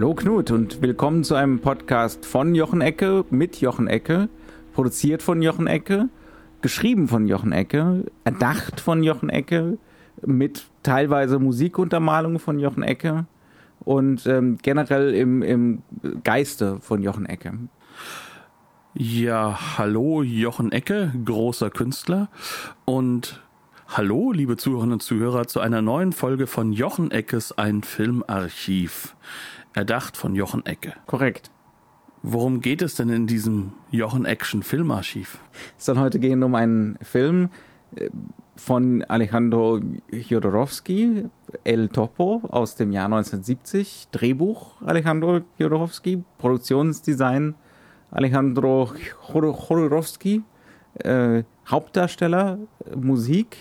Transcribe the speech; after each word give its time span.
Hallo 0.00 0.14
Knut 0.14 0.50
und 0.50 0.80
willkommen 0.80 1.24
zu 1.24 1.34
einem 1.34 1.58
Podcast 1.58 2.24
von 2.24 2.54
Jochen 2.54 2.80
Ecke 2.80 3.26
mit 3.28 3.60
Jochen 3.60 3.86
Ecke, 3.86 4.30
produziert 4.72 5.22
von 5.22 5.42
Jochen 5.42 5.66
Ecke, 5.66 6.08
geschrieben 6.62 7.06
von 7.06 7.28
Jochen 7.28 7.52
Ecke, 7.52 8.06
erdacht 8.24 8.80
von 8.80 9.02
Jochen 9.02 9.28
Ecke, 9.28 9.76
mit 10.24 10.64
teilweise 10.82 11.38
Musikuntermalung 11.38 12.38
von 12.38 12.58
Jochen 12.58 12.82
Ecke 12.82 13.26
und 13.80 14.26
ähm, 14.26 14.56
generell 14.62 15.12
im, 15.12 15.42
im 15.42 15.82
Geiste 16.24 16.80
von 16.80 17.02
Jochen 17.02 17.26
Ecke. 17.26 17.52
Ja, 18.94 19.76
hallo 19.76 20.22
Jochen 20.22 20.72
Ecke, 20.72 21.12
großer 21.26 21.68
Künstler 21.68 22.30
und 22.86 23.42
Hallo, 23.92 24.30
liebe 24.30 24.56
Zuhörerinnen 24.56 24.92
und 24.92 25.02
Zuhörer, 25.02 25.48
zu 25.48 25.58
einer 25.58 25.82
neuen 25.82 26.12
Folge 26.12 26.46
von 26.46 26.72
Jochen 26.72 27.10
Eckes 27.10 27.58
Ein 27.58 27.82
Filmarchiv 27.82 29.16
erdacht 29.74 30.16
von 30.16 30.34
Jochen 30.34 30.64
Ecke. 30.66 30.94
Korrekt. 31.06 31.50
Worum 32.22 32.60
geht 32.60 32.82
es 32.82 32.96
denn 32.96 33.08
in 33.08 33.26
diesem 33.26 33.72
Jochen 33.90 34.26
Action 34.26 34.62
Filmarchiv? 34.62 35.38
Es 35.78 35.86
soll 35.86 35.98
heute 35.98 36.18
gehen 36.18 36.42
um 36.42 36.54
einen 36.54 36.98
Film 37.02 37.48
äh, 37.96 38.10
von 38.56 39.02
Alejandro 39.04 39.80
Jodorowsky, 40.10 41.24
El 41.64 41.88
Topo 41.88 42.42
aus 42.50 42.76
dem 42.76 42.92
Jahr 42.92 43.06
1970. 43.06 44.08
Drehbuch 44.12 44.82
Alejandro 44.82 45.40
Jodorowsky, 45.58 46.22
Produktionsdesign 46.36 47.54
Alejandro 48.10 48.92
Jodorowsky, 49.32 50.42
äh, 50.98 51.44
Hauptdarsteller, 51.70 52.58
Musik 52.94 53.56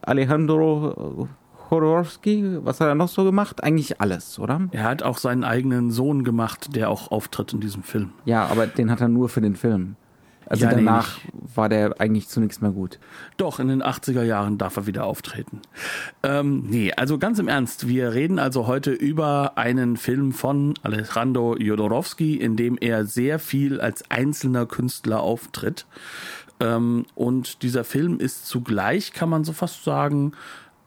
Alejandro 0.00 1.28
Jodorowsky, 1.72 2.58
was 2.64 2.80
hat 2.80 2.88
er 2.88 2.94
noch 2.94 3.08
so 3.08 3.24
gemacht? 3.24 3.64
Eigentlich 3.64 4.00
alles, 4.00 4.38
oder? 4.38 4.68
Er 4.72 4.84
hat 4.84 5.02
auch 5.02 5.16
seinen 5.16 5.42
eigenen 5.42 5.90
Sohn 5.90 6.22
gemacht, 6.22 6.76
der 6.76 6.90
auch 6.90 7.10
auftritt 7.10 7.54
in 7.54 7.60
diesem 7.60 7.82
Film. 7.82 8.12
Ja, 8.26 8.44
aber 8.46 8.66
den 8.66 8.90
hat 8.90 9.00
er 9.00 9.08
nur 9.08 9.30
für 9.30 9.40
den 9.40 9.56
Film. 9.56 9.96
Also 10.44 10.64
Ja, 10.66 10.70
nee, 10.72 10.84
danach 10.84 11.18
war 11.54 11.70
der 11.70 11.98
eigentlich 11.98 12.28
zunächst 12.28 12.60
mal 12.60 12.72
gut. 12.72 12.98
Doch, 13.38 13.58
in 13.58 13.68
den 13.68 13.82
80er 13.82 14.22
Jahren 14.22 14.58
darf 14.58 14.76
er 14.76 14.86
wieder 14.86 15.04
auftreten. 15.04 15.60
Ähm, 16.22 16.64
nee, 16.68 16.92
also 16.92 17.16
ganz 17.16 17.38
im 17.38 17.48
Ernst, 17.48 17.88
wir 17.88 18.12
reden 18.12 18.38
also 18.38 18.66
heute 18.66 18.90
über 18.90 19.52
einen 19.56 19.96
Film 19.96 20.32
von 20.32 20.74
Alejandro 20.82 21.56
Jodorowsky, 21.56 22.36
in 22.36 22.56
dem 22.56 22.76
er 22.78 23.06
sehr 23.06 23.38
viel 23.38 23.80
als 23.80 24.10
einzelner 24.10 24.66
Künstler 24.66 25.20
auftritt. 25.20 25.86
Ähm, 26.60 27.06
und 27.14 27.62
dieser 27.62 27.84
Film 27.84 28.20
ist 28.20 28.46
zugleich, 28.46 29.12
kann 29.12 29.30
man 29.30 29.44
so 29.44 29.52
fast 29.52 29.84
sagen, 29.84 30.32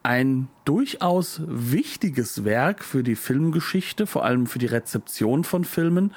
ein 0.06 0.50
durchaus 0.66 1.42
wichtiges 1.48 2.46
Werk 2.46 2.84
für 2.84 3.02
die 3.02 3.16
Filmgeschichte, 3.16 4.06
vor 4.06 4.24
allem 4.24 4.46
für 4.46 4.60
die 4.60 4.68
Rezeption 4.68 5.44
von 5.44 5.66
Filmen. 5.66 6.14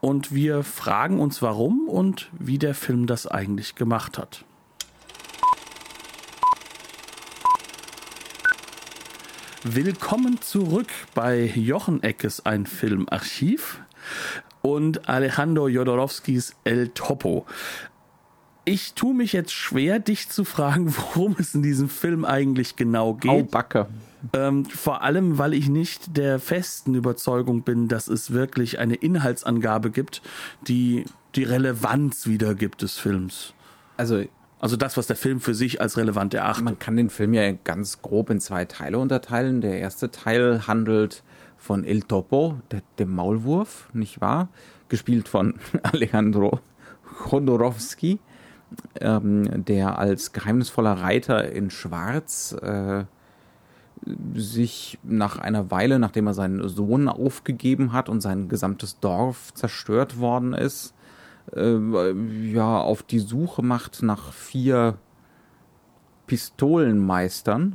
Und 0.00 0.32
wir 0.32 0.62
fragen 0.62 1.18
uns, 1.18 1.42
warum 1.42 1.88
und 1.88 2.30
wie 2.38 2.58
der 2.58 2.74
Film 2.74 3.08
das 3.08 3.26
eigentlich 3.26 3.74
gemacht 3.74 4.18
hat. 4.18 4.44
Willkommen 9.64 10.40
zurück 10.40 10.86
bei 11.14 11.44
Jochen 11.56 12.04
Eckes 12.04 12.46
Ein 12.46 12.66
Filmarchiv 12.66 13.80
und 14.62 15.08
Alejandro 15.08 15.66
Jodorowskis 15.66 16.54
El 16.62 16.90
Topo. 16.90 17.46
Ich 18.68 18.92
tue 18.92 19.14
mich 19.14 19.32
jetzt 19.32 19.52
schwer, 19.52 19.98
dich 19.98 20.28
zu 20.28 20.44
fragen, 20.44 20.94
worum 21.14 21.36
es 21.38 21.54
in 21.54 21.62
diesem 21.62 21.88
Film 21.88 22.26
eigentlich 22.26 22.76
genau 22.76 23.10
Au 23.10 23.14
geht. 23.14 23.50
Backe. 23.50 23.86
Ähm, 24.34 24.66
vor 24.66 25.02
allem, 25.02 25.38
weil 25.38 25.54
ich 25.54 25.70
nicht 25.70 26.18
der 26.18 26.38
festen 26.38 26.94
Überzeugung 26.94 27.62
bin, 27.62 27.88
dass 27.88 28.08
es 28.08 28.32
wirklich 28.32 28.78
eine 28.78 28.94
Inhaltsangabe 28.94 29.90
gibt, 29.90 30.20
die 30.66 31.06
die 31.34 31.44
Relevanz 31.44 32.26
wiedergibt 32.26 32.82
des 32.82 32.98
Films. 32.98 33.54
Also 33.96 34.24
Also 34.60 34.76
das, 34.76 34.98
was 34.98 35.06
der 35.06 35.16
Film 35.16 35.40
für 35.40 35.54
sich 35.54 35.80
als 35.80 35.96
relevant 35.96 36.34
erachtet. 36.34 36.64
man 36.64 36.78
kann 36.78 36.96
den 36.96 37.08
Film 37.08 37.32
ja 37.32 37.50
ganz 37.52 38.02
grob 38.02 38.28
in 38.28 38.38
zwei 38.40 38.66
Teile 38.66 38.98
unterteilen. 38.98 39.62
Der 39.62 39.78
erste 39.78 40.10
Teil 40.10 40.66
handelt 40.66 41.22
von 41.56 41.84
El 41.84 42.02
Topo, 42.02 42.58
der, 42.70 42.82
dem 42.98 43.14
Maulwurf, 43.14 43.88
nicht 43.94 44.20
wahr? 44.20 44.48
Gespielt 44.88 45.28
von 45.28 45.54
Alejandro 45.84 46.60
Jodorowsky, 47.30 48.18
ähm, 49.00 49.64
der 49.64 49.98
als 49.98 50.32
geheimnisvoller 50.32 50.92
Reiter 50.92 51.50
in 51.50 51.70
Schwarz 51.70 52.52
äh, 52.60 53.04
sich 54.34 54.98
nach 55.02 55.38
einer 55.38 55.70
Weile, 55.70 55.98
nachdem 55.98 56.26
er 56.26 56.34
seinen 56.34 56.68
Sohn 56.68 57.08
aufgegeben 57.08 57.92
hat 57.92 58.08
und 58.08 58.20
sein 58.20 58.48
gesamtes 58.48 59.00
Dorf 59.00 59.52
zerstört 59.54 60.18
worden 60.18 60.52
ist, 60.54 60.94
äh, 61.54 62.12
ja, 62.52 62.78
auf 62.78 63.02
die 63.02 63.18
Suche 63.18 63.62
macht 63.62 64.02
nach 64.02 64.32
vier 64.32 64.98
Pistolenmeistern, 66.26 67.74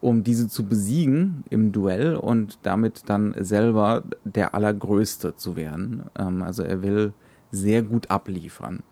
um 0.00 0.22
diese 0.22 0.48
zu 0.48 0.64
besiegen 0.64 1.44
im 1.50 1.72
Duell 1.72 2.14
und 2.14 2.58
damit 2.62 3.02
dann 3.06 3.34
selber 3.38 4.04
der 4.24 4.54
Allergrößte 4.54 5.36
zu 5.36 5.56
werden. 5.56 6.04
Ähm, 6.18 6.42
also 6.42 6.62
er 6.62 6.82
will 6.82 7.12
sehr 7.50 7.82
gut 7.82 8.10
abliefern. 8.10 8.82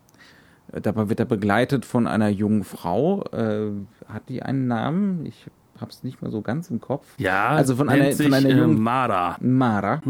Äh, 0.72 0.80
Dabei 0.80 1.08
wird 1.08 1.20
er 1.20 1.26
begleitet 1.26 1.84
von 1.84 2.06
einer 2.06 2.28
jungen 2.28 2.64
Frau. 2.64 3.22
Äh, 3.32 3.70
hat 4.08 4.28
die 4.28 4.42
einen 4.42 4.66
Namen? 4.66 5.26
Ich 5.26 5.46
hab's 5.80 6.02
nicht 6.02 6.22
mehr 6.22 6.30
so 6.30 6.40
ganz 6.40 6.70
im 6.70 6.80
Kopf. 6.80 7.06
ja, 7.18 7.48
also 7.48 7.76
von 7.76 7.88
einer- 7.90 8.04
nennt 8.04 8.16
von 8.16 8.26
einer 8.32 8.40
sich, 8.48 8.50
äh, 8.56 8.58
jungen- 8.58 8.80
Mara. 8.80 9.36
Mara. 9.40 10.00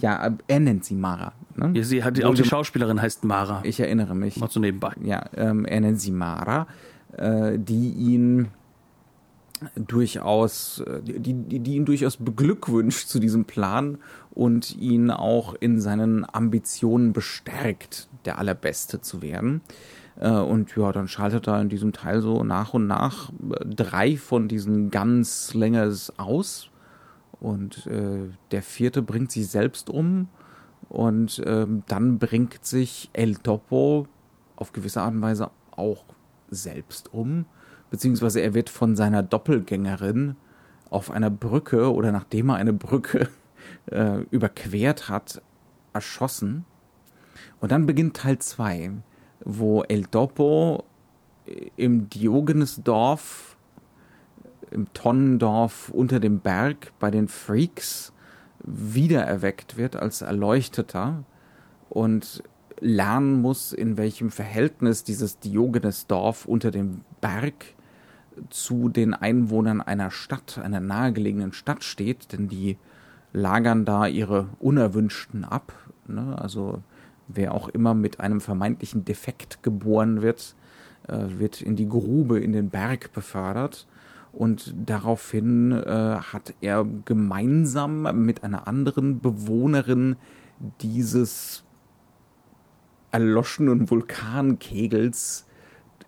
Ja, 0.00 0.30
er 0.48 0.60
nennt 0.60 0.84
sie 0.84 0.94
Mara. 0.94 1.32
Ne? 1.56 1.72
Ja, 1.74 1.82
sie 1.82 2.02
hat, 2.02 2.22
auch 2.24 2.34
die 2.34 2.44
Schauspielerin 2.44 3.00
heißt 3.02 3.24
Mara. 3.24 3.60
Ich 3.64 3.78
erinnere 3.80 4.14
mich. 4.14 4.38
Mal 4.38 4.48
so 4.50 4.60
nebenbei. 4.60 4.92
ja, 5.02 5.22
ähm, 5.36 5.66
er 5.66 5.80
nennt 5.80 6.00
sie 6.00 6.10
Mara, 6.10 6.66
äh, 7.16 7.58
die 7.58 7.90
ihn 7.90 8.48
durchaus, 9.76 10.80
äh, 10.80 11.02
die, 11.02 11.34
die, 11.34 11.60
die 11.60 11.74
ihn 11.74 11.84
durchaus 11.84 12.16
beglückwünscht 12.16 13.08
zu 13.08 13.18
diesem 13.18 13.44
Plan 13.44 13.98
und 14.32 14.76
ihn 14.76 15.10
auch 15.10 15.54
in 15.54 15.80
seinen 15.80 16.26
Ambitionen 16.32 17.12
bestärkt, 17.12 18.08
der 18.24 18.38
Allerbeste 18.38 19.00
zu 19.00 19.22
werden. 19.22 19.62
Äh, 20.16 20.30
und 20.30 20.74
ja, 20.76 20.92
dann 20.92 21.08
schaltet 21.08 21.48
er 21.48 21.60
in 21.60 21.68
diesem 21.68 21.92
Teil 21.92 22.20
so 22.20 22.44
nach 22.44 22.74
und 22.74 22.86
nach 22.86 23.30
äh, 23.30 23.64
drei 23.64 24.16
von 24.16 24.48
diesen 24.48 24.90
Gunslingers 24.90 26.18
aus. 26.18 26.70
Und 27.40 27.86
äh, 27.86 28.30
der 28.50 28.62
vierte 28.62 29.02
bringt 29.02 29.32
sich 29.32 29.48
selbst 29.48 29.90
um. 29.90 30.28
Und 30.88 31.42
ähm, 31.44 31.82
dann 31.88 32.18
bringt 32.18 32.64
sich 32.64 33.10
El 33.12 33.36
Topo 33.36 34.06
auf 34.56 34.72
gewisse 34.72 35.02
Art 35.02 35.14
und 35.14 35.22
Weise 35.22 35.50
auch 35.72 36.04
selbst 36.50 37.12
um. 37.12 37.46
Beziehungsweise 37.94 38.40
er 38.40 38.54
wird 38.54 38.70
von 38.70 38.96
seiner 38.96 39.22
Doppelgängerin 39.22 40.34
auf 40.90 41.12
einer 41.12 41.30
Brücke 41.30 41.94
oder 41.94 42.10
nachdem 42.10 42.48
er 42.48 42.56
eine 42.56 42.72
Brücke 42.72 43.28
äh, 43.86 44.22
überquert 44.32 45.08
hat, 45.08 45.40
erschossen. 45.92 46.64
Und 47.60 47.70
dann 47.70 47.86
beginnt 47.86 48.16
Teil 48.16 48.40
2, 48.40 48.90
wo 49.44 49.84
El 49.84 50.06
Topo 50.06 50.82
im 51.76 52.10
Diogenesdorf, 52.10 53.56
im 54.72 54.92
Tonnendorf 54.92 55.90
unter 55.90 56.18
dem 56.18 56.40
Berg 56.40 56.90
bei 56.98 57.12
den 57.12 57.28
Freaks 57.28 58.12
wiedererweckt 58.64 59.76
wird 59.76 59.94
als 59.94 60.20
Erleuchteter 60.20 61.22
und 61.90 62.42
lernen 62.80 63.40
muss, 63.40 63.72
in 63.72 63.96
welchem 63.96 64.32
Verhältnis 64.32 65.04
dieses 65.04 65.38
Diogenesdorf 65.38 66.46
unter 66.46 66.72
dem 66.72 67.02
Berg 67.20 67.54
zu 68.50 68.88
den 68.88 69.14
Einwohnern 69.14 69.80
einer 69.80 70.10
Stadt, 70.10 70.58
einer 70.58 70.80
nahegelegenen 70.80 71.52
Stadt 71.52 71.84
steht, 71.84 72.32
denn 72.32 72.48
die 72.48 72.76
lagern 73.32 73.84
da 73.84 74.06
ihre 74.06 74.48
Unerwünschten 74.60 75.44
ab. 75.44 75.72
Ne? 76.06 76.36
Also 76.38 76.82
wer 77.28 77.52
auch 77.52 77.68
immer 77.68 77.94
mit 77.94 78.20
einem 78.20 78.40
vermeintlichen 78.40 79.04
Defekt 79.04 79.62
geboren 79.62 80.22
wird, 80.22 80.54
äh, 81.08 81.38
wird 81.38 81.60
in 81.60 81.76
die 81.76 81.88
Grube, 81.88 82.40
in 82.40 82.52
den 82.52 82.70
Berg 82.70 83.12
befördert. 83.12 83.86
Und 84.32 84.74
daraufhin 84.86 85.72
äh, 85.72 86.16
hat 86.32 86.54
er 86.60 86.84
gemeinsam 87.04 88.24
mit 88.24 88.42
einer 88.42 88.66
anderen 88.66 89.20
Bewohnerin 89.20 90.16
dieses 90.80 91.62
erloschenen 93.12 93.90
Vulkankegels 93.90 95.46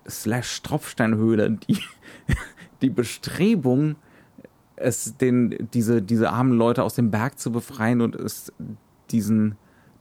slash 0.09 0.63
Tropfsteinhöhle 0.63 1.53
die, 1.53 1.79
die 2.83 2.91
Bestrebung, 2.91 3.97
es 4.77 5.17
den, 5.17 5.69
diese, 5.73 6.03
diese 6.03 6.31
armen 6.31 6.53
Leute 6.53 6.83
aus 6.83 6.95
dem 6.95 7.11
Berg 7.11 7.39
zu 7.39 7.51
befreien 7.51 8.01
und 8.01 8.15
es 8.15 8.53
diesen 9.11 9.57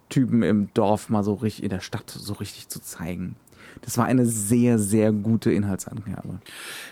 Typen 0.10 0.44
im 0.44 0.69
Dorf 0.74 1.10
mal 1.10 1.24
so 1.24 1.33
richtig, 1.33 1.63
in 1.63 1.69
der 1.69 1.80
Stadt 1.80 2.10
so 2.10 2.33
richtig 2.33 2.68
zu 2.68 2.81
zeigen. 2.81 3.36
Das 3.81 3.98
war 3.98 4.06
eine 4.06 4.25
sehr, 4.25 4.80
sehr 4.80 5.12
gute 5.12 5.51
Inhaltsangabe. 5.51 6.39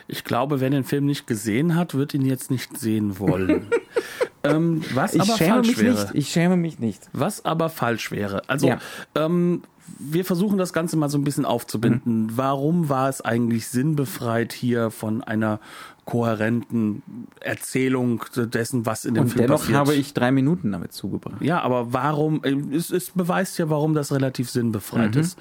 Ich 0.07 0.23
glaube, 0.23 0.59
wer 0.59 0.69
den 0.69 0.83
Film 0.83 1.05
nicht 1.05 1.27
gesehen 1.27 1.75
hat, 1.75 1.93
wird 1.93 2.13
ihn 2.13 2.25
jetzt 2.25 2.51
nicht 2.51 2.77
sehen 2.77 3.19
wollen. 3.19 3.67
ähm, 4.43 4.81
was 4.93 5.13
ich 5.13 5.21
aber 5.21 5.37
falsch 5.37 5.77
wäre. 5.77 6.01
Nicht. 6.01 6.15
Ich 6.15 6.29
schäme 6.29 6.57
mich 6.57 6.79
nicht. 6.79 7.09
Was 7.13 7.45
aber 7.45 7.69
falsch 7.69 8.11
wäre. 8.11 8.47
Also, 8.49 8.67
ja. 8.67 8.79
ähm, 9.15 9.63
wir 9.99 10.25
versuchen 10.25 10.57
das 10.57 10.73
Ganze 10.73 10.97
mal 10.97 11.09
so 11.09 11.17
ein 11.17 11.23
bisschen 11.23 11.45
aufzubinden. 11.45 12.23
Mhm. 12.23 12.37
Warum 12.37 12.89
war 12.89 13.09
es 13.09 13.21
eigentlich 13.21 13.67
sinnbefreit, 13.67 14.53
hier 14.53 14.91
von 14.91 15.23
einer 15.23 15.59
kohärenten 16.05 17.01
Erzählung 17.39 18.23
dessen, 18.35 18.85
was 18.85 19.05
in 19.05 19.13
dem 19.13 19.23
und 19.23 19.29
Film 19.29 19.45
dennoch 19.45 19.61
passiert. 19.61 19.77
habe 19.77 19.93
ich 19.95 20.13
drei 20.13 20.31
Minuten 20.31 20.71
damit 20.71 20.93
zugebracht. 20.93 21.41
Ja, 21.41 21.61
aber 21.61 21.93
warum, 21.93 22.43
äh, 22.43 22.55
es, 22.75 22.91
es 22.91 23.11
beweist 23.11 23.57
ja, 23.57 23.69
warum 23.69 23.93
das 23.93 24.11
relativ 24.11 24.49
sinnbefreit 24.49 25.15
mhm. 25.15 25.21
ist. 25.21 25.39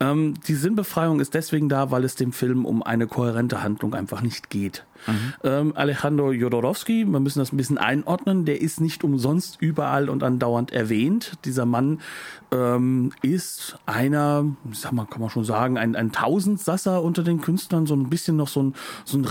Ähm, 0.00 0.34
die 0.48 0.54
Sinnbefreiung 0.54 1.20
ist 1.20 1.34
deswegen 1.34 1.68
da, 1.68 1.90
weil 1.90 2.04
es 2.04 2.16
dem 2.16 2.32
Film 2.32 2.64
um 2.64 2.82
eine 2.82 3.06
kohärente 3.06 3.62
Handlung 3.62 3.94
einfach 3.94 4.20
nicht 4.22 4.50
geht. 4.50 4.84
Mhm. 5.06 5.34
Ähm, 5.44 5.72
Alejandro 5.76 6.32
Jodorowski, 6.32 7.04
wir 7.06 7.20
müssen 7.20 7.38
das 7.38 7.52
ein 7.52 7.56
bisschen 7.56 7.78
einordnen, 7.78 8.44
der 8.44 8.60
ist 8.60 8.80
nicht 8.80 9.04
umsonst 9.04 9.56
überall 9.60 10.08
und 10.08 10.22
andauernd 10.22 10.72
erwähnt. 10.72 11.32
Dieser 11.44 11.66
Mann 11.66 12.00
ähm, 12.52 13.12
ist 13.22 13.78
einer, 13.86 14.44
sag 14.72 14.92
mal, 14.92 15.06
kann 15.06 15.20
man 15.20 15.30
schon 15.30 15.44
sagen, 15.44 15.78
ein, 15.78 15.96
ein 15.96 16.12
Tausendsasser 16.12 17.02
unter 17.02 17.22
den 17.22 17.40
Künstlern, 17.40 17.86
so 17.86 17.94
ein 17.94 18.10
bisschen 18.10 18.36
noch 18.36 18.48
so 18.48 18.62
ein, 18.62 18.74
so 19.04 19.16
ein 19.18 19.24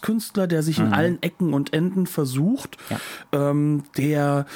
Renaissance-Künstler, 0.00 0.46
der 0.46 0.62
sich 0.62 0.78
mhm. 0.78 0.86
in 0.86 0.92
allen 0.92 1.22
Ecken 1.22 1.54
und 1.54 1.72
Enden 1.72 2.06
versucht, 2.06 2.76
ja. 2.88 3.00
ähm, 3.32 3.84
der 3.96 4.46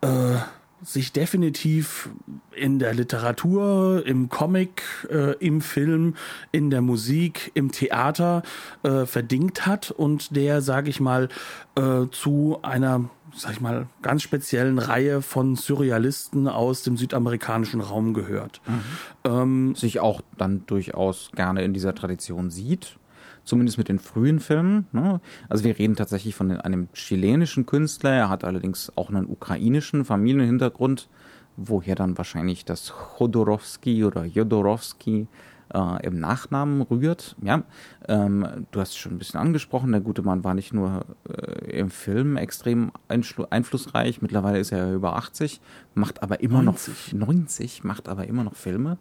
äh, 0.00 0.36
sich 0.84 1.12
definitiv 1.12 2.08
in 2.50 2.80
der 2.80 2.92
Literatur, 2.92 4.04
im 4.04 4.28
Comic, 4.28 4.82
äh, 5.10 5.32
im 5.38 5.60
Film, 5.60 6.16
in 6.50 6.70
der 6.70 6.82
Musik, 6.82 7.52
im 7.54 7.70
Theater 7.70 8.42
äh, 8.82 9.06
verdingt 9.06 9.64
hat 9.64 9.92
und 9.92 10.34
der, 10.34 10.60
sage 10.60 10.90
ich 10.90 10.98
mal, 11.00 11.28
äh, 11.76 12.06
zu 12.10 12.58
einer 12.62 13.08
sag 13.34 13.52
ich 13.52 13.62
mal, 13.62 13.86
ganz 14.02 14.20
speziellen 14.20 14.78
Reihe 14.78 15.22
von 15.22 15.56
Surrealisten 15.56 16.48
aus 16.48 16.82
dem 16.82 16.98
südamerikanischen 16.98 17.80
Raum 17.80 18.12
gehört. 18.12 18.60
Mhm. 18.66 18.82
Ähm, 19.24 19.74
Sich 19.74 20.00
auch 20.00 20.20
dann 20.36 20.66
durchaus 20.66 21.30
gerne 21.34 21.62
in 21.62 21.72
dieser 21.72 21.94
Tradition 21.94 22.50
sieht 22.50 22.98
zumindest 23.44 23.78
mit 23.78 23.88
den 23.88 23.98
frühen 23.98 24.40
Filmen. 24.40 24.86
Ne? 24.92 25.20
Also 25.48 25.64
wir 25.64 25.78
reden 25.78 25.96
tatsächlich 25.96 26.34
von 26.34 26.52
einem 26.52 26.88
chilenischen 26.92 27.66
Künstler, 27.66 28.12
er 28.12 28.28
hat 28.28 28.44
allerdings 28.44 28.92
auch 28.96 29.10
einen 29.10 29.26
ukrainischen 29.26 30.04
Familienhintergrund, 30.04 31.08
woher 31.56 31.94
dann 31.94 32.16
wahrscheinlich 32.16 32.64
das 32.64 32.90
Chodorowski 32.90 34.04
oder 34.04 34.24
Jodorowski 34.24 35.26
äh, 35.72 36.06
im 36.06 36.18
Nachnamen 36.18 36.82
rührt. 36.82 37.36
Ja, 37.42 37.62
ähm, 38.08 38.66
du 38.70 38.80
hast 38.80 38.90
es 38.90 38.96
schon 38.96 39.12
ein 39.12 39.18
bisschen 39.18 39.40
angesprochen, 39.40 39.92
der 39.92 40.00
gute 40.00 40.22
Mann 40.22 40.44
war 40.44 40.54
nicht 40.54 40.72
nur 40.72 41.04
äh, 41.28 41.78
im 41.78 41.90
Film 41.90 42.36
extrem 42.36 42.92
einflussreich, 43.08 44.22
mittlerweile 44.22 44.58
ist 44.58 44.72
er 44.72 44.92
über 44.92 45.16
80, 45.16 45.60
macht 45.94 46.22
aber 46.22 46.40
immer 46.40 46.62
90. 46.62 47.14
noch 47.14 47.28
90, 47.28 47.84
macht 47.84 48.08
aber 48.08 48.26
immer 48.26 48.44
noch 48.44 48.54
Filme. 48.54 48.98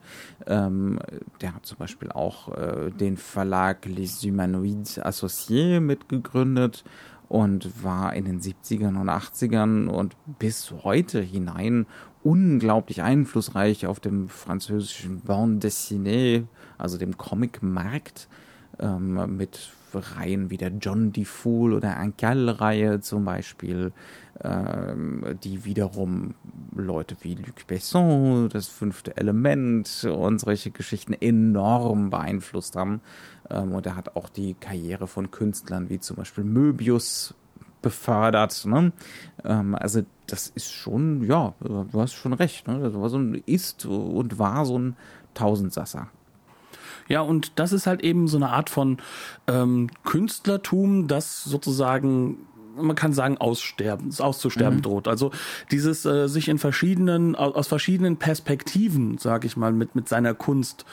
Ähm, 0.47 0.99
der 1.41 1.55
hat 1.55 1.65
zum 1.65 1.77
Beispiel 1.77 2.11
auch 2.11 2.55
äh, 2.55 2.91
den 2.91 3.17
Verlag 3.17 3.85
Les 3.85 4.21
Humanoides 4.23 5.01
Associés 5.01 5.79
mitgegründet 5.79 6.83
und 7.27 7.83
war 7.83 8.13
in 8.13 8.25
den 8.25 8.41
70ern 8.41 8.99
und 8.99 9.09
80ern 9.09 9.87
und 9.87 10.17
bis 10.37 10.73
heute 10.83 11.21
hinein 11.21 11.85
unglaublich 12.23 13.01
einflussreich 13.01 13.87
auf 13.87 13.99
dem 13.99 14.27
französischen 14.29 15.21
Bande 15.21 15.67
dessinée, 15.67 16.43
also 16.81 16.97
dem 16.97 17.17
Comicmarkt, 17.17 18.27
ähm, 18.79 19.37
mit 19.37 19.71
Reihen 19.93 20.49
wie 20.49 20.57
der 20.57 20.71
John 20.79 21.11
D. 21.11 21.25
Fool 21.25 21.73
oder 21.73 21.97
Ancal-Reihe 21.97 23.01
zum 23.01 23.25
Beispiel, 23.25 23.91
ähm, 24.43 25.23
die 25.43 25.65
wiederum 25.65 26.35
Leute 26.75 27.15
wie 27.21 27.35
Luc 27.35 27.67
Besson, 27.67 28.49
das 28.49 28.67
fünfte 28.67 29.17
Element 29.17 30.05
und 30.05 30.39
solche 30.39 30.71
Geschichten 30.71 31.13
enorm 31.13 32.09
beeinflusst 32.09 32.75
haben. 32.75 33.01
Ähm, 33.49 33.73
und 33.73 33.85
er 33.85 33.95
hat 33.95 34.15
auch 34.15 34.29
die 34.29 34.53
Karriere 34.53 35.07
von 35.07 35.31
Künstlern 35.31 35.89
wie 35.89 35.99
zum 35.99 36.15
Beispiel 36.15 36.43
Möbius 36.43 37.33
befördert. 37.81 38.65
Ne? 38.65 38.93
Ähm, 39.43 39.75
also 39.75 40.01
das 40.27 40.47
ist 40.47 40.71
schon, 40.71 41.23
ja, 41.23 41.53
du 41.59 41.87
hast 41.95 42.13
schon 42.13 42.33
recht. 42.33 42.67
Ne? 42.67 42.79
Das 42.79 42.93
war 42.93 43.09
so 43.09 43.17
ein, 43.17 43.35
ist 43.45 43.85
und 43.85 44.39
war 44.39 44.65
so 44.65 44.77
ein 44.77 44.95
Tausendsasser. 45.33 46.07
Ja, 47.07 47.21
und 47.21 47.53
das 47.57 47.73
ist 47.73 47.87
halt 47.87 48.01
eben 48.01 48.27
so 48.27 48.37
eine 48.37 48.49
Art 48.49 48.69
von 48.69 48.97
ähm, 49.47 49.89
Künstlertum, 50.03 51.07
das 51.07 51.43
sozusagen 51.43 52.37
man 52.75 52.95
kann 52.95 53.11
sagen, 53.13 53.37
aussterben, 53.37 54.13
auszusterben 54.17 54.77
mhm. 54.77 54.81
droht. 54.81 55.07
Also 55.07 55.31
dieses 55.71 56.05
äh, 56.05 56.27
sich 56.27 56.47
in 56.47 56.57
verschiedenen, 56.57 57.35
aus 57.35 57.67
verschiedenen 57.67 58.17
Perspektiven, 58.17 59.17
sage 59.17 59.47
ich 59.47 59.57
mal, 59.57 59.73
mit, 59.73 59.95
mit 59.95 60.07
seiner 60.07 60.33
Kunst 60.33 60.85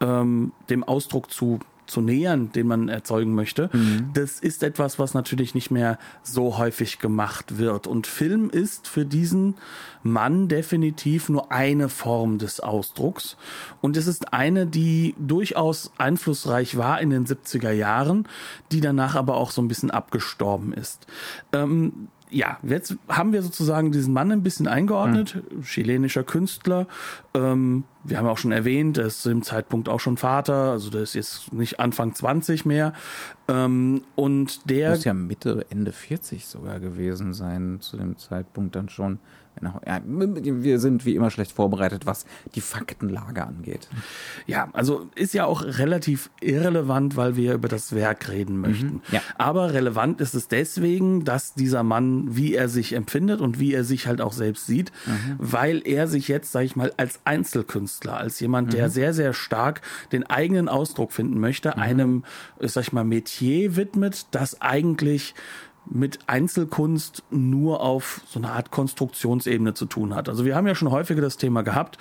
ähm, 0.00 0.52
dem 0.70 0.82
Ausdruck 0.82 1.30
zu 1.30 1.60
zu 1.86 2.00
nähern, 2.00 2.52
den 2.52 2.66
man 2.66 2.88
erzeugen 2.88 3.34
möchte. 3.34 3.70
Mhm. 3.72 4.10
Das 4.14 4.40
ist 4.40 4.62
etwas, 4.62 4.98
was 4.98 5.14
natürlich 5.14 5.54
nicht 5.54 5.70
mehr 5.70 5.98
so 6.22 6.58
häufig 6.58 6.98
gemacht 6.98 7.58
wird. 7.58 7.86
Und 7.86 8.06
Film 8.06 8.50
ist 8.50 8.88
für 8.88 9.04
diesen 9.04 9.54
Mann 10.02 10.48
definitiv 10.48 11.28
nur 11.28 11.52
eine 11.52 11.88
Form 11.88 12.38
des 12.38 12.60
Ausdrucks. 12.60 13.36
Und 13.80 13.96
es 13.96 14.06
ist 14.06 14.32
eine, 14.32 14.66
die 14.66 15.14
durchaus 15.18 15.92
einflussreich 15.98 16.76
war 16.76 17.00
in 17.00 17.10
den 17.10 17.26
70er 17.26 17.72
Jahren, 17.72 18.28
die 18.72 18.80
danach 18.80 19.14
aber 19.14 19.36
auch 19.36 19.50
so 19.50 19.62
ein 19.62 19.68
bisschen 19.68 19.90
abgestorben 19.90 20.72
ist. 20.72 21.06
Ähm, 21.52 22.08
ja, 22.36 22.58
jetzt 22.62 22.96
haben 23.08 23.32
wir 23.32 23.42
sozusagen 23.42 23.92
diesen 23.92 24.12
Mann 24.12 24.30
ein 24.30 24.42
bisschen 24.42 24.68
eingeordnet, 24.68 25.42
mhm. 25.50 25.62
chilenischer 25.62 26.22
Künstler. 26.22 26.86
Ähm, 27.32 27.84
wir 28.04 28.18
haben 28.18 28.26
auch 28.26 28.36
schon 28.36 28.52
erwähnt, 28.52 28.98
er 28.98 29.06
ist 29.06 29.22
zu 29.22 29.30
dem 29.30 29.42
Zeitpunkt 29.42 29.88
auch 29.88 30.00
schon 30.00 30.18
Vater, 30.18 30.72
also 30.72 30.90
der 30.90 31.00
ist 31.00 31.14
jetzt 31.14 31.52
nicht 31.54 31.80
Anfang 31.80 32.14
20 32.14 32.66
mehr. 32.66 32.92
Ähm, 33.48 34.02
und 34.16 34.68
der 34.68 34.90
muss 34.90 35.04
ja 35.04 35.14
Mitte, 35.14 35.64
Ende 35.70 35.92
40 35.92 36.46
sogar 36.46 36.78
gewesen 36.78 37.32
sein, 37.32 37.78
zu 37.80 37.96
dem 37.96 38.18
Zeitpunkt 38.18 38.76
dann 38.76 38.90
schon. 38.90 39.18
Genau. 39.58 39.80
Wir 40.06 40.78
sind 40.78 41.06
wie 41.06 41.14
immer 41.14 41.30
schlecht 41.30 41.52
vorbereitet, 41.52 42.04
was 42.04 42.26
die 42.54 42.60
Faktenlage 42.60 43.46
angeht. 43.46 43.88
Ja, 44.46 44.68
also 44.72 45.08
ist 45.14 45.32
ja 45.32 45.46
auch 45.46 45.62
relativ 45.62 46.30
irrelevant, 46.40 47.16
weil 47.16 47.36
wir 47.36 47.54
über 47.54 47.68
das 47.68 47.94
Werk 47.94 48.28
reden 48.28 48.60
möchten. 48.60 48.86
Mhm, 48.86 49.02
ja. 49.10 49.22
Aber 49.38 49.72
relevant 49.72 50.20
ist 50.20 50.34
es 50.34 50.48
deswegen, 50.48 51.24
dass 51.24 51.54
dieser 51.54 51.82
Mann, 51.82 52.36
wie 52.36 52.54
er 52.54 52.68
sich 52.68 52.92
empfindet 52.92 53.40
und 53.40 53.58
wie 53.58 53.72
er 53.72 53.84
sich 53.84 54.06
halt 54.06 54.20
auch 54.20 54.32
selbst 54.32 54.66
sieht, 54.66 54.92
mhm. 55.06 55.36
weil 55.38 55.82
er 55.86 56.06
sich 56.06 56.28
jetzt, 56.28 56.52
sag 56.52 56.62
ich 56.62 56.76
mal, 56.76 56.92
als 56.98 57.20
Einzelkünstler, 57.24 58.16
als 58.16 58.38
jemand, 58.40 58.74
der 58.74 58.88
mhm. 58.88 58.92
sehr, 58.92 59.14
sehr 59.14 59.32
stark 59.32 59.80
den 60.12 60.24
eigenen 60.24 60.68
Ausdruck 60.68 61.12
finden 61.12 61.40
möchte, 61.40 61.70
mhm. 61.70 61.82
einem, 61.82 62.24
sag 62.60 62.82
ich 62.82 62.92
mal, 62.92 63.04
Metier 63.04 63.76
widmet, 63.76 64.26
das 64.32 64.60
eigentlich 64.60 65.34
mit 65.88 66.18
Einzelkunst 66.26 67.22
nur 67.30 67.80
auf 67.80 68.20
so 68.26 68.38
eine 68.38 68.50
Art 68.50 68.70
Konstruktionsebene 68.70 69.74
zu 69.74 69.86
tun 69.86 70.14
hat. 70.14 70.28
Also 70.28 70.44
wir 70.44 70.56
haben 70.56 70.66
ja 70.66 70.74
schon 70.74 70.90
häufiger 70.90 71.22
das 71.22 71.36
Thema 71.36 71.62
gehabt, 71.62 71.98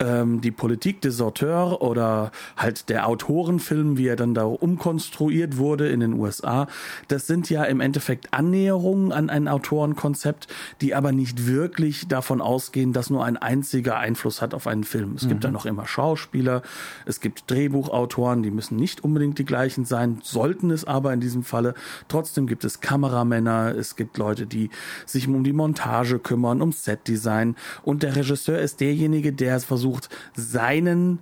ähm, 0.00 0.40
die 0.40 0.50
Politik 0.50 1.00
des 1.00 1.20
Auteurs 1.20 1.80
oder 1.80 2.32
halt 2.56 2.88
der 2.88 3.06
Autorenfilm, 3.06 3.96
wie 3.96 4.08
er 4.08 4.16
dann 4.16 4.34
da 4.34 4.44
umkonstruiert 4.44 5.56
wurde 5.56 5.88
in 5.88 6.00
den 6.00 6.14
USA. 6.14 6.66
Das 7.06 7.26
sind 7.26 7.48
ja 7.48 7.64
im 7.64 7.80
Endeffekt 7.80 8.32
Annäherungen 8.32 9.12
an 9.12 9.30
ein 9.30 9.48
Autorenkonzept, 9.48 10.48
die 10.80 10.94
aber 10.94 11.12
nicht 11.12 11.46
wirklich 11.46 12.08
davon 12.08 12.40
ausgehen, 12.40 12.92
dass 12.92 13.10
nur 13.10 13.24
ein 13.24 13.36
einziger 13.36 13.98
Einfluss 13.98 14.42
hat 14.42 14.54
auf 14.54 14.66
einen 14.66 14.84
Film. 14.84 15.14
Es 15.14 15.24
mhm. 15.24 15.28
gibt 15.28 15.44
da 15.44 15.50
noch 15.50 15.66
immer 15.66 15.86
Schauspieler, 15.86 16.62
es 17.06 17.20
gibt 17.20 17.50
Drehbuchautoren, 17.50 18.42
die 18.42 18.50
müssen 18.50 18.76
nicht 18.76 19.04
unbedingt 19.04 19.38
die 19.38 19.44
gleichen 19.44 19.84
sein, 19.84 20.18
sollten 20.22 20.70
es 20.70 20.84
aber 20.84 21.12
in 21.12 21.20
diesem 21.20 21.44
Falle. 21.44 21.74
Trotzdem 22.08 22.46
gibt 22.46 22.64
es 22.64 22.80
Kameramann, 22.80 23.27
Kameramänner, 23.28 23.74
es 23.76 23.96
gibt 23.96 24.18
Leute, 24.18 24.46
die 24.46 24.70
sich 25.06 25.28
um 25.28 25.44
die 25.44 25.52
Montage 25.52 26.18
kümmern, 26.18 26.62
um 26.62 26.72
Setdesign 26.72 27.56
und 27.82 28.02
der 28.02 28.16
Regisseur 28.16 28.58
ist 28.58 28.80
derjenige, 28.80 29.32
der 29.32 29.56
es 29.56 29.64
versucht, 29.64 30.08
seinen 30.34 31.20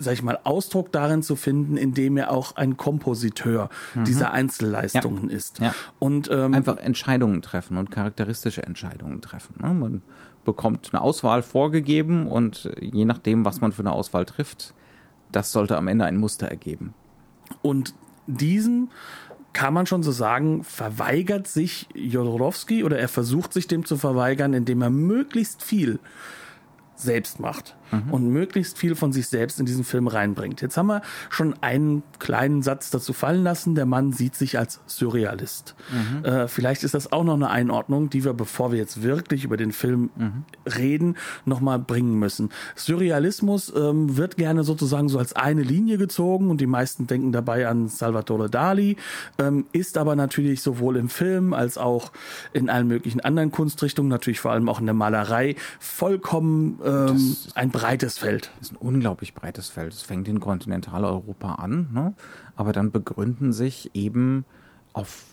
sag 0.00 0.12
ich 0.12 0.22
mal, 0.22 0.38
Ausdruck 0.44 0.92
darin 0.92 1.24
zu 1.24 1.34
finden, 1.34 1.76
indem 1.76 2.18
er 2.18 2.30
auch 2.30 2.54
ein 2.54 2.76
Kompositeur 2.76 3.68
mhm. 3.96 4.04
dieser 4.04 4.30
Einzelleistungen 4.30 5.28
ja. 5.28 5.36
ist. 5.36 5.58
Ja. 5.58 5.74
Und 5.98 6.30
ähm, 6.30 6.54
einfach 6.54 6.76
Entscheidungen 6.76 7.42
treffen 7.42 7.76
und 7.76 7.90
charakteristische 7.90 8.62
Entscheidungen 8.62 9.20
treffen. 9.22 9.56
Ne? 9.60 9.74
Man 9.74 10.02
bekommt 10.44 10.90
eine 10.92 11.02
Auswahl 11.02 11.42
vorgegeben 11.42 12.28
und 12.28 12.70
je 12.80 13.04
nachdem, 13.06 13.44
was 13.44 13.60
man 13.60 13.72
für 13.72 13.82
eine 13.82 13.90
Auswahl 13.90 14.24
trifft, 14.24 14.72
das 15.32 15.50
sollte 15.50 15.76
am 15.76 15.88
Ende 15.88 16.04
ein 16.04 16.16
Muster 16.16 16.46
ergeben. 16.46 16.94
Und 17.60 17.92
diesen 18.28 18.90
kann 19.58 19.74
man 19.74 19.86
schon 19.86 20.04
so 20.04 20.12
sagen, 20.12 20.62
verweigert 20.62 21.48
sich 21.48 21.88
Jodorowski 21.92 22.84
oder 22.84 22.96
er 22.96 23.08
versucht 23.08 23.52
sich 23.52 23.66
dem 23.66 23.84
zu 23.84 23.96
verweigern, 23.96 24.54
indem 24.54 24.82
er 24.82 24.90
möglichst 24.90 25.64
viel 25.64 25.98
selbst 26.94 27.40
macht 27.40 27.74
mhm. 27.90 28.12
und 28.12 28.28
möglichst 28.28 28.78
viel 28.78 28.94
von 28.94 29.12
sich 29.12 29.28
selbst 29.28 29.60
in 29.60 29.66
diesen 29.66 29.84
Film 29.84 30.06
reinbringt. 30.06 30.60
Jetzt 30.60 30.76
haben 30.76 30.86
wir 30.86 31.02
schon 31.30 31.54
einen 31.62 32.02
kleinen 32.18 32.62
Satz 32.62 32.90
dazu 32.90 33.12
fallen 33.12 33.42
lassen. 33.42 33.74
Der 33.74 33.86
Mann 33.86 34.12
sieht 34.12 34.34
sich 34.34 34.58
als 34.58 34.80
Surrealist. 34.86 35.74
Mhm. 35.90 36.24
Äh, 36.24 36.48
vielleicht 36.48 36.84
ist 36.84 36.94
das 36.94 37.12
auch 37.12 37.24
noch 37.24 37.34
eine 37.34 37.50
Einordnung, 37.50 38.10
die 38.10 38.24
wir, 38.24 38.34
bevor 38.34 38.72
wir 38.72 38.78
jetzt 38.78 39.02
wirklich 39.02 39.44
über 39.44 39.56
den 39.56 39.72
Film 39.72 40.10
mhm. 40.16 40.44
reden, 40.76 41.16
nochmal 41.44 41.78
bringen 41.78 42.18
müssen. 42.18 42.50
Surrealismus 42.74 43.72
ähm, 43.74 44.16
wird 44.16 44.36
gerne 44.36 44.64
sozusagen 44.64 45.08
so 45.08 45.18
als 45.18 45.34
eine 45.34 45.62
Linie 45.62 45.98
gezogen 45.98 46.50
und 46.50 46.60
die 46.60 46.66
meisten 46.66 47.06
denken 47.06 47.32
dabei 47.32 47.68
an 47.68 47.88
Salvatore 47.88 48.50
Dali, 48.50 48.96
ähm, 49.38 49.66
ist 49.72 49.98
aber 49.98 50.16
natürlich 50.16 50.62
sowohl 50.62 50.96
im 50.96 51.08
Film 51.08 51.52
als 51.52 51.78
auch 51.78 52.12
in 52.52 52.70
allen 52.70 52.88
möglichen 52.88 53.20
anderen 53.20 53.50
Kunstrichtungen, 53.50 54.08
natürlich 54.08 54.40
vor 54.40 54.52
allem 54.52 54.68
auch 54.68 54.80
in 54.80 54.86
der 54.86 54.94
Malerei, 54.94 55.56
vollkommen 55.78 56.78
ähm, 56.84 57.36
ein 57.54 57.70
breites 57.80 58.18
Feld. 58.18 58.50
Das 58.58 58.68
ist 58.68 58.74
ein 58.74 58.76
unglaublich 58.76 59.34
breites 59.34 59.68
Feld. 59.68 59.92
Es 59.92 60.02
fängt 60.02 60.28
in 60.28 60.40
Kontinentaleuropa 60.40 61.54
an, 61.54 61.88
ne? 61.92 62.14
aber 62.56 62.72
dann 62.72 62.90
begründen 62.90 63.52
sich 63.52 63.90
eben 63.94 64.44
auf 64.92 65.24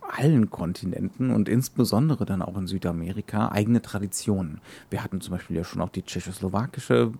allen 0.00 0.50
Kontinenten 0.50 1.30
und 1.30 1.48
insbesondere 1.48 2.24
dann 2.24 2.42
auch 2.42 2.56
in 2.56 2.66
Südamerika 2.66 3.50
eigene 3.50 3.82
Traditionen. 3.82 4.60
Wir 4.90 5.04
hatten 5.04 5.20
zum 5.20 5.32
Beispiel 5.32 5.56
ja 5.56 5.64
schon 5.64 5.82
auch 5.82 5.90
die 5.90 6.02
tschechoslowakische 6.02 7.12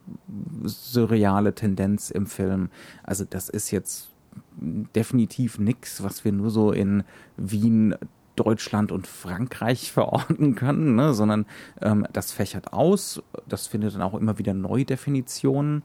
surreale 0.64 1.54
Tendenz 1.54 2.10
im 2.10 2.26
Film. 2.26 2.70
Also 3.02 3.24
das 3.28 3.48
ist 3.48 3.70
jetzt 3.70 4.08
definitiv 4.56 5.58
nichts, 5.58 6.02
was 6.02 6.24
wir 6.24 6.32
nur 6.32 6.50
so 6.50 6.72
in 6.72 7.04
Wien 7.36 7.94
Deutschland 8.38 8.92
und 8.92 9.06
Frankreich 9.06 9.92
verorten 9.98 10.54
können, 10.54 10.94
ne, 10.94 11.14
sondern 11.14 11.46
ähm, 11.80 12.06
das 12.12 12.32
fächert 12.32 12.72
aus, 12.72 13.22
das 13.46 13.66
findet 13.66 13.94
dann 13.94 14.02
auch 14.02 14.14
immer 14.14 14.38
wieder 14.38 14.54
Neudefinitionen. 14.54 15.82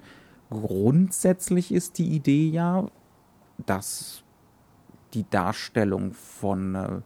Grundsätzlich 0.49 1.71
ist 1.71 1.97
die 1.97 2.07
Idee 2.07 2.47
ja, 2.49 2.87
dass 3.65 4.23
die 5.13 5.25
Darstellung 5.29 6.13
von 6.13 6.75
äh, 6.75 7.01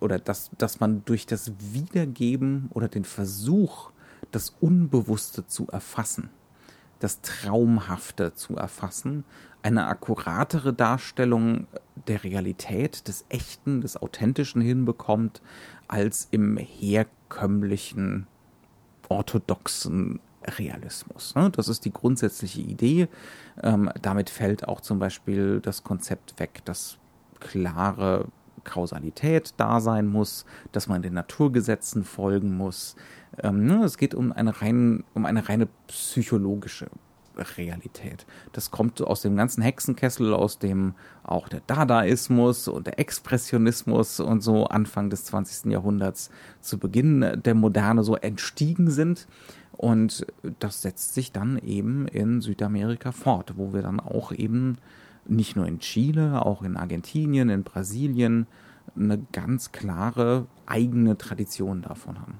oder 0.00 0.18
dass, 0.18 0.50
dass 0.58 0.80
man 0.80 1.04
durch 1.04 1.26
das 1.26 1.52
Wiedergeben 1.58 2.70
oder 2.72 2.88
den 2.88 3.04
Versuch, 3.04 3.90
das 4.30 4.54
Unbewusste 4.60 5.46
zu 5.46 5.66
erfassen, 5.68 6.30
das 7.00 7.20
Traumhafte 7.22 8.34
zu 8.34 8.56
erfassen, 8.56 9.24
eine 9.62 9.86
akkuratere 9.86 10.72
Darstellung 10.72 11.66
der 12.06 12.24
Realität, 12.24 13.08
des 13.08 13.24
Echten, 13.28 13.80
des 13.80 13.96
Authentischen 13.96 14.60
hinbekommt, 14.60 15.40
als 15.88 16.28
im 16.30 16.56
herkömmlichen, 16.56 18.26
orthodoxen 19.08 20.20
Realismus. 20.58 21.34
Ne? 21.34 21.50
Das 21.50 21.68
ist 21.68 21.84
die 21.84 21.92
grundsätzliche 21.92 22.60
Idee. 22.60 23.08
Ähm, 23.62 23.90
damit 24.00 24.30
fällt 24.30 24.66
auch 24.68 24.80
zum 24.80 24.98
Beispiel 24.98 25.60
das 25.60 25.84
Konzept 25.84 26.38
weg, 26.38 26.62
dass 26.64 26.98
klare 27.40 28.26
Kausalität 28.64 29.54
da 29.56 29.80
sein 29.80 30.06
muss, 30.06 30.44
dass 30.72 30.88
man 30.88 31.02
den 31.02 31.14
Naturgesetzen 31.14 32.04
folgen 32.04 32.56
muss. 32.56 32.96
Ähm, 33.42 33.66
ne? 33.66 33.84
Es 33.84 33.98
geht 33.98 34.14
um 34.14 34.32
eine, 34.32 34.60
rein, 34.60 35.04
um 35.14 35.26
eine 35.26 35.48
reine 35.48 35.68
psychologische 35.86 36.86
Realität. 37.36 38.26
Das 38.52 38.70
kommt 38.70 39.00
aus 39.00 39.22
dem 39.22 39.36
ganzen 39.36 39.62
Hexenkessel, 39.62 40.32
aus 40.34 40.58
dem 40.58 40.94
auch 41.22 41.48
der 41.48 41.60
Dadaismus 41.66 42.68
und 42.68 42.86
der 42.86 42.98
Expressionismus 42.98 44.20
und 44.20 44.42
so 44.42 44.66
Anfang 44.66 45.10
des 45.10 45.24
20. 45.26 45.72
Jahrhunderts 45.72 46.30
zu 46.60 46.78
Beginn 46.78 47.40
der 47.44 47.54
Moderne 47.54 48.04
so 48.04 48.16
entstiegen 48.16 48.90
sind. 48.90 49.26
Und 49.72 50.26
das 50.60 50.82
setzt 50.82 51.14
sich 51.14 51.32
dann 51.32 51.58
eben 51.58 52.06
in 52.08 52.40
Südamerika 52.40 53.12
fort, 53.12 53.54
wo 53.56 53.72
wir 53.72 53.82
dann 53.82 54.00
auch 54.00 54.32
eben 54.32 54.78
nicht 55.26 55.56
nur 55.56 55.66
in 55.66 55.80
Chile, 55.80 56.44
auch 56.44 56.62
in 56.62 56.76
Argentinien, 56.76 57.48
in 57.48 57.64
Brasilien 57.64 58.46
eine 58.94 59.18
ganz 59.32 59.72
klare 59.72 60.46
eigene 60.66 61.18
Tradition 61.18 61.82
davon 61.82 62.20
haben. 62.20 62.38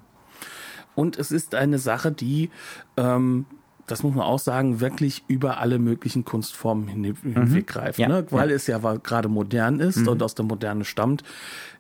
Und 0.95 1.19
es 1.19 1.33
ist 1.33 1.55
eine 1.55 1.79
Sache, 1.79 2.13
die 2.13 2.51
ähm, 2.97 3.47
das 3.87 4.03
muss 4.03 4.15
man 4.15 4.25
auch 4.25 4.39
sagen, 4.39 4.81
wirklich 4.81 5.25
über 5.29 5.59
alle 5.59 5.79
möglichen 5.79 6.25
Kunstformen 6.25 6.89
hinweggreift. 6.89 7.99
Mhm. 7.99 8.07
Ne? 8.07 8.27
Weil 8.31 8.51
ja. 8.51 8.57
es 8.57 8.67
ja 8.67 8.79
gerade 8.79 9.29
modern 9.29 9.81
ist 9.81 9.99
mhm. 9.99 10.09
und 10.09 10.23
aus 10.23 10.35
der 10.35 10.45
Moderne 10.45 10.85
stammt, 10.85 11.23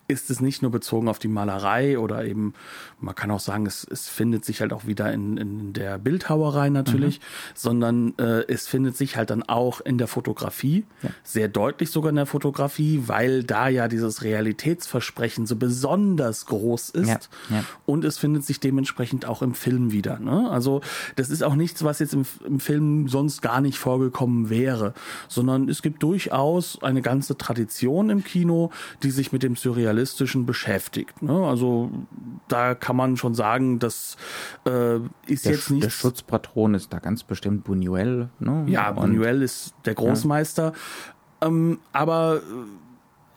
ist 0.06 0.30
es 0.30 0.40
nicht 0.40 0.60
nur 0.60 0.70
bezogen 0.70 1.08
auf 1.08 1.18
die 1.18 1.28
Malerei 1.28 1.98
oder 1.98 2.24
eben, 2.24 2.52
man 3.00 3.14
kann 3.14 3.30
auch 3.30 3.40
sagen, 3.40 3.64
es, 3.64 3.86
es 3.90 4.08
findet 4.08 4.44
sich 4.44 4.60
halt 4.60 4.72
auch 4.72 4.86
wieder 4.86 5.12
in, 5.12 5.38
in 5.38 5.72
der 5.72 5.98
Bildhauerei 5.98 6.68
natürlich, 6.68 7.20
mhm. 7.20 7.24
sondern 7.54 8.14
äh, 8.18 8.44
es 8.48 8.68
findet 8.68 8.96
sich 8.96 9.16
halt 9.16 9.30
dann 9.30 9.42
auch 9.42 9.80
in 9.80 9.96
der 9.96 10.06
Fotografie, 10.06 10.84
ja. 11.02 11.10
sehr 11.22 11.48
deutlich 11.48 11.90
sogar 11.90 12.10
in 12.10 12.16
der 12.16 12.26
Fotografie, 12.26 13.04
weil 13.06 13.44
da 13.44 13.68
ja 13.68 13.88
dieses 13.88 14.22
Realitätsversprechen 14.22 15.46
so 15.46 15.56
besonders 15.56 16.44
groß 16.46 16.90
ist 16.90 17.08
ja. 17.08 17.18
Ja. 17.50 17.64
und 17.86 18.04
es 18.04 18.18
findet 18.18 18.44
sich 18.44 18.60
dementsprechend 18.60 19.24
auch 19.24 19.40
im 19.40 19.54
Film 19.54 19.90
wieder. 19.90 20.18
Ne? 20.18 20.50
Also 20.50 20.82
das 21.16 21.30
ist 21.30 21.42
auch 21.42 21.54
nichts, 21.54 21.82
was 21.82 21.98
jetzt 21.98 22.12
im, 22.12 22.26
im 22.44 22.60
Film 22.60 23.08
sonst 23.08 23.40
gar 23.40 23.62
nicht 23.62 23.78
vorgekommen 23.78 24.50
wäre, 24.50 24.92
sondern 25.28 25.70
es 25.70 25.80
gibt 25.80 26.02
durchaus 26.02 26.82
eine 26.82 27.00
ganze 27.00 27.38
Tradition 27.38 28.10
im 28.10 28.22
Kino, 28.22 28.70
die 29.02 29.10
sich 29.10 29.32
mit 29.32 29.42
dem 29.42 29.56
Surrealismus 29.56 29.93
Realistischen 29.94 30.46
beschäftigt. 30.46 31.22
Ne? 31.22 31.46
Also 31.46 31.90
da 32.48 32.74
kann 32.74 32.96
man 32.96 33.16
schon 33.16 33.34
sagen, 33.34 33.78
das 33.78 34.16
äh, 34.66 34.96
ist 35.26 35.46
der, 35.46 35.52
jetzt 35.52 35.70
nicht. 35.70 35.84
Der 35.84 35.90
Schutzpatron 35.90 36.74
ist 36.74 36.92
da 36.92 36.98
ganz 36.98 37.22
bestimmt 37.22 37.66
Buñuel. 37.66 38.28
Ne? 38.40 38.64
Ja, 38.66 38.90
Buñuel 38.90 39.42
ist 39.42 39.74
der 39.84 39.94
Großmeister. 39.94 40.72
Ja. 41.42 41.48
Ähm, 41.48 41.78
aber 41.92 42.42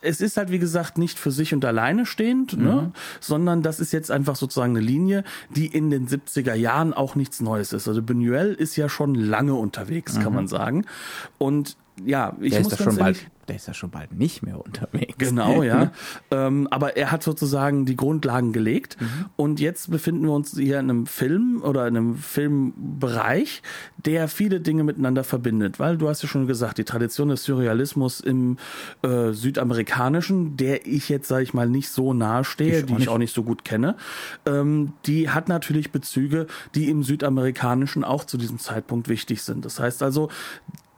es 0.00 0.20
ist 0.20 0.36
halt, 0.36 0.50
wie 0.50 0.58
gesagt, 0.58 0.96
nicht 0.96 1.18
für 1.18 1.32
sich 1.32 1.52
und 1.52 1.64
alleine 1.64 2.06
stehend, 2.06 2.56
ne? 2.56 2.58
mhm. 2.58 2.64
ne? 2.64 2.92
sondern 3.20 3.62
das 3.62 3.80
ist 3.80 3.92
jetzt 3.92 4.10
einfach 4.10 4.36
sozusagen 4.36 4.76
eine 4.76 4.84
Linie, 4.84 5.24
die 5.50 5.66
in 5.66 5.90
den 5.90 6.06
70er 6.06 6.54
Jahren 6.54 6.92
auch 6.92 7.14
nichts 7.14 7.40
Neues 7.40 7.72
ist. 7.72 7.88
Also 7.88 8.00
Buñuel 8.00 8.52
ist 8.52 8.76
ja 8.76 8.88
schon 8.88 9.14
lange 9.14 9.54
unterwegs, 9.54 10.16
mhm. 10.16 10.22
kann 10.22 10.34
man 10.34 10.48
sagen. 10.48 10.86
Und 11.38 11.76
ja, 12.04 12.36
ich 12.40 12.52
der 12.52 12.62
muss 12.62 12.72
ist 12.72 12.82
schon 12.82 12.96
bald, 12.96 13.26
der 13.48 13.56
ist 13.56 13.66
ja 13.66 13.74
schon 13.74 13.90
bald 13.90 14.12
nicht 14.12 14.42
mehr 14.42 14.64
unterwegs. 14.64 15.16
Genau, 15.18 15.62
ja. 15.62 15.92
ähm, 16.30 16.68
aber 16.70 16.96
er 16.96 17.10
hat 17.10 17.22
sozusagen 17.22 17.86
die 17.86 17.96
Grundlagen 17.96 18.52
gelegt 18.52 18.96
mhm. 19.00 19.26
und 19.36 19.60
jetzt 19.60 19.90
befinden 19.90 20.24
wir 20.24 20.32
uns 20.32 20.56
hier 20.56 20.78
in 20.78 20.90
einem 20.90 21.06
Film 21.06 21.62
oder 21.62 21.86
in 21.86 21.96
einem 21.96 22.16
Filmbereich, 22.16 23.62
der 23.96 24.28
viele 24.28 24.60
Dinge 24.60 24.84
miteinander 24.84 25.24
verbindet, 25.24 25.78
weil 25.78 25.96
du 25.96 26.08
hast 26.08 26.22
ja 26.22 26.28
schon 26.28 26.46
gesagt, 26.46 26.78
die 26.78 26.84
Tradition 26.84 27.28
des 27.28 27.44
Surrealismus 27.44 28.20
im 28.20 28.58
äh, 29.02 29.32
südamerikanischen, 29.32 30.56
der 30.56 30.86
ich 30.86 31.08
jetzt 31.08 31.28
sage 31.28 31.42
ich 31.42 31.54
mal 31.54 31.68
nicht 31.68 31.88
so 31.88 32.12
nahe 32.12 32.44
stehe, 32.44 32.84
die 32.84 32.94
ich 32.98 33.08
auch 33.08 33.18
nicht 33.18 33.34
so 33.34 33.42
gut 33.42 33.64
kenne, 33.64 33.96
ähm, 34.46 34.92
die 35.06 35.30
hat 35.30 35.48
natürlich 35.48 35.90
Bezüge, 35.90 36.46
die 36.74 36.88
im 36.88 37.02
südamerikanischen 37.02 38.04
auch 38.04 38.24
zu 38.24 38.36
diesem 38.36 38.58
Zeitpunkt 38.58 39.08
wichtig 39.08 39.42
sind. 39.42 39.64
Das 39.64 39.80
heißt 39.80 40.02
also, 40.02 40.28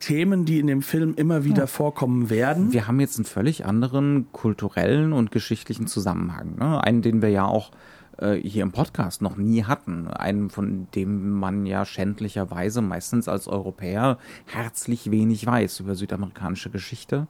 Themen, 0.00 0.45
die 0.45 0.59
in 0.59 0.66
dem 0.66 0.83
Film 0.83 1.14
immer 1.14 1.45
wieder 1.45 1.62
ja. 1.62 1.66
vorkommen 1.66 2.30
werden. 2.30 2.73
Wir 2.73 2.88
haben 2.88 2.99
jetzt 3.00 3.19
einen 3.19 3.26
völlig 3.26 3.66
anderen 3.66 4.33
kulturellen 4.33 5.12
und 5.12 5.30
geschichtlichen 5.30 5.87
Zusammenhang. 5.87 6.57
Ne? 6.59 6.83
Einen, 6.83 7.02
den 7.02 7.23
wir 7.23 7.28
ja 7.28 7.45
auch 7.45 7.71
äh, 8.19 8.37
hier 8.37 8.62
im 8.62 8.73
Podcast 8.73 9.23
noch 9.23 9.37
nie 9.37 9.64
hatten. 9.64 10.09
Einen, 10.09 10.50
von 10.50 10.88
dem 10.95 11.30
man 11.30 11.66
ja 11.66 11.85
schändlicherweise 11.85 12.83
meistens 12.83 13.28
als 13.28 13.47
Europäer 13.47 14.19
herzlich 14.47 15.11
wenig 15.11 15.47
weiß 15.47 15.80
über 15.80 15.95
südamerikanische 15.95 16.71
Geschichte. 16.71 17.28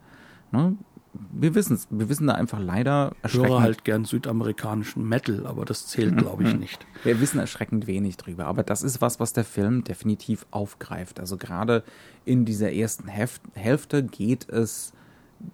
Ne? 0.52 0.76
Wir 1.12 1.54
wissen 1.54 1.74
es, 1.74 1.88
wir 1.90 2.08
wissen 2.08 2.26
da 2.26 2.34
einfach 2.34 2.60
leider 2.60 3.12
erschreckend. 3.22 3.46
Ich 3.46 3.52
höre 3.52 3.62
halt 3.62 3.84
gern 3.84 4.04
südamerikanischen 4.04 5.08
Metal, 5.08 5.46
aber 5.46 5.64
das 5.64 5.86
zählt, 5.86 6.16
glaube 6.18 6.44
ich, 6.44 6.54
nicht. 6.54 6.86
Wir 7.02 7.20
wissen 7.20 7.38
erschreckend 7.38 7.86
wenig 7.86 8.16
drüber, 8.16 8.46
aber 8.46 8.62
das 8.62 8.82
ist 8.82 9.00
was, 9.00 9.18
was 9.18 9.32
der 9.32 9.44
Film 9.44 9.82
definitiv 9.84 10.46
aufgreift. 10.50 11.18
Also 11.18 11.36
gerade 11.36 11.82
in 12.24 12.44
dieser 12.44 12.72
ersten 12.72 13.08
Hälf 13.08 13.40
Hälfte 13.54 14.02
geht 14.04 14.48
es 14.48 14.92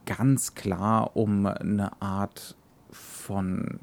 ganz 0.05 0.55
klar 0.55 1.17
um 1.17 1.47
eine 1.47 2.01
Art 2.03 2.57
von, 2.91 3.81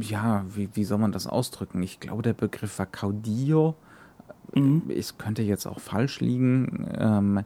ja, 0.00 0.44
wie, 0.48 0.70
wie 0.74 0.84
soll 0.84 0.98
man 0.98 1.12
das 1.12 1.26
ausdrücken? 1.26 1.82
Ich 1.82 2.00
glaube, 2.00 2.22
der 2.22 2.32
Begriff 2.32 2.78
war 2.78 2.86
Caudillo, 2.86 3.76
mhm. 4.54 4.82
ich 4.88 5.16
könnte 5.18 5.42
jetzt 5.42 5.66
auch 5.66 5.80
falsch 5.80 6.20
liegen. 6.20 6.88
Ähm, 6.98 7.44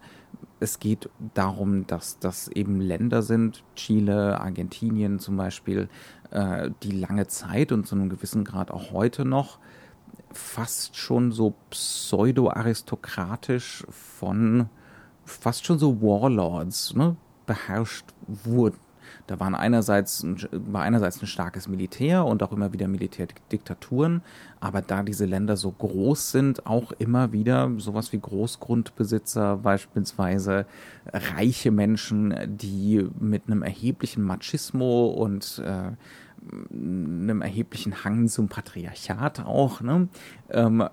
es 0.60 0.78
geht 0.78 1.08
darum, 1.34 1.86
dass 1.86 2.18
das 2.18 2.48
eben 2.48 2.80
Länder 2.80 3.22
sind, 3.22 3.62
Chile, 3.76 4.40
Argentinien 4.40 5.18
zum 5.18 5.36
Beispiel, 5.36 5.88
äh, 6.30 6.70
die 6.82 6.92
lange 6.92 7.26
Zeit 7.28 7.72
und 7.72 7.86
zu 7.86 7.94
einem 7.94 8.08
gewissen 8.08 8.44
Grad 8.44 8.70
auch 8.70 8.92
heute 8.92 9.24
noch 9.24 9.58
fast 10.32 10.96
schon 10.96 11.32
so 11.32 11.54
pseudo-aristokratisch 11.70 13.86
von 13.90 14.68
fast 15.24 15.66
schon 15.66 15.78
so 15.78 16.02
Warlords 16.02 16.94
ne, 16.94 17.16
beherrscht 17.46 18.06
wurden. 18.26 18.78
Da 19.28 19.38
waren 19.38 19.54
einerseits, 19.54 20.26
war 20.52 20.82
einerseits 20.82 21.22
ein 21.22 21.26
starkes 21.26 21.68
Militär 21.68 22.24
und 22.24 22.42
auch 22.42 22.50
immer 22.50 22.72
wieder 22.72 22.88
Militärdiktaturen, 22.88 24.22
aber 24.58 24.80
da 24.80 25.02
diese 25.02 25.26
Länder 25.26 25.58
so 25.58 25.70
groß 25.70 26.32
sind, 26.32 26.66
auch 26.66 26.92
immer 26.92 27.30
wieder 27.30 27.70
sowas 27.76 28.10
wie 28.14 28.20
Großgrundbesitzer, 28.20 29.58
beispielsweise 29.58 30.64
reiche 31.12 31.70
Menschen, 31.70 32.34
die 32.46 33.06
mit 33.20 33.42
einem 33.46 33.62
erheblichen 33.62 34.22
Machismo 34.22 35.08
und 35.08 35.62
äh, 35.62 35.92
einem 36.70 37.42
erheblichen 37.42 38.04
Hang 38.04 38.28
zum 38.28 38.48
Patriarchat 38.48 39.40
auch, 39.40 39.80
ne, 39.80 40.08
ähm, 40.50 40.88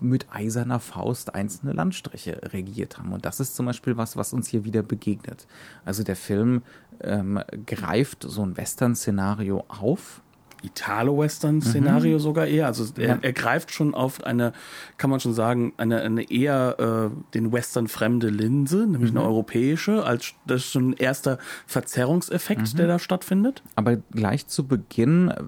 mit 0.00 0.26
eiserner 0.30 0.80
Faust 0.80 1.34
einzelne 1.34 1.72
Landstriche 1.72 2.40
regiert 2.52 2.98
haben. 2.98 3.12
Und 3.12 3.24
das 3.24 3.40
ist 3.40 3.56
zum 3.56 3.66
Beispiel 3.66 3.96
was, 3.96 4.16
was 4.16 4.32
uns 4.32 4.48
hier 4.48 4.64
wieder 4.64 4.82
begegnet. 4.82 5.46
Also 5.84 6.02
der 6.02 6.16
Film 6.16 6.62
ähm, 7.00 7.40
greift 7.66 8.24
so 8.24 8.42
ein 8.42 8.56
Western-Szenario 8.56 9.64
auf 9.68 10.22
Italo-Western-Szenario 10.62 12.18
mhm. 12.18 12.22
sogar 12.22 12.46
eher. 12.46 12.66
Also 12.66 12.84
er, 12.96 13.08
ja. 13.08 13.18
er, 13.20 13.32
greift 13.32 13.72
schon 13.72 13.94
auf 13.94 14.24
eine, 14.24 14.52
kann 14.96 15.10
man 15.10 15.20
schon 15.20 15.34
sagen, 15.34 15.72
eine, 15.76 16.00
eine 16.00 16.30
eher 16.30 17.10
äh, 17.12 17.34
den 17.34 17.52
Western 17.52 17.88
fremde 17.88 18.28
Linse, 18.28 18.86
nämlich 18.86 19.12
mhm. 19.12 19.18
eine 19.18 19.26
europäische, 19.26 20.04
als 20.04 20.34
das 20.46 20.62
ist 20.62 20.72
schon 20.72 20.90
ein 20.90 20.92
erster 20.94 21.38
Verzerrungseffekt, 21.66 22.72
mhm. 22.74 22.76
der 22.76 22.86
da 22.86 22.98
stattfindet. 22.98 23.62
Aber 23.76 23.96
gleich 23.96 24.46
zu 24.46 24.66
Beginn 24.66 25.28
äh, 25.28 25.42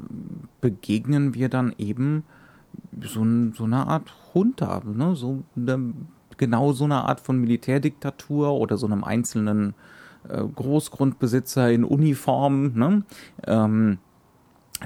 begegnen 0.61 1.35
wir 1.35 1.49
dann 1.49 1.75
eben 1.79 2.25
so, 3.03 3.25
so 3.55 3.65
eine 3.65 3.87
Art 3.87 4.13
Junta, 4.35 4.83
ne? 4.85 5.17
so 5.17 5.43
eine, 5.57 5.93
genau 6.37 6.73
so 6.73 6.85
eine 6.85 7.05
Art 7.05 7.21
von 7.21 7.39
Militärdiktatur 7.39 8.53
oder 8.53 8.77
so 8.77 8.87
einem 8.87 9.05
einzelnen 9.05 9.75
äh, 10.29 10.43
Großgrundbesitzer 10.43 11.71
in 11.71 11.85
Uniform, 11.85 12.73
ne? 12.75 13.03
Ähm, 13.47 13.99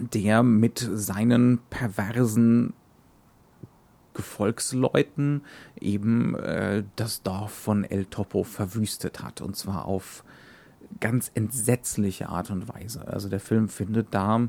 der 0.00 0.42
mit 0.42 0.88
seinen 0.92 1.58
perversen 1.70 2.74
Gefolgsleuten 4.14 5.42
eben 5.80 6.36
äh, 6.36 6.84
das 6.96 7.22
Dorf 7.22 7.52
von 7.52 7.84
El 7.84 8.06
Topo 8.06 8.44
verwüstet 8.44 9.22
hat. 9.22 9.40
Und 9.40 9.56
zwar 9.56 9.86
auf 9.86 10.24
ganz 11.00 11.30
entsetzliche 11.34 12.28
Art 12.28 12.50
und 12.50 12.68
Weise. 12.68 13.06
Also 13.08 13.28
der 13.28 13.40
Film 13.40 13.68
findet 13.68 14.14
da 14.14 14.48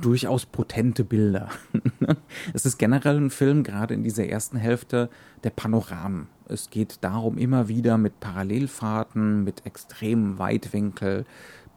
durchaus 0.00 0.46
potente 0.46 1.04
Bilder. 1.04 1.50
es 2.54 2.64
ist 2.64 2.78
generell 2.78 3.18
ein 3.18 3.30
Film, 3.30 3.62
gerade 3.62 3.92
in 3.92 4.02
dieser 4.02 4.26
ersten 4.26 4.56
Hälfte, 4.56 5.10
der 5.44 5.50
Panoramen. 5.50 6.28
Es 6.48 6.70
geht 6.70 6.98
darum, 7.02 7.36
immer 7.36 7.68
wieder 7.68 7.98
mit 7.98 8.18
Parallelfahrten, 8.20 9.44
mit 9.44 9.66
extremem 9.66 10.38
Weitwinkel, 10.38 11.26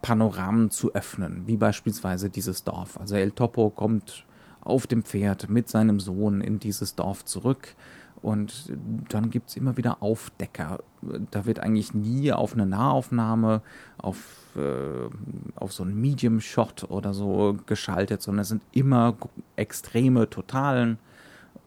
Panoramen 0.06 0.70
zu 0.70 0.94
öffnen, 0.94 1.48
wie 1.48 1.58
beispielsweise 1.58 2.30
dieses 2.30 2.64
Dorf. 2.64 3.00
Also 3.00 3.16
El 3.16 3.32
Topo 3.32 3.72
kommt 3.72 4.24
auf 4.62 4.86
dem 4.86 5.02
Pferd 5.02 5.50
mit 5.50 5.68
seinem 5.68 6.00
Sohn 6.00 6.42
in 6.42 6.60
dieses 6.60 6.94
Dorf 6.94 7.26
zurück 7.26 7.76
und 8.22 8.72
dann 9.10 9.32
gibt 9.32 9.50
es 9.50 9.58
immer 9.58 9.78
wieder 9.78 10.04
Aufdecker. 10.04 10.84
Da 11.32 11.48
wird 11.48 11.60
eigentlich 11.60 11.96
nie 11.96 12.32
auf 12.32 12.54
eine 12.54 12.68
Nahaufnahme, 12.68 13.64
auf, 13.98 14.56
äh, 14.56 15.10
auf 15.56 15.74
so 15.74 15.82
einen 15.82 16.00
Medium-Shot 16.00 16.84
oder 16.92 17.16
so 17.16 17.58
geschaltet, 17.66 18.22
sondern 18.22 18.44
es 18.44 18.50
sind 18.50 18.62
immer 18.74 19.18
extreme 19.56 20.30
Totalen 20.30 21.00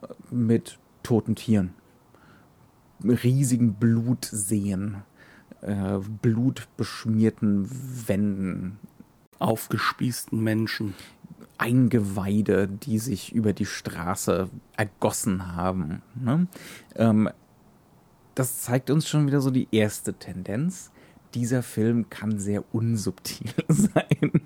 äh, 0.02 0.06
mit 0.32 0.78
toten 1.02 1.34
Tieren, 1.34 1.74
riesigen 3.02 3.74
Blutseen 3.74 4.98
äh, 5.62 5.98
blutbeschmierten 6.22 7.68
Wänden. 8.06 8.78
Aufgespießten 9.38 10.42
Menschen. 10.42 10.94
Eingeweide, 11.58 12.68
die 12.68 12.98
sich 12.98 13.32
über 13.32 13.52
die 13.52 13.66
Straße 13.66 14.48
ergossen 14.76 15.56
haben. 15.56 16.02
Ne? 16.14 16.46
Ähm, 16.94 17.28
das 18.34 18.60
zeigt 18.60 18.90
uns 18.90 19.08
schon 19.08 19.26
wieder 19.26 19.40
so 19.40 19.50
die 19.50 19.66
erste 19.72 20.14
Tendenz. 20.14 20.92
Dieser 21.34 21.62
Film 21.62 22.08
kann 22.08 22.38
sehr 22.38 22.62
unsubtil 22.72 23.50
sein. 23.68 24.40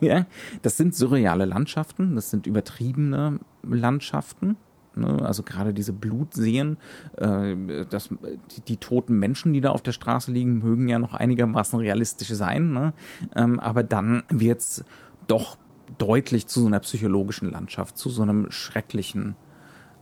ja? 0.00 0.26
Das 0.62 0.76
sind 0.78 0.94
surreale 0.94 1.44
Landschaften, 1.44 2.14
das 2.14 2.30
sind 2.30 2.46
übertriebene 2.46 3.38
Landschaften. 3.62 4.56
Ne? 4.96 5.24
Also 5.24 5.42
gerade 5.42 5.74
diese 5.74 5.92
Blutseen, 5.92 6.78
äh, 7.16 7.84
das, 7.88 8.08
die, 8.08 8.60
die, 8.62 8.76
toten 8.76 9.18
Menschen, 9.18 9.52
die 9.52 9.60
da 9.60 9.70
auf 9.70 9.82
der 9.82 9.92
Straße 9.92 10.32
liegen, 10.32 10.58
mögen 10.58 10.88
ja 10.88 10.98
noch 10.98 11.14
einigermaßen 11.14 11.78
realistisch 11.78 12.28
sein. 12.28 12.72
Ne? 12.72 12.92
Ähm, 13.34 13.60
aber 13.60 13.82
dann 13.82 14.22
wird's 14.28 14.84
doch 15.26 15.58
deutlich 15.98 16.46
zu 16.46 16.60
so 16.60 16.66
einer 16.66 16.80
psychologischen 16.80 17.50
Landschaft, 17.50 17.96
zu 17.96 18.10
so 18.10 18.22
einem 18.22 18.50
schrecklichen 18.50 19.36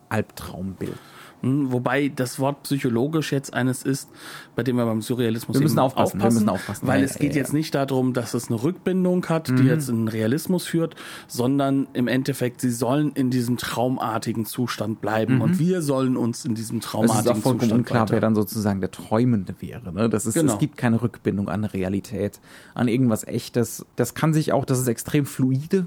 Albtraumbild. 0.09 0.99
Hm, 1.45 1.73
wobei 1.73 2.09
das 2.09 2.39
Wort 2.39 2.63
psychologisch 2.63 3.31
jetzt 3.31 3.53
eines 3.53 3.83
ist, 3.83 4.09
bei 4.57 4.63
dem 4.63 4.77
wir 4.77 4.87
beim 4.87 5.03
Surrealismus 5.03 5.59
wir 5.59 5.63
müssen 5.63 5.79
aufpassen, 5.79 6.17
aufpassen, 6.17 6.21
wir 6.23 6.41
müssen 6.41 6.49
aufpassen, 6.49 6.87
weil 6.87 7.01
ja, 7.01 7.05
es 7.05 7.19
geht 7.19 7.33
ja, 7.33 7.43
jetzt 7.43 7.53
ja. 7.53 7.59
nicht 7.59 7.75
darum, 7.75 8.15
dass 8.15 8.33
es 8.33 8.49
eine 8.49 8.63
Rückbindung 8.63 9.27
hat, 9.27 9.49
die 9.49 9.53
mhm. 9.53 9.67
jetzt 9.67 9.91
in 9.91 10.09
Realismus 10.09 10.67
führt, 10.67 10.95
sondern 11.29 11.87
im 11.93 12.09
Endeffekt, 12.09 12.63
sie 12.63 12.71
sollen 12.71 13.13
in 13.13 13.29
diesem 13.29 13.59
traumartigen 13.59 14.47
Zustand 14.47 15.03
bleiben 15.03 15.37
mhm. 15.37 15.41
und 15.43 15.59
wir 15.59 15.83
sollen 15.83 16.17
uns 16.17 16.47
in 16.47 16.55
diesem 16.55 16.81
traumartigen 16.81 17.17
Zustand 17.17 17.37
Es 17.37 17.39
ist 17.39 17.47
auch 17.47 17.51
vollkommen 17.51 17.81
unklar, 17.81 18.03
weiter. 18.03 18.13
wer 18.15 18.21
dann 18.21 18.35
sozusagen 18.35 18.81
der 18.81 18.91
Träumende 18.91 19.55
wäre. 19.61 19.93
Ne? 19.93 20.09
Das 20.09 20.25
ist, 20.25 20.35
genau. 20.35 20.55
Es 20.55 20.59
gibt 20.59 20.79
keine 20.79 21.03
Rückbindung 21.03 21.51
an 21.51 21.65
Realität, 21.65 22.41
an 22.75 22.89
irgendwas 22.89 23.25
Echtes. 23.27 23.85
Das 23.97 24.15
kann 24.15 24.33
sich 24.33 24.55
auch, 24.55 24.65
das 24.65 24.79
ist 24.81 24.89
extrem 24.89 25.27
fluide 25.27 25.85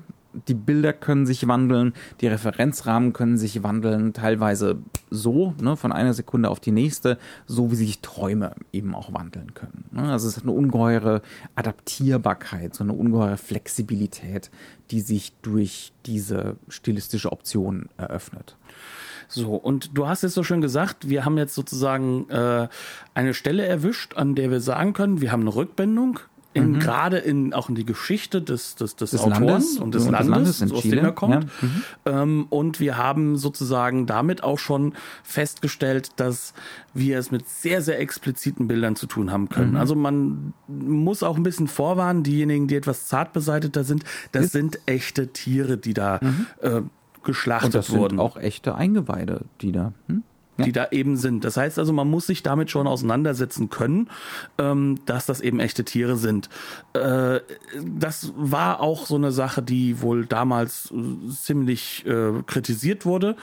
die 0.47 0.53
Bilder 0.53 0.93
können 0.93 1.25
sich 1.25 1.47
wandeln, 1.47 1.93
die 2.21 2.27
Referenzrahmen 2.27 3.13
können 3.13 3.37
sich 3.37 3.63
wandeln, 3.63 4.13
teilweise 4.13 4.77
so, 5.09 5.53
ne, 5.61 5.75
von 5.75 5.91
einer 5.91 6.13
Sekunde 6.13 6.49
auf 6.49 6.59
die 6.59 6.71
nächste, 6.71 7.17
so 7.45 7.71
wie 7.71 7.75
sich 7.75 8.01
Träume 8.01 8.53
eben 8.71 8.93
auch 8.93 9.13
wandeln 9.13 9.53
können. 9.53 9.85
Ne? 9.91 10.03
Also 10.11 10.27
es 10.27 10.37
hat 10.37 10.43
eine 10.43 10.51
ungeheure 10.51 11.21
Adaptierbarkeit, 11.55 12.75
so 12.75 12.83
eine 12.83 12.93
ungeheure 12.93 13.37
Flexibilität, 13.37 14.51
die 14.91 15.01
sich 15.01 15.33
durch 15.41 15.91
diese 16.05 16.57
stilistische 16.69 17.31
Option 17.31 17.89
eröffnet. 17.97 18.57
So, 19.29 19.55
und 19.55 19.97
du 19.97 20.07
hast 20.07 20.23
es 20.23 20.33
so 20.33 20.43
schön 20.43 20.61
gesagt, 20.61 21.09
wir 21.09 21.25
haben 21.25 21.37
jetzt 21.37 21.53
sozusagen 21.53 22.29
äh, 22.29 22.69
eine 23.13 23.33
Stelle 23.33 23.65
erwischt, 23.65 24.15
an 24.15 24.35
der 24.35 24.51
wir 24.51 24.61
sagen 24.61 24.93
können, 24.93 25.19
wir 25.19 25.31
haben 25.31 25.41
eine 25.41 25.53
Rückbindung, 25.53 26.19
in, 26.57 26.71
mhm. 26.71 26.79
gerade 26.79 27.17
in 27.17 27.53
auch 27.53 27.69
in 27.69 27.75
die 27.75 27.85
Geschichte 27.85 28.41
des, 28.41 28.75
des, 28.75 28.95
des, 28.95 29.11
des 29.11 29.21
Autoren 29.21 29.43
Landes, 29.43 29.77
und 29.77 29.95
des 29.95 30.05
und 30.05 30.11
Landes, 30.11 30.29
Landes 30.59 30.71
aus 30.71 30.81
Chile. 30.81 30.95
dem 30.97 31.05
er 31.05 31.11
kommt. 31.11 31.33
Ja. 31.33 31.39
Mhm. 31.61 31.83
Ähm, 32.05 32.45
und 32.49 32.79
wir 32.79 32.97
haben 32.97 33.37
sozusagen 33.37 34.05
damit 34.05 34.43
auch 34.43 34.59
schon 34.59 34.93
festgestellt, 35.23 36.11
dass 36.17 36.53
wir 36.93 37.19
es 37.19 37.31
mit 37.31 37.47
sehr, 37.47 37.81
sehr 37.81 37.99
expliziten 37.99 38.67
Bildern 38.67 38.95
zu 38.95 39.07
tun 39.07 39.31
haben 39.31 39.49
können. 39.49 39.71
Mhm. 39.71 39.77
Also 39.77 39.95
man 39.95 40.53
muss 40.67 41.23
auch 41.23 41.37
ein 41.37 41.43
bisschen 41.43 41.67
vorwarnen, 41.67 42.23
diejenigen, 42.23 42.67
die 42.67 42.75
etwas 42.75 43.07
zart 43.07 43.33
beseiteter 43.33 43.83
sind, 43.83 44.03
das 44.31 44.45
Ist 44.45 44.51
sind 44.53 44.79
echte 44.85 45.27
Tiere, 45.27 45.77
die 45.77 45.93
da 45.93 46.19
mhm. 46.21 46.47
äh, 46.61 46.81
geschlachtet 47.23 47.67
und 47.67 47.75
das 47.75 47.91
wurden. 47.91 48.17
Sind 48.17 48.19
auch 48.19 48.37
echte 48.37 48.75
Eingeweide, 48.75 49.41
die 49.61 49.71
da. 49.71 49.93
Hm? 50.07 50.23
Die 50.65 50.71
da 50.71 50.87
eben 50.91 51.17
sind. 51.17 51.43
Das 51.43 51.57
heißt 51.57 51.79
also, 51.79 51.93
man 51.93 52.09
muss 52.09 52.27
sich 52.27 52.43
damit 52.43 52.71
schon 52.71 52.87
auseinandersetzen 52.87 53.69
können, 53.69 54.09
ähm, 54.57 54.99
dass 55.05 55.25
das 55.25 55.41
eben 55.41 55.59
echte 55.59 55.83
Tiere 55.83 56.17
sind. 56.17 56.49
Äh, 56.93 57.39
das 57.83 58.33
war 58.35 58.79
auch 58.79 59.05
so 59.05 59.15
eine 59.15 59.31
Sache, 59.31 59.61
die 59.61 60.01
wohl 60.01 60.25
damals 60.25 60.91
äh, 60.91 61.29
ziemlich 61.29 62.05
äh, 62.05 62.43
kritisiert 62.45 63.05
wurde. 63.05 63.35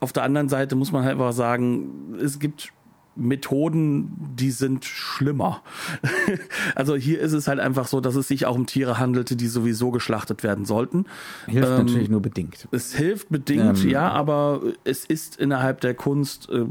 Auf 0.00 0.12
der 0.12 0.22
anderen 0.22 0.48
Seite 0.48 0.76
muss 0.76 0.92
man 0.92 1.02
halt 1.02 1.12
einfach 1.12 1.32
sagen, 1.32 2.14
es 2.20 2.38
gibt 2.38 2.72
Methoden, 3.16 4.34
die 4.36 4.50
sind 4.50 4.84
schlimmer. 4.84 5.62
also 6.74 6.94
hier 6.94 7.20
ist 7.20 7.32
es 7.32 7.48
halt 7.48 7.58
einfach 7.58 7.86
so, 7.86 8.00
dass 8.00 8.14
es 8.14 8.28
sich 8.28 8.46
auch 8.46 8.54
um 8.54 8.66
Tiere 8.66 8.98
handelte, 8.98 9.36
die 9.36 9.48
sowieso 9.48 9.90
geschlachtet 9.90 10.42
werden 10.42 10.64
sollten. 10.64 11.06
Hilft 11.46 11.68
ähm, 11.68 11.76
natürlich 11.86 12.08
nur 12.08 12.22
bedingt. 12.22 12.68
Es 12.70 12.94
hilft 12.94 13.28
bedingt, 13.28 13.82
ähm, 13.82 13.90
ja, 13.90 14.10
aber 14.10 14.62
es 14.84 15.04
ist 15.04 15.36
innerhalb 15.36 15.80
der 15.80 15.94
Kunst 15.94 16.48
äh, 16.50 16.64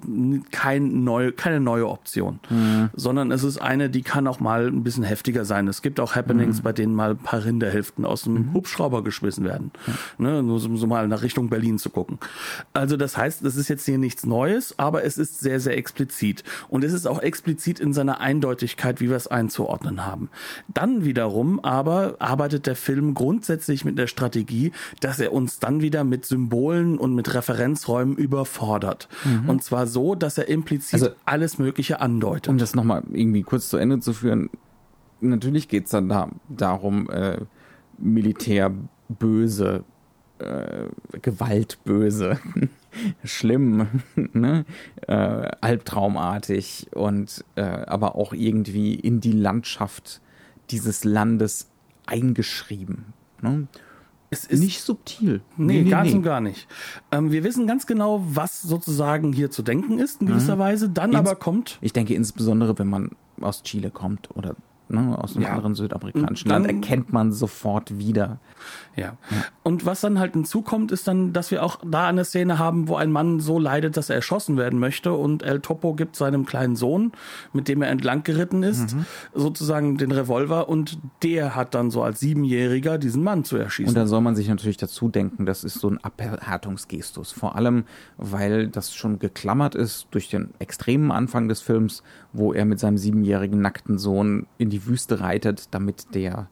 kein 0.51 1.03
neu, 1.03 1.31
keine 1.31 1.59
neue 1.59 1.87
Option, 1.87 2.39
mhm. 2.49 2.89
sondern 2.95 3.31
es 3.31 3.43
ist 3.43 3.57
eine, 3.57 3.89
die 3.89 4.01
kann 4.01 4.25
auch 4.25 4.39
mal 4.39 4.67
ein 4.67 4.83
bisschen 4.83 5.03
heftiger 5.03 5.43
sein. 5.45 5.67
Es 5.67 5.81
gibt 5.81 5.99
auch 5.99 6.15
Happenings, 6.15 6.59
mhm. 6.59 6.63
bei 6.63 6.73
denen 6.73 6.95
mal 6.95 7.11
ein 7.11 7.17
paar 7.17 7.43
Rinderhälften 7.43 8.05
aus 8.05 8.25
einem 8.25 8.47
mhm. 8.47 8.53
Hubschrauber 8.53 9.03
geschmissen 9.03 9.43
werden. 9.43 9.71
Ne, 10.17 10.41
nur 10.41 10.59
so, 10.59 10.75
so 10.77 10.87
mal 10.87 11.07
nach 11.07 11.21
Richtung 11.21 11.49
Berlin 11.49 11.77
zu 11.77 11.89
gucken. 11.89 12.17
Also 12.73 12.95
das 12.97 13.17
heißt, 13.17 13.43
das 13.43 13.55
ist 13.55 13.67
jetzt 13.67 13.85
hier 13.85 13.97
nichts 13.97 14.25
Neues, 14.25 14.77
aber 14.79 15.03
es 15.03 15.17
ist 15.17 15.41
sehr, 15.41 15.59
sehr 15.59 15.77
explizit 15.77 16.28
explizit. 16.29 16.43
Und 16.69 16.83
es 16.83 16.93
ist 16.93 17.07
auch 17.07 17.21
explizit 17.21 17.79
in 17.79 17.93
seiner 17.93 18.19
Eindeutigkeit, 18.19 19.01
wie 19.01 19.09
wir 19.09 19.15
es 19.15 19.27
einzuordnen 19.27 20.05
haben. 20.05 20.29
Dann 20.67 21.05
wiederum 21.05 21.59
aber 21.59 22.15
arbeitet 22.19 22.67
der 22.67 22.75
Film 22.75 23.13
grundsätzlich 23.13 23.85
mit 23.85 23.97
der 23.97 24.07
Strategie, 24.07 24.71
dass 24.99 25.19
er 25.19 25.33
uns 25.33 25.59
dann 25.59 25.81
wieder 25.81 26.03
mit 26.03 26.25
Symbolen 26.25 26.97
und 26.97 27.15
mit 27.15 27.33
Referenzräumen 27.33 28.15
überfordert. 28.15 29.07
Mhm. 29.23 29.49
Und 29.49 29.63
zwar 29.63 29.87
so, 29.87 30.15
dass 30.15 30.37
er 30.37 30.47
implizit 30.47 31.01
also, 31.01 31.09
alles 31.25 31.57
Mögliche 31.57 32.01
andeutet. 32.01 32.49
Um 32.49 32.57
das 32.57 32.75
nochmal 32.75 33.03
irgendwie 33.11 33.43
kurz 33.43 33.69
zu 33.69 33.77
Ende 33.77 33.99
zu 33.99 34.13
führen, 34.13 34.49
natürlich 35.21 35.67
geht 35.67 35.85
es 35.85 35.91
dann 35.91 36.09
da, 36.09 36.29
darum, 36.49 37.09
äh, 37.09 37.39
Militär 37.97 38.71
böse, 39.09 39.83
äh, 40.39 40.87
Gewalt 41.21 41.79
böse 41.83 42.39
schlimm, 43.23 43.87
ne? 44.33 44.65
äh, 45.07 45.13
albtraumartig 45.13 46.87
und 46.93 47.43
äh, 47.55 47.61
aber 47.61 48.15
auch 48.15 48.33
irgendwie 48.33 48.95
in 48.95 49.21
die 49.21 49.31
Landschaft 49.31 50.21
dieses 50.71 51.03
Landes 51.03 51.69
eingeschrieben. 52.05 53.13
Ne? 53.41 53.67
Es 54.31 54.45
ist 54.45 54.59
nicht 54.59 54.81
subtil. 54.81 55.41
Nee, 55.57 55.73
nee, 55.73 55.81
nee 55.83 55.89
ganz 55.89 56.09
nee. 56.09 56.17
und 56.17 56.23
gar 56.23 56.41
nicht. 56.41 56.67
Ähm, 57.11 57.31
wir 57.31 57.43
wissen 57.43 57.65
ganz 57.65 57.87
genau, 57.87 58.21
was 58.25 58.61
sozusagen 58.61 59.33
hier 59.33 59.49
zu 59.49 59.63
denken 59.63 59.97
ist 59.97 60.21
in 60.21 60.27
gewisser 60.27 60.55
mhm. 60.55 60.59
Weise. 60.59 60.89
Dann 60.89 61.11
Ins 61.11 61.19
aber 61.19 61.35
kommt. 61.35 61.79
Ich 61.81 61.93
denke 61.93 62.13
insbesondere, 62.13 62.77
wenn 62.77 62.87
man 62.87 63.11
aus 63.41 63.63
Chile 63.63 63.89
kommt 63.89 64.29
oder 64.35 64.55
ne, 64.89 65.17
aus 65.17 65.35
einem 65.35 65.45
ja. 65.45 65.53
anderen 65.53 65.75
südamerikanischen 65.75 66.49
Land, 66.49 66.67
erkennt 66.67 67.11
man 67.11 67.31
sofort 67.31 67.97
wieder. 67.97 68.39
Ja. 68.99 69.17
Und 69.63 69.85
was 69.85 70.01
dann 70.01 70.19
halt 70.19 70.33
hinzukommt, 70.33 70.91
ist 70.91 71.07
dann, 71.07 71.33
dass 71.33 71.51
wir 71.51 71.63
auch 71.63 71.79
da 71.85 72.07
eine 72.07 72.25
Szene 72.25 72.59
haben, 72.59 72.87
wo 72.87 72.95
ein 72.95 73.11
Mann 73.11 73.39
so 73.39 73.59
leidet, 73.59 73.97
dass 73.97 74.09
er 74.09 74.15
erschossen 74.15 74.57
werden 74.57 74.79
möchte 74.79 75.13
und 75.13 75.43
El 75.43 75.59
Topo 75.59 75.93
gibt 75.93 76.15
seinem 76.15 76.45
kleinen 76.45 76.75
Sohn, 76.75 77.11
mit 77.53 77.67
dem 77.67 77.81
er 77.81 77.89
entlang 77.89 78.23
geritten 78.23 78.63
ist, 78.63 78.95
mhm. 78.95 79.05
sozusagen 79.33 79.97
den 79.97 80.11
Revolver 80.11 80.69
und 80.69 80.99
der 81.23 81.55
hat 81.55 81.75
dann 81.75 81.91
so 81.91 82.03
als 82.03 82.19
Siebenjähriger 82.19 82.97
diesen 82.97 83.23
Mann 83.23 83.43
zu 83.43 83.57
erschießen. 83.57 83.89
Und 83.89 83.95
da 83.95 84.07
soll 84.07 84.21
man 84.21 84.35
sich 84.35 84.47
natürlich 84.47 84.77
dazu 84.77 85.09
denken, 85.09 85.45
das 85.45 85.63
ist 85.63 85.79
so 85.79 85.89
ein 85.89 85.97
Abhärtungsgestus. 86.03 87.31
Vor 87.31 87.55
allem, 87.55 87.85
weil 88.17 88.67
das 88.67 88.95
schon 88.95 89.19
geklammert 89.19 89.75
ist 89.75 90.07
durch 90.11 90.29
den 90.29 90.49
extremen 90.59 91.11
Anfang 91.11 91.47
des 91.47 91.61
Films, 91.61 92.03
wo 92.33 92.53
er 92.53 92.65
mit 92.65 92.79
seinem 92.79 92.97
siebenjährigen 92.97 93.61
nackten 93.61 93.97
Sohn 93.97 94.47
in 94.57 94.69
die 94.69 94.85
Wüste 94.85 95.19
reitet, 95.19 95.67
damit 95.71 96.13
der 96.13 96.49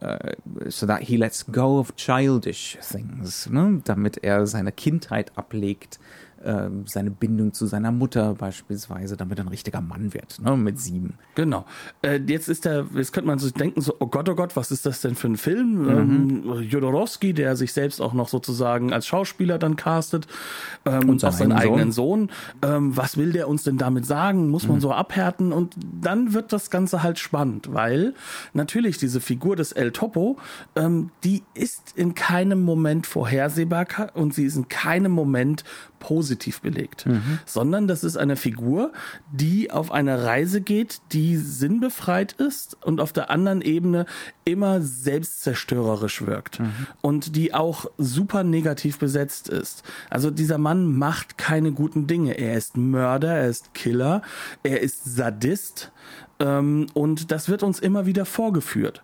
uh, 0.00 0.32
so 0.68 0.86
that 0.86 1.02
he 1.02 1.16
lets 1.16 1.46
go 1.46 1.78
of 1.78 1.96
childish 1.96 2.78
things, 2.80 3.48
ne? 3.50 3.80
damit 3.84 4.22
er 4.22 4.46
seine 4.46 4.72
Kindheit 4.72 5.32
ablegt 5.36 5.98
äh, 6.42 6.68
seine 6.86 7.10
Bindung 7.10 7.52
zu 7.52 7.66
seiner 7.66 7.92
Mutter 7.92 8.34
beispielsweise, 8.34 9.16
damit 9.16 9.38
er 9.38 9.44
ein 9.44 9.48
richtiger 9.48 9.80
Mann 9.80 10.14
wird, 10.14 10.40
ne, 10.40 10.56
mit 10.56 10.80
sieben. 10.80 11.14
Genau. 11.34 11.64
Äh, 12.02 12.20
jetzt 12.26 12.48
ist 12.48 12.64
der, 12.64 12.86
jetzt 12.94 13.12
könnte 13.12 13.28
man 13.28 13.38
sich 13.38 13.52
denken, 13.52 13.80
so, 13.80 13.94
oh 13.98 14.06
Gott, 14.06 14.28
oh 14.28 14.34
Gott, 14.34 14.56
was 14.56 14.70
ist 14.70 14.86
das 14.86 15.00
denn 15.00 15.14
für 15.14 15.28
ein 15.28 15.36
Film? 15.36 15.82
Mhm. 15.82 15.88
Ähm, 15.88 16.62
Jodorowski, 16.62 17.34
der 17.34 17.56
sich 17.56 17.72
selbst 17.72 18.00
auch 18.00 18.14
noch 18.14 18.28
sozusagen 18.28 18.92
als 18.92 19.06
Schauspieler 19.06 19.58
dann 19.58 19.76
castet 19.76 20.26
ähm, 20.84 21.08
und 21.08 21.24
auch 21.24 21.32
seinen 21.32 21.52
eigenen 21.52 21.92
Sohn. 21.92 22.06
Sohn. 22.06 22.30
Ähm, 22.62 22.96
was 22.96 23.16
will 23.16 23.32
der 23.32 23.48
uns 23.48 23.64
denn 23.64 23.78
damit 23.78 24.06
sagen? 24.06 24.48
Muss 24.48 24.66
man 24.66 24.76
mhm. 24.76 24.80
so 24.80 24.92
abhärten? 24.92 25.52
Und 25.52 25.74
dann 26.00 26.32
wird 26.32 26.52
das 26.52 26.70
Ganze 26.70 27.02
halt 27.02 27.18
spannend, 27.18 27.72
weil 27.72 28.14
natürlich 28.52 28.98
diese 28.98 29.20
Figur 29.20 29.56
des 29.56 29.72
El 29.72 29.92
Topo, 29.92 30.36
ähm, 30.74 31.10
die 31.24 31.42
ist 31.54 31.94
in 31.96 32.14
keinem 32.14 32.62
Moment 32.62 33.06
vorhersehbar 33.06 33.86
und 34.14 34.34
sie 34.34 34.44
ist 34.44 34.56
in 34.56 34.68
keinem 34.68 35.12
Moment 35.12 35.64
positiv 35.98 36.60
belegt, 36.60 37.06
mhm. 37.06 37.38
sondern 37.44 37.88
das 37.88 38.04
ist 38.04 38.16
eine 38.16 38.36
Figur, 38.36 38.92
die 39.30 39.70
auf 39.70 39.90
eine 39.90 40.24
Reise 40.24 40.60
geht, 40.60 41.00
die 41.12 41.36
sinnbefreit 41.36 42.32
ist 42.32 42.76
und 42.84 43.00
auf 43.00 43.12
der 43.12 43.30
anderen 43.30 43.62
Ebene 43.62 44.06
immer 44.44 44.80
selbstzerstörerisch 44.80 46.26
wirkt 46.26 46.60
mhm. 46.60 46.72
und 47.00 47.36
die 47.36 47.54
auch 47.54 47.86
super 47.98 48.44
negativ 48.44 48.98
besetzt 48.98 49.48
ist. 49.48 49.82
Also 50.10 50.30
dieser 50.30 50.58
Mann 50.58 50.96
macht 50.96 51.38
keine 51.38 51.72
guten 51.72 52.06
Dinge. 52.06 52.38
Er 52.38 52.56
ist 52.56 52.76
Mörder, 52.76 53.34
er 53.34 53.48
ist 53.48 53.74
Killer, 53.74 54.22
er 54.62 54.80
ist 54.80 55.04
Sadist. 55.04 55.92
Ähm, 56.38 56.86
und 56.94 57.30
das 57.30 57.48
wird 57.48 57.62
uns 57.62 57.80
immer 57.80 58.06
wieder 58.06 58.24
vorgeführt. 58.24 59.02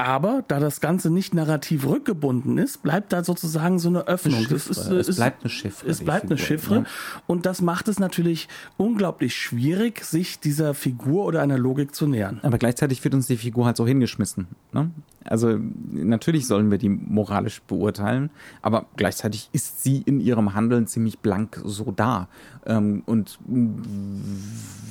Aber 0.00 0.44
da 0.46 0.60
das 0.60 0.80
Ganze 0.80 1.10
nicht 1.10 1.34
narrativ 1.34 1.84
rückgebunden 1.84 2.56
ist, 2.56 2.84
bleibt 2.84 3.12
da 3.12 3.24
sozusagen 3.24 3.80
so 3.80 3.88
eine 3.88 4.06
Öffnung. 4.06 4.46
Eine 4.46 4.54
ist, 4.54 4.70
es 4.70 5.16
bleibt 5.16 5.42
eine 5.42 5.50
Chiffre. 5.50 5.88
Es 5.88 6.04
bleibt 6.04 6.26
eine 6.26 6.38
Chiffre. 6.38 6.76
Ja. 6.76 6.84
Und 7.26 7.46
das 7.46 7.60
macht 7.60 7.88
es 7.88 7.98
natürlich 7.98 8.46
unglaublich 8.76 9.34
schwierig, 9.34 10.04
sich 10.04 10.38
dieser 10.38 10.74
Figur 10.74 11.24
oder 11.24 11.42
einer 11.42 11.58
Logik 11.58 11.96
zu 11.96 12.06
nähern. 12.06 12.38
Aber 12.44 12.58
gleichzeitig 12.58 13.02
wird 13.02 13.12
uns 13.14 13.26
die 13.26 13.36
Figur 13.36 13.66
halt 13.66 13.76
so 13.76 13.88
hingeschmissen. 13.88 14.46
Ne? 14.72 14.92
Also 15.24 15.58
natürlich 15.90 16.46
sollen 16.46 16.70
wir 16.70 16.78
die 16.78 16.90
moralisch 16.90 17.60
beurteilen, 17.62 18.30
aber 18.62 18.86
gleichzeitig 18.96 19.50
ist 19.52 19.82
sie 19.82 20.02
in 20.02 20.20
ihrem 20.20 20.54
Handeln 20.54 20.86
ziemlich 20.86 21.18
blank 21.18 21.60
so 21.64 21.90
da 21.90 22.28
ähm, 22.68 23.02
und 23.06 23.38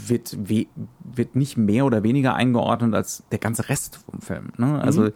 wird, 0.07 0.37
wird 0.49 1.35
nicht 1.35 1.57
mehr 1.57 1.85
oder 1.85 2.03
weniger 2.03 2.35
eingeordnet 2.35 2.93
als 2.93 3.23
der 3.31 3.39
ganze 3.39 3.69
Rest 3.69 3.97
vom 4.09 4.19
Film. 4.21 4.49
Ne? 4.57 4.81
Also 4.81 5.03
mhm. 5.03 5.13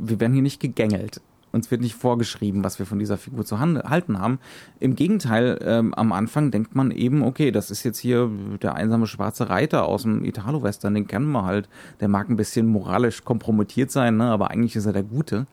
wir 0.00 0.20
werden 0.20 0.32
hier 0.32 0.42
nicht 0.42 0.60
gegängelt 0.60 1.20
uns 1.52 1.70
wird 1.70 1.80
nicht 1.80 1.94
vorgeschrieben, 1.94 2.64
was 2.64 2.78
wir 2.78 2.86
von 2.86 2.98
dieser 2.98 3.16
Figur 3.16 3.44
zu 3.44 3.58
halten 3.58 4.18
haben. 4.18 4.38
Im 4.80 4.94
Gegenteil, 4.94 5.58
ähm, 5.62 5.94
am 5.94 6.12
Anfang 6.12 6.50
denkt 6.50 6.74
man 6.74 6.90
eben, 6.90 7.22
okay, 7.22 7.50
das 7.50 7.70
ist 7.70 7.84
jetzt 7.84 7.98
hier 7.98 8.30
der 8.62 8.74
einsame 8.74 9.06
schwarze 9.06 9.48
Reiter 9.48 9.86
aus 9.86 10.02
dem 10.02 10.24
Italo-Western, 10.24 10.94
den 10.94 11.06
kennen 11.06 11.30
wir 11.30 11.44
halt. 11.44 11.68
Der 12.00 12.08
mag 12.08 12.28
ein 12.28 12.36
bisschen 12.36 12.66
moralisch 12.66 13.24
kompromittiert 13.24 13.90
sein, 13.90 14.16
ne? 14.16 14.30
aber 14.30 14.50
eigentlich 14.50 14.76
ist 14.76 14.86
er 14.86 14.92
der 14.92 15.02
Gute. 15.02 15.46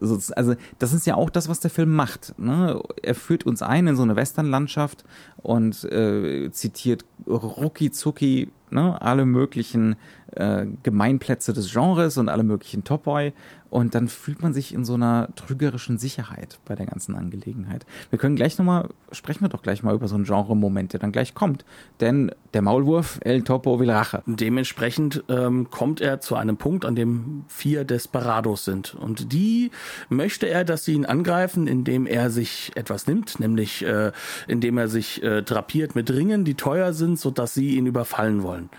Also, 0.00 0.54
das 0.78 0.92
ist 0.92 1.06
ja 1.06 1.14
auch 1.14 1.30
das, 1.30 1.48
was 1.48 1.60
der 1.60 1.70
Film 1.70 1.94
macht. 1.94 2.34
Ne? 2.38 2.80
Er 3.02 3.14
führt 3.14 3.44
uns 3.44 3.62
ein 3.62 3.86
in 3.86 3.96
so 3.96 4.02
eine 4.02 4.16
Westernlandschaft 4.16 5.04
und 5.36 5.84
äh, 5.84 6.50
zitiert 6.50 7.04
rucki 7.26 7.90
zucki 7.90 8.50
ne? 8.72 9.00
alle 9.00 9.24
möglichen 9.26 9.96
äh, 10.32 10.66
Gemeinplätze 10.82 11.52
des 11.52 11.72
Genres 11.72 12.16
und 12.16 12.28
alle 12.28 12.42
möglichen 12.42 12.84
Topoi 12.84 13.32
und 13.70 13.94
dann 13.94 14.08
fühlt 14.08 14.42
man 14.42 14.52
sich 14.52 14.74
in 14.74 14.84
so 14.84 14.94
einer 14.94 15.28
trügerischen 15.34 15.96
Sicherheit 15.96 16.58
bei 16.66 16.74
der 16.74 16.86
ganzen 16.86 17.14
Angelegenheit. 17.14 17.86
Wir 18.10 18.18
können 18.18 18.36
gleich 18.36 18.58
nochmal, 18.58 18.90
sprechen 19.12 19.42
wir 19.42 19.48
doch 19.48 19.62
gleich 19.62 19.82
mal 19.82 19.94
über 19.94 20.08
so 20.08 20.14
einen 20.14 20.24
Genre-Moment, 20.24 20.92
der 20.92 21.00
dann 21.00 21.10
gleich 21.10 21.34
kommt. 21.34 21.64
Denn 22.00 22.32
der 22.54 22.62
Maulwurf 22.62 23.18
El 23.22 23.42
Topo 23.42 23.80
will 23.80 23.90
Rache. 23.90 24.22
Dementsprechend 24.26 25.24
ähm, 25.28 25.70
kommt 25.70 26.00
er 26.00 26.20
zu 26.20 26.36
einem 26.36 26.56
Punkt, 26.56 26.84
an 26.84 26.94
dem 26.94 27.44
vier 27.48 27.84
Desperados 27.84 28.64
sind. 28.64 28.94
Und 28.94 29.32
die 29.32 29.70
möchte 30.08 30.46
er, 30.46 30.64
dass 30.64 30.84
sie 30.84 30.94
ihn 30.94 31.06
angreifen, 31.06 31.66
indem 31.66 32.06
er 32.06 32.30
sich 32.30 32.72
etwas 32.74 33.06
nimmt, 33.06 33.40
nämlich 33.40 33.84
äh, 33.84 34.12
indem 34.48 34.78
er 34.78 34.88
sich 34.88 35.22
äh, 35.22 35.42
drapiert 35.42 35.94
mit 35.94 36.10
Ringen, 36.10 36.44
die 36.44 36.54
teuer 36.54 36.92
sind, 36.92 37.18
sodass 37.18 37.54
sie 37.54 37.76
ihn 37.76 37.86
überfallen 37.86 38.42
wollen. 38.42 38.70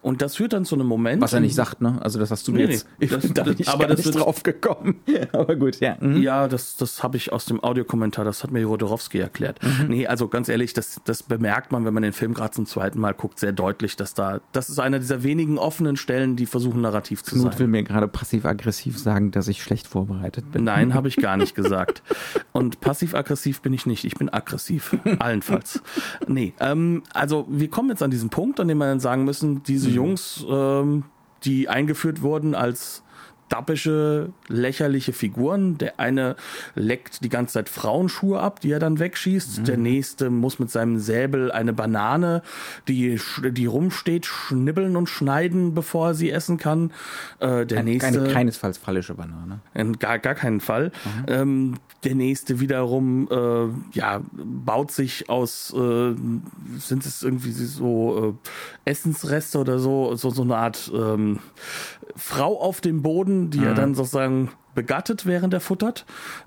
Und 0.00 0.22
das 0.22 0.36
führt 0.36 0.52
dann 0.52 0.64
zu 0.64 0.76
einem 0.76 0.86
Moment. 0.86 1.20
Was 1.22 1.32
er 1.32 1.40
nicht 1.40 1.56
sagt, 1.56 1.80
ne? 1.80 1.98
Also 2.00 2.20
das 2.20 2.30
hast 2.30 2.46
du 2.46 2.52
nee, 2.52 2.64
jetzt. 2.64 2.86
Nee, 2.98 3.06
ich 3.06 3.10
das, 3.10 3.22
bin 3.22 3.34
da 3.34 3.42
das, 3.42 3.58
nicht, 3.58 3.68
aber 3.68 3.86
das 3.86 4.04
nicht 4.04 4.18
drauf 4.18 4.42
gekommen. 4.42 5.00
aber 5.32 5.56
gut, 5.56 5.80
ja. 5.80 5.96
Mhm. 6.00 6.22
Ja, 6.22 6.46
das, 6.46 6.76
das 6.76 7.02
habe 7.02 7.16
ich 7.16 7.32
aus 7.32 7.46
dem 7.46 7.62
Audiokommentar, 7.62 8.24
das 8.24 8.44
hat 8.44 8.52
mir 8.52 8.60
Jodorowski 8.60 9.18
erklärt. 9.18 9.60
Mhm. 9.62 9.88
Nee, 9.88 10.06
also 10.06 10.28
ganz 10.28 10.48
ehrlich, 10.48 10.72
das, 10.72 11.00
das 11.04 11.24
bemerkt 11.24 11.72
man, 11.72 11.84
wenn 11.84 11.94
man 11.94 12.04
den 12.04 12.12
Film 12.12 12.32
gerade 12.32 12.52
zum 12.52 12.66
zweiten 12.66 13.00
Mal 13.00 13.14
guckt, 13.18 13.38
sehr 13.38 13.52
deutlich, 13.52 13.96
dass 13.96 14.14
da, 14.14 14.40
das 14.52 14.68
ist 14.68 14.78
einer 14.78 14.98
dieser 14.98 15.22
wenigen 15.22 15.58
offenen 15.58 15.96
Stellen, 15.96 16.36
die 16.36 16.46
versuchen 16.46 16.80
narrativ 16.80 17.22
zu 17.22 17.34
Knut 17.34 17.52
sein. 17.52 17.58
will 17.60 17.66
mir 17.66 17.82
gerade 17.82 18.08
passiv-aggressiv 18.08 18.98
sagen, 18.98 19.30
dass 19.30 19.48
ich 19.48 19.62
schlecht 19.62 19.86
vorbereitet 19.86 20.50
bin. 20.52 20.64
Nein, 20.64 20.94
habe 20.94 21.08
ich 21.08 21.16
gar 21.16 21.36
nicht 21.36 21.54
gesagt. 21.56 22.02
Und 22.52 22.80
passiv-aggressiv 22.80 23.60
bin 23.60 23.72
ich 23.72 23.84
nicht, 23.84 24.04
ich 24.04 24.14
bin 24.14 24.28
aggressiv. 24.28 24.96
Allenfalls. 25.18 25.82
Nee, 26.26 26.54
ähm, 26.60 27.02
also 27.12 27.46
wir 27.50 27.68
kommen 27.68 27.90
jetzt 27.90 28.02
an 28.02 28.10
diesen 28.10 28.30
Punkt, 28.30 28.60
an 28.60 28.68
dem 28.68 28.78
wir 28.78 28.86
dann 28.86 29.00
sagen 29.00 29.24
müssen, 29.24 29.62
diese 29.64 29.88
diese 29.88 29.96
Jungs, 29.96 30.44
ähm, 30.48 31.04
die 31.44 31.68
eingeführt 31.68 32.22
wurden 32.22 32.54
als 32.54 33.02
dappische, 33.48 34.30
lächerliche 34.48 35.12
Figuren. 35.12 35.78
Der 35.78 35.98
eine 36.00 36.36
leckt 36.74 37.24
die 37.24 37.28
ganze 37.28 37.54
Zeit 37.54 37.68
Frauenschuhe 37.68 38.40
ab, 38.40 38.60
die 38.60 38.70
er 38.70 38.78
dann 38.78 38.98
wegschießt. 38.98 39.60
Mhm. 39.60 39.64
Der 39.64 39.76
nächste 39.76 40.30
muss 40.30 40.58
mit 40.58 40.70
seinem 40.70 40.98
Säbel 40.98 41.50
eine 41.50 41.72
Banane, 41.72 42.42
die, 42.88 43.20
die 43.50 43.66
rumsteht, 43.66 44.26
schnibbeln 44.26 44.96
und 44.96 45.08
schneiden, 45.08 45.74
bevor 45.74 46.08
er 46.08 46.14
sie 46.14 46.30
essen 46.30 46.58
kann. 46.58 46.92
Äh, 47.40 47.66
der 47.66 47.78
Keine, 47.78 47.90
nächste. 47.90 48.18
Keine 48.18 48.32
keinesfalls 48.32 48.78
fallische 48.78 49.14
Banane. 49.14 49.60
Gar, 49.98 50.18
gar 50.18 50.34
keinen 50.34 50.60
Fall. 50.60 50.92
Mhm. 51.04 51.24
Ähm, 51.28 51.74
der 52.04 52.14
nächste 52.14 52.60
wiederum, 52.60 53.28
äh, 53.30 53.98
ja, 53.98 54.20
baut 54.32 54.92
sich 54.92 55.28
aus, 55.28 55.72
äh, 55.74 56.14
sind 56.78 57.04
es 57.04 57.22
irgendwie 57.22 57.50
so 57.50 58.36
äh, 58.86 58.90
Essensreste 58.90 59.58
oder 59.58 59.78
so, 59.78 60.14
so, 60.14 60.30
so 60.30 60.42
eine 60.42 60.56
Art 60.56 60.90
ähm, 60.94 61.40
Frau 62.16 62.60
auf 62.60 62.80
dem 62.80 63.02
Boden, 63.02 63.37
die 63.46 63.58
mhm. 63.58 63.66
er 63.66 63.74
dann 63.74 63.94
sozusagen 63.94 64.50
begattet, 64.74 65.26
während 65.26 65.52
er 65.54 65.60
futtert. 65.60 66.06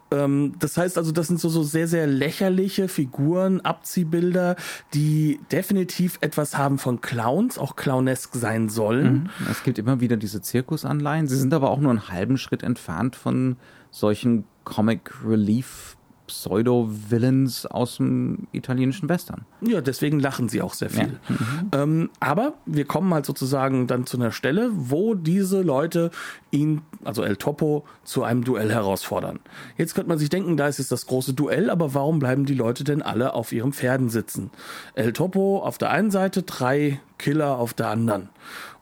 Ähm, 0.10 0.54
das 0.60 0.78
heißt 0.78 0.98
also, 0.98 1.12
das 1.12 1.28
sind 1.28 1.40
so, 1.40 1.50
so 1.50 1.64
sehr, 1.64 1.88
sehr 1.88 2.08
lächerliche 2.08 2.88
Figuren, 2.88 3.60
Abziehbilder, 3.62 4.56
die 4.94 5.40
definitiv 5.52 6.18
etwas 6.22 6.58
haben 6.58 6.78
von 6.78 7.02
Clowns, 7.02 7.58
auch 7.58 7.76
clownesk 7.76 8.36
sein 8.36 8.70
sollen. 8.70 9.24
Mhm. 9.24 9.48
Es 9.50 9.64
gibt 9.64 9.80
immer 9.80 10.00
wieder 10.00 10.16
diese 10.16 10.42
Zirkusanleihen. 10.42 11.28
Sie 11.28 11.38
sind 11.38 11.54
aber 11.54 11.72
auch 11.72 11.80
nur 11.80 11.92
einen 11.92 12.08
halben 12.08 12.38
Schritt 12.38 12.64
entfernt 12.64 13.16
von 13.16 13.58
solchen 13.90 14.46
Comic 14.64 15.12
Relief 15.26 15.91
Pseudo-Villains 16.32 17.66
aus 17.66 17.98
dem 17.98 18.48
italienischen 18.52 19.10
Western. 19.10 19.46
Ja, 19.62 19.82
deswegen 19.82 20.20
lachen 20.20 20.50
sie 20.50 20.62
auch 20.62 20.74
sehr 20.74 20.90
viel. 20.90 21.20
Ja. 21.30 21.36
Mhm. 21.36 21.70
Ähm, 21.74 22.10
aber 22.20 22.54
wir 22.66 22.86
kommen 22.86 23.14
halt 23.14 23.26
sozusagen 23.26 23.88
dann 23.88 24.06
zu 24.06 24.18
einer 24.18 24.32
Stelle, 24.32 24.72
wo 24.74 25.14
diese 25.14 25.62
Leute 25.62 26.12
ihn, 26.52 26.82
also 27.04 27.24
El 27.24 27.36
Topo, 27.36 27.86
zu 28.04 28.24
einem 28.24 28.44
Duell 28.44 28.72
herausfordern. 28.72 29.40
Jetzt 29.78 29.94
könnte 29.94 30.10
man 30.10 30.18
sich 30.18 30.30
denken, 30.30 30.58
da 30.58 30.68
ist 30.68 30.80
jetzt 30.80 30.92
das 30.92 31.06
große 31.06 31.34
Duell, 31.34 31.70
aber 31.70 31.94
warum 31.94 32.20
bleiben 32.20 32.46
die 32.46 32.56
Leute 32.56 32.84
denn 32.84 33.02
alle 33.02 33.34
auf 33.34 33.52
ihren 33.52 33.74
Pferden 33.74 34.10
sitzen? 34.10 34.50
El 34.96 35.14
Topo 35.14 35.60
auf 35.60 35.78
der 35.78 35.92
einen 35.92 36.12
Seite, 36.12 36.44
drei 36.44 37.00
Killer 37.18 37.58
auf 37.58 37.74
der 37.74 37.90
anderen. 37.90 38.30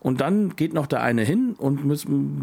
Und 0.00 0.22
dann 0.22 0.56
geht 0.56 0.72
noch 0.72 0.86
der 0.86 1.02
eine 1.02 1.22
hin 1.22 1.54
und 1.58 1.86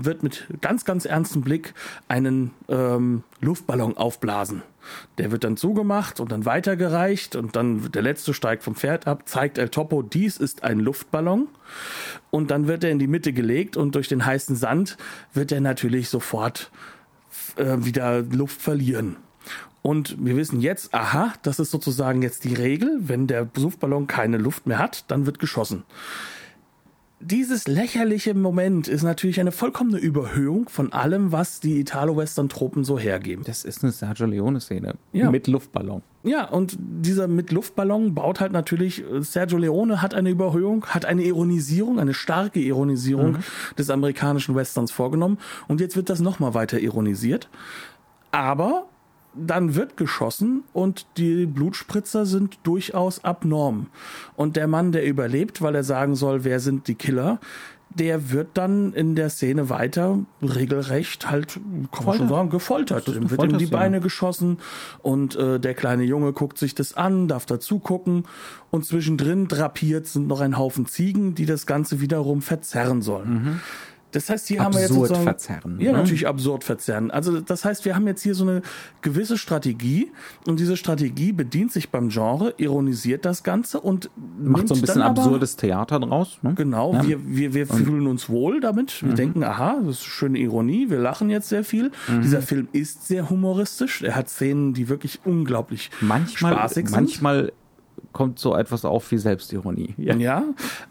wird 0.05 0.21
mit 0.21 0.47
ganz, 0.61 0.85
ganz 0.85 1.05
ernstem 1.05 1.41
Blick 1.41 1.73
einen 2.07 2.51
ähm, 2.69 3.23
Luftballon 3.41 3.97
aufblasen. 3.97 4.61
Der 5.17 5.31
wird 5.31 5.43
dann 5.43 5.57
zugemacht 5.57 6.19
und 6.19 6.31
dann 6.31 6.45
weitergereicht 6.45 7.35
und 7.35 7.55
dann 7.55 7.91
der 7.91 8.01
letzte 8.01 8.33
steigt 8.33 8.63
vom 8.63 8.75
Pferd 8.75 9.07
ab, 9.07 9.23
zeigt 9.27 9.57
El 9.57 9.69
Topo, 9.69 10.01
dies 10.01 10.37
ist 10.37 10.63
ein 10.63 10.79
Luftballon. 10.79 11.47
Und 12.29 12.51
dann 12.51 12.67
wird 12.67 12.83
er 12.83 12.91
in 12.91 12.99
die 12.99 13.07
Mitte 13.07 13.33
gelegt 13.33 13.77
und 13.77 13.95
durch 13.95 14.07
den 14.07 14.25
heißen 14.25 14.55
Sand 14.55 14.97
wird 15.33 15.51
er 15.51 15.61
natürlich 15.61 16.09
sofort 16.09 16.71
äh, 17.55 17.77
wieder 17.79 18.21
Luft 18.21 18.61
verlieren. 18.61 19.17
Und 19.81 20.17
wir 20.19 20.35
wissen 20.35 20.59
jetzt, 20.59 20.93
aha, 20.93 21.33
das 21.43 21.59
ist 21.59 21.71
sozusagen 21.71 22.21
jetzt 22.21 22.43
die 22.43 22.53
Regel. 22.53 22.97
Wenn 22.99 23.27
der 23.27 23.47
Luftballon 23.55 24.07
keine 24.07 24.37
Luft 24.37 24.67
mehr 24.67 24.79
hat, 24.79 25.05
dann 25.09 25.25
wird 25.25 25.39
geschossen 25.39 25.83
dieses 27.19 27.67
lächerliche 27.67 28.33
Moment 28.35 28.87
ist 28.87 29.01
natürlich 29.01 29.39
eine 29.39 29.51
vollkommene 29.51 29.97
Überhöhung 29.97 30.69
von 30.69 30.93
allem, 30.93 31.31
was 31.31 31.59
die 31.59 31.79
Italo-Western-Tropen 31.79 32.83
so 32.83 32.99
hergeben. 32.99 33.43
Das 33.45 33.65
ist 33.65 33.83
eine 33.83 33.91
Sergio 33.91 34.27
Leone-Szene 34.27 34.95
ja. 35.13 35.31
mit 35.31 35.47
Luftballon. 35.47 36.03
Ja, 36.23 36.45
und 36.47 36.77
dieser 36.79 37.27
mit 37.27 37.51
Luftballon 37.51 38.13
baut 38.13 38.39
halt 38.39 38.51
natürlich, 38.51 39.03
Sergio 39.21 39.57
Leone 39.57 40.01
hat 40.01 40.13
eine 40.13 40.29
Überhöhung, 40.29 40.85
hat 40.85 41.05
eine 41.05 41.23
Ironisierung, 41.23 41.99
eine 41.99 42.13
starke 42.13 42.59
Ironisierung 42.59 43.31
mhm. 43.31 43.43
des 43.77 43.89
amerikanischen 43.89 44.55
Westerns 44.55 44.91
vorgenommen. 44.91 45.39
Und 45.67 45.81
jetzt 45.81 45.95
wird 45.95 46.09
das 46.09 46.19
nochmal 46.19 46.53
weiter 46.53 46.79
ironisiert. 46.79 47.49
Aber 48.31 48.87
dann 49.45 49.75
wird 49.75 49.97
geschossen 49.97 50.63
und 50.73 51.05
die 51.17 51.45
Blutspritzer 51.45 52.25
sind 52.25 52.59
durchaus 52.63 53.23
abnorm. 53.23 53.87
Und 54.35 54.55
der 54.55 54.67
Mann, 54.67 54.91
der 54.91 55.05
überlebt, 55.05 55.61
weil 55.61 55.75
er 55.75 55.83
sagen 55.83 56.15
soll, 56.15 56.43
wer 56.43 56.59
sind 56.59 56.87
die 56.87 56.95
Killer, 56.95 57.39
der 57.89 58.31
wird 58.31 58.49
dann 58.53 58.93
in 58.93 59.15
der 59.15 59.29
Szene 59.29 59.69
weiter 59.69 60.19
regelrecht 60.41 61.29
halt, 61.31 61.59
kann 61.91 62.05
man 62.05 62.17
schon 62.17 62.29
sagen, 62.29 62.49
gefoltert. 62.49 63.07
Dem 63.07 63.29
wird 63.29 63.43
in 63.43 63.57
die 63.57 63.65
Beine 63.65 64.01
geschossen 64.01 64.57
und 65.01 65.35
äh, 65.35 65.59
der 65.59 65.73
kleine 65.73 66.03
Junge 66.03 66.33
guckt 66.33 66.57
sich 66.57 66.75
das 66.75 66.95
an, 66.95 67.27
darf 67.27 67.45
dazu 67.45 67.79
gucken 67.79 68.25
und 68.71 68.85
zwischendrin 68.85 69.47
drapiert 69.47 70.07
sind 70.07 70.27
noch 70.27 70.41
ein 70.41 70.57
Haufen 70.57 70.85
Ziegen, 70.85 71.33
die 71.33 71.45
das 71.45 71.65
Ganze 71.65 72.01
wiederum 72.01 72.41
verzerren 72.41 73.01
sollen. 73.01 73.33
Mhm. 73.33 73.59
Das 74.17 74.29
heißt, 74.31 74.47
hier 74.47 74.61
absurd 74.61 74.65
haben 74.65 74.73
wir 74.73 74.81
jetzt 74.81 74.93
sozusagen, 74.93 75.23
verzerren. 75.23 75.79
Ja, 75.79 75.91
ne? 75.91 75.97
natürlich 75.99 76.27
absurd 76.27 76.63
verzerren. 76.63 77.11
Also 77.11 77.39
das 77.39 77.63
heißt, 77.63 77.85
wir 77.85 77.95
haben 77.95 78.07
jetzt 78.07 78.23
hier 78.23 78.33
so 78.33 78.43
eine 78.43 78.63
gewisse 79.01 79.37
Strategie 79.37 80.11
und 80.47 80.59
diese 80.59 80.75
Strategie 80.75 81.33
bedient 81.33 81.71
sich 81.71 81.91
beim 81.91 82.09
Genre, 82.09 82.55
ironisiert 82.57 83.25
das 83.25 83.43
Ganze 83.43 83.79
und 83.79 84.09
macht 84.39 84.69
so 84.69 84.73
ein 84.73 84.81
bisschen 84.81 85.03
absurdes 85.03 85.53
aber, 85.53 85.61
Theater 85.61 85.99
draus. 85.99 86.39
Ne? 86.41 86.55
Genau, 86.55 86.93
ja. 86.93 87.07
wir, 87.07 87.19
wir, 87.27 87.53
wir 87.53 87.67
fühlen 87.67 88.07
uns 88.07 88.27
wohl 88.27 88.59
damit. 88.59 89.03
Wir 89.03 89.11
mhm. 89.11 89.15
denken, 89.15 89.43
aha, 89.43 89.77
das 89.85 89.97
ist 89.97 90.05
schöne 90.05 90.39
Ironie, 90.39 90.89
wir 90.89 90.97
lachen 90.97 91.29
jetzt 91.29 91.49
sehr 91.49 91.63
viel. 91.63 91.91
Mhm. 92.07 92.21
Dieser 92.23 92.41
Film 92.41 92.67
ist 92.71 93.07
sehr 93.07 93.29
humoristisch. 93.29 94.01
Er 94.01 94.15
hat 94.15 94.29
Szenen, 94.29 94.73
die 94.73 94.89
wirklich 94.89 95.19
unglaublich 95.25 95.91
manchmal, 96.01 96.53
spaßig 96.53 96.87
sind. 96.87 96.95
Manchmal 96.95 97.51
kommt 98.17 98.39
so 98.39 98.55
etwas 98.55 98.83
auf 98.83 99.11
wie 99.11 99.19
Selbstironie. 99.19 99.93
Ja. 99.95 100.15
ja, 100.15 100.43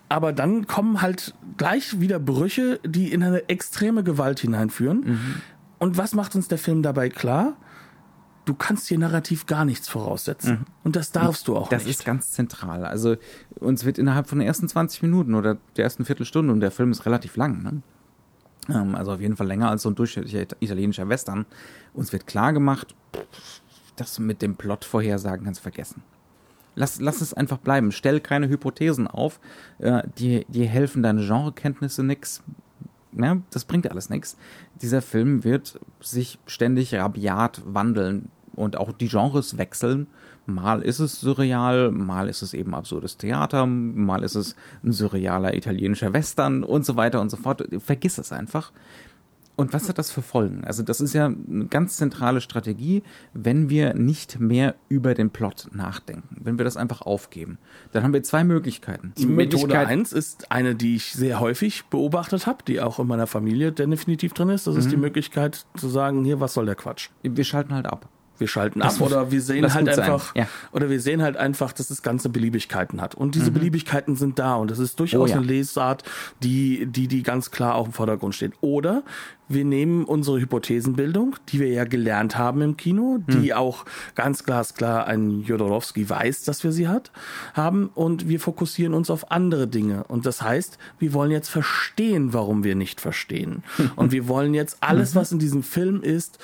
aber 0.08 0.32
dann 0.32 0.68
kommen 0.68 1.02
halt 1.02 1.34
gleich 1.56 1.98
wieder 2.00 2.20
Brüche, 2.20 2.78
die 2.86 3.12
in 3.12 3.24
eine 3.24 3.48
extreme 3.48 4.04
Gewalt 4.04 4.38
hineinführen. 4.38 5.00
Mhm. 5.00 5.34
Und 5.80 5.98
was 5.98 6.14
macht 6.14 6.36
uns 6.36 6.46
der 6.46 6.58
Film 6.58 6.84
dabei 6.84 7.08
klar? 7.08 7.56
Du 8.44 8.54
kannst 8.54 8.86
hier 8.86 9.00
narrativ 9.00 9.46
gar 9.46 9.64
nichts 9.64 9.88
voraussetzen. 9.88 10.52
Mhm. 10.52 10.66
Und 10.84 10.94
das 10.94 11.10
darfst 11.10 11.48
du 11.48 11.56
auch 11.56 11.68
das 11.68 11.84
nicht. 11.84 11.96
Das 11.96 12.00
ist 12.02 12.06
ganz 12.06 12.30
zentral. 12.30 12.84
Also 12.84 13.16
uns 13.58 13.84
wird 13.84 13.98
innerhalb 13.98 14.28
von 14.28 14.38
den 14.38 14.46
ersten 14.46 14.68
20 14.68 15.02
Minuten 15.02 15.34
oder 15.34 15.58
der 15.76 15.82
ersten 15.82 16.04
Viertelstunde, 16.04 16.52
und 16.52 16.60
der 16.60 16.70
Film 16.70 16.92
ist 16.92 17.06
relativ 17.06 17.34
lang, 17.34 17.60
ne? 17.60 17.82
Ähm, 18.68 18.94
also 18.94 19.10
auf 19.10 19.20
jeden 19.20 19.34
Fall 19.36 19.48
länger 19.48 19.68
als 19.68 19.82
so 19.82 19.90
ein 19.90 19.96
durchschnittlicher 19.96 20.46
italienischer 20.60 21.08
Western, 21.08 21.44
uns 21.92 22.12
wird 22.12 22.28
klar 22.28 22.52
gemacht, 22.52 22.94
das 23.96 24.20
mit 24.20 24.42
dem 24.42 24.54
Plot 24.54 24.84
vorhersagen 24.84 25.44
kannst 25.44 25.60
vergessen. 25.60 26.04
Lass, 26.76 27.00
lass 27.00 27.20
es 27.20 27.34
einfach 27.34 27.58
bleiben. 27.58 27.90
Stell 27.90 28.20
keine 28.20 28.48
Hypothesen 28.48 29.08
auf. 29.08 29.40
Äh, 29.78 30.02
die, 30.18 30.46
die 30.48 30.66
helfen 30.66 31.02
deine 31.02 31.26
Genrekenntnisse 31.26 32.04
nix. 32.04 32.42
Ja, 33.12 33.38
das 33.50 33.64
bringt 33.64 33.90
alles 33.90 34.10
nichts. 34.10 34.36
Dieser 34.82 35.00
Film 35.00 35.42
wird 35.42 35.80
sich 36.00 36.38
ständig 36.46 36.94
rabiat 36.94 37.62
wandeln 37.64 38.28
und 38.54 38.76
auch 38.76 38.92
die 38.92 39.08
Genres 39.08 39.56
wechseln. 39.56 40.06
Mal 40.44 40.82
ist 40.82 41.00
es 41.00 41.20
surreal, 41.20 41.90
mal 41.90 42.28
ist 42.28 42.42
es 42.42 42.54
eben 42.54 42.74
absurdes 42.74 43.16
Theater, 43.16 43.66
mal 43.66 44.22
ist 44.22 44.34
es 44.34 44.54
ein 44.84 44.92
surrealer 44.92 45.54
italienischer 45.54 46.12
Western 46.12 46.62
und 46.62 46.84
so 46.84 46.96
weiter 46.96 47.20
und 47.20 47.30
so 47.30 47.36
fort. 47.36 47.66
Vergiss 47.78 48.18
es 48.18 48.32
einfach. 48.32 48.70
Und 49.56 49.72
was 49.72 49.88
hat 49.88 49.96
das 49.96 50.10
für 50.10 50.20
Folgen? 50.20 50.64
Also 50.64 50.82
das 50.82 51.00
ist 51.00 51.14
ja 51.14 51.26
eine 51.26 51.66
ganz 51.66 51.96
zentrale 51.96 52.42
Strategie, 52.42 53.02
wenn 53.32 53.70
wir 53.70 53.94
nicht 53.94 54.38
mehr 54.38 54.74
über 54.90 55.14
den 55.14 55.30
Plot 55.30 55.68
nachdenken, 55.72 56.36
wenn 56.42 56.58
wir 56.58 56.64
das 56.64 56.76
einfach 56.76 57.00
aufgeben. 57.00 57.56
Dann 57.92 58.02
haben 58.02 58.12
wir 58.12 58.22
zwei 58.22 58.44
Möglichkeiten. 58.44 59.14
Die 59.16 59.26
Methode 59.26 59.78
1 59.78 60.12
ist 60.12 60.52
eine, 60.52 60.74
die 60.74 60.96
ich 60.96 61.12
sehr 61.12 61.40
häufig 61.40 61.86
beobachtet 61.86 62.46
habe, 62.46 62.64
die 62.68 62.82
auch 62.82 62.98
in 62.98 63.06
meiner 63.06 63.26
Familie 63.26 63.72
definitiv 63.72 64.34
drin 64.34 64.50
ist. 64.50 64.66
Das 64.66 64.74
mhm. 64.74 64.80
ist 64.80 64.92
die 64.92 64.98
Möglichkeit 64.98 65.64
zu 65.76 65.88
sagen, 65.88 66.24
hier, 66.24 66.38
was 66.38 66.52
soll 66.52 66.66
der 66.66 66.74
Quatsch? 66.74 67.08
Wir 67.22 67.44
schalten 67.44 67.72
halt 67.72 67.86
ab 67.86 68.10
wir 68.38 68.48
schalten 68.48 68.80
das 68.80 68.96
ab 68.96 69.06
oder 69.06 69.30
wir 69.30 69.40
sehen 69.40 69.72
halt 69.72 69.88
einfach 69.88 70.34
ja. 70.34 70.46
oder 70.72 70.90
wir 70.90 71.00
sehen 71.00 71.22
halt 71.22 71.36
einfach, 71.36 71.72
dass 71.72 71.88
das 71.88 72.02
ganze 72.02 72.28
Beliebigkeiten 72.28 73.00
hat 73.00 73.14
und 73.14 73.34
diese 73.34 73.50
mhm. 73.50 73.54
Beliebigkeiten 73.54 74.16
sind 74.16 74.38
da 74.38 74.56
und 74.56 74.70
das 74.70 74.78
ist 74.78 74.98
durchaus 75.00 75.30
oh, 75.30 75.32
ja. 75.32 75.36
eine 75.36 75.46
Lesart, 75.46 76.04
die 76.42 76.86
die 76.86 77.08
die 77.08 77.22
ganz 77.22 77.50
klar 77.50 77.74
auch 77.74 77.86
im 77.86 77.92
Vordergrund 77.92 78.34
steht. 78.34 78.52
Oder 78.60 79.02
wir 79.48 79.64
nehmen 79.64 80.04
unsere 80.04 80.40
Hypothesenbildung, 80.40 81.36
die 81.48 81.60
wir 81.60 81.68
ja 81.68 81.84
gelernt 81.84 82.36
haben 82.36 82.62
im 82.62 82.76
Kino, 82.76 83.18
die 83.28 83.50
mhm. 83.50 83.52
auch 83.52 83.84
ganz 84.14 84.44
glasklar 84.44 85.06
ein 85.06 85.42
Jodorowski 85.42 86.08
weiß, 86.08 86.42
dass 86.44 86.64
wir 86.64 86.72
sie 86.72 86.88
hat, 86.88 87.12
haben 87.54 87.90
und 87.94 88.28
wir 88.28 88.40
fokussieren 88.40 88.94
uns 88.94 89.08
auf 89.10 89.30
andere 89.30 89.68
Dinge 89.68 90.04
und 90.04 90.26
das 90.26 90.42
heißt, 90.42 90.78
wir 90.98 91.12
wollen 91.12 91.30
jetzt 91.30 91.48
verstehen, 91.48 92.32
warum 92.32 92.64
wir 92.64 92.74
nicht 92.74 93.00
verstehen 93.00 93.62
und 93.96 94.12
wir 94.12 94.28
wollen 94.28 94.54
jetzt 94.54 94.78
alles, 94.80 95.14
mhm. 95.14 95.18
was 95.18 95.32
in 95.32 95.38
diesem 95.38 95.62
Film 95.62 96.02
ist, 96.02 96.38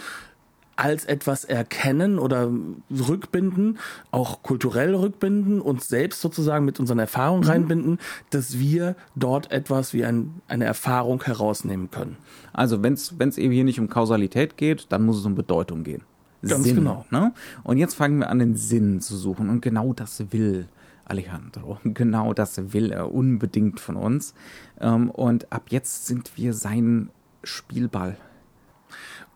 als 0.77 1.05
etwas 1.05 1.45
erkennen 1.45 2.19
oder 2.19 2.51
rückbinden, 2.91 3.79
auch 4.11 4.43
kulturell 4.43 4.95
rückbinden, 4.95 5.61
uns 5.61 5.89
selbst 5.89 6.21
sozusagen 6.21 6.65
mit 6.65 6.81
unseren 6.81 6.99
Erfahrungen 6.99 7.43
mhm. 7.43 7.49
reinbinden, 7.49 7.99
dass 8.31 8.59
wir 8.59 8.97
dort 9.15 9.53
etwas 9.53 9.93
wie 9.95 10.05
ein, 10.05 10.41
eine 10.49 10.65
Erfahrung 10.65 11.23
herausnehmen 11.23 11.91
können. 11.91 12.17
Also 12.53 12.83
wenn 12.83 12.95
es 12.95 13.39
eben 13.39 13.53
hier 13.53 13.65
nicht 13.65 13.81
um 13.81 13.89
Kausalität 13.89 14.57
geht, 14.57 14.87
dann 14.91 15.05
muss 15.05 15.19
es 15.19 15.27
um 15.27 15.35
Bedeutung 15.35 15.85
gehen. 15.85 16.03
Ganz 16.47 16.65
Sinn, 16.65 16.77
genau. 16.77 17.07
Ne? 17.11 17.33
Und 17.63 17.79
jetzt 17.79 17.95
fangen 17.95 18.19
wir 18.19 18.29
an, 18.29 18.41
den 18.41 18.57
Sinn 18.57 19.01
zu 19.01 19.17
suchen. 19.17 19.49
Und 19.49 19.61
genau 19.61 19.93
das 19.93 20.33
will 20.33 20.67
Alejandro. 21.05 21.79
Genau 21.85 22.33
das 22.33 22.73
will 22.73 22.91
er 22.91 23.15
unbedingt 23.15 23.81
von 23.81 23.97
uns. 23.97 24.35
Ähm, 24.81 25.11
und 25.11 25.53
ab 25.53 25.67
jetzt 25.69 26.07
sind 26.07 26.33
wir 26.37 26.55
sein 26.55 27.11
Spielball 27.45 28.17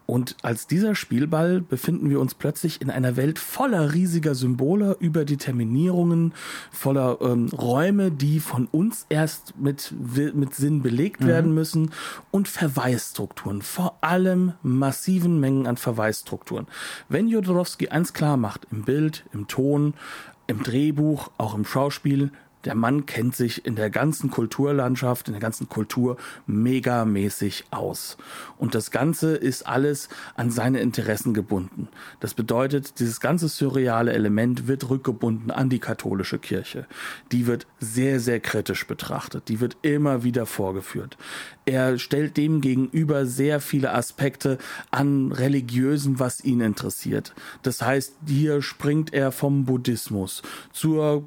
Und 0.07 0.37
als 0.42 0.69
dieser 0.69 0.95
Spielball 0.95 1.61
befinden 1.61 2.09
wir 2.11 2.21
uns 2.21 2.35
plötzlich 2.35 2.81
in 2.81 2.90
einer 2.90 3.16
Welt 3.16 3.40
voller 3.40 3.92
riesiger 3.92 4.37
Symbole 4.37 4.97
über 5.01 5.25
Determinierungen, 5.25 6.33
voller 6.71 7.19
ähm, 7.21 7.49
Räume, 7.49 8.12
die 8.12 8.38
von 8.38 8.66
uns 8.66 9.07
erst 9.09 9.59
mit, 9.59 9.92
mit 10.35 10.55
Sinn 10.55 10.83
belegt 10.83 11.23
mhm. 11.23 11.27
werden 11.27 11.55
müssen 11.55 11.90
und 12.31 12.47
Verweisstrukturen, 12.47 13.62
vor 13.62 13.99
allem 14.01 14.53
massiven 14.62 15.40
Mengen 15.40 15.66
an 15.66 15.77
Verweisstrukturen. 15.77 16.69
Wenn 17.09 17.27
Jodorowsky 17.27 17.88
eins 17.88 18.12
klar 18.12 18.37
macht, 18.37 18.69
im 18.71 18.85
Bild, 18.85 19.25
im 19.33 19.49
Ton, 19.49 19.95
im 20.47 20.62
Drehbuch, 20.62 21.31
auch 21.38 21.55
im 21.57 21.64
Schauspiel, 21.64 22.31
der 22.66 22.74
Mann 22.74 23.07
kennt 23.07 23.35
sich 23.37 23.64
in 23.64 23.76
der 23.76 23.90
ganzen 23.90 24.31
Kulturlandschaft, 24.31 25.29
in 25.29 25.35
der 25.35 25.40
ganzen 25.40 25.68
Kultur 25.68 26.16
megamäßig 26.46 27.64
aus. 27.70 28.18
Und 28.59 28.74
das 28.74 28.90
Ganze 28.90 29.37
ist 29.37 29.66
alles 29.66 30.09
an 30.35 30.50
seine 30.50 30.81
Interessen 30.81 31.33
gebunden. 31.33 31.88
Das 32.20 32.35
bedeutet, 32.35 32.98
dieses 32.98 33.20
ganze 33.20 33.48
surreale 33.48 34.12
Element 34.12 34.66
wird 34.66 34.90
rückgebunden 34.90 35.50
an 35.50 35.70
die 35.70 35.79
katholische 35.79 36.38
Kirche. 36.38 36.87
Die 37.33 37.46
wird 37.46 37.66
sehr, 37.79 38.20
sehr 38.20 38.40
kritisch 38.40 38.87
betrachtet. 38.87 39.48
Die 39.48 39.61
wird 39.61 39.76
immer 39.83 40.24
wieder 40.24 40.44
vorgeführt. 40.44 41.16
Er 41.66 41.98
stellt 41.98 42.37
dem 42.37 42.61
gegenüber 42.61 43.26
sehr 43.26 43.59
viele 43.59 43.92
Aspekte 43.92 44.59
an 44.92 45.33
religiösen, 45.33 46.20
was 46.20 46.44
ihn 46.44 46.61
interessiert. 46.61 47.35
Das 47.62 47.83
heißt, 47.83 48.14
hier 48.24 48.62
springt 48.62 49.12
er 49.12 49.33
vom 49.33 49.64
Buddhismus 49.64 50.42
zur 50.72 51.26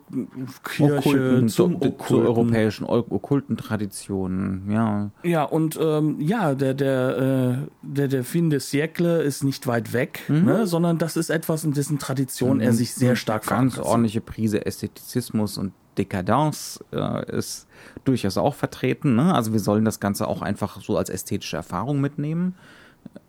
Kirche, 0.63 0.95
Okkulten, 0.95 1.49
zum 1.49 1.75
Okkulten. 1.75 2.07
zu 2.07 2.21
europäischen 2.21 2.85
okkulten 2.85 3.57
Traditionen, 3.57 4.71
ja. 4.71 5.11
Ja, 5.23 5.43
und 5.43 5.77
ähm, 5.81 6.21
ja, 6.21 6.55
der, 6.55 6.73
der, 6.73 7.67
äh, 7.67 7.67
der, 7.81 8.07
der 8.07 8.23
Fin 8.23 8.49
des 8.49 8.71
Siècle 8.71 9.19
ist 9.19 9.43
nicht 9.43 9.67
weit 9.67 9.91
weg, 9.91 10.21
mhm. 10.29 10.45
ne, 10.45 10.67
sondern 10.67 10.97
das 10.97 11.17
ist 11.17 11.29
etwas, 11.29 11.65
in 11.65 11.73
dessen 11.73 11.99
Tradition 11.99 12.57
mhm. 12.57 12.63
er 12.63 12.71
sich 12.71 12.93
sehr 12.93 13.17
stark 13.17 13.45
Ganz 13.45 13.77
ordentliche 13.77 14.21
Prise 14.21 14.65
Ästhetizismus 14.65 15.57
und 15.57 15.73
Dekadence 15.99 16.83
äh, 16.91 17.37
ist 17.37 17.67
durchaus 18.05 18.37
auch 18.37 18.55
vertreten. 18.55 19.15
Ne? 19.15 19.33
Also 19.33 19.53
wir 19.53 19.59
sollen 19.59 19.85
das 19.85 19.99
Ganze 19.99 20.27
auch 20.27 20.41
einfach 20.41 20.81
so 20.81 20.97
als 20.97 21.09
ästhetische 21.09 21.57
Erfahrung 21.57 22.01
mitnehmen. 22.01 22.55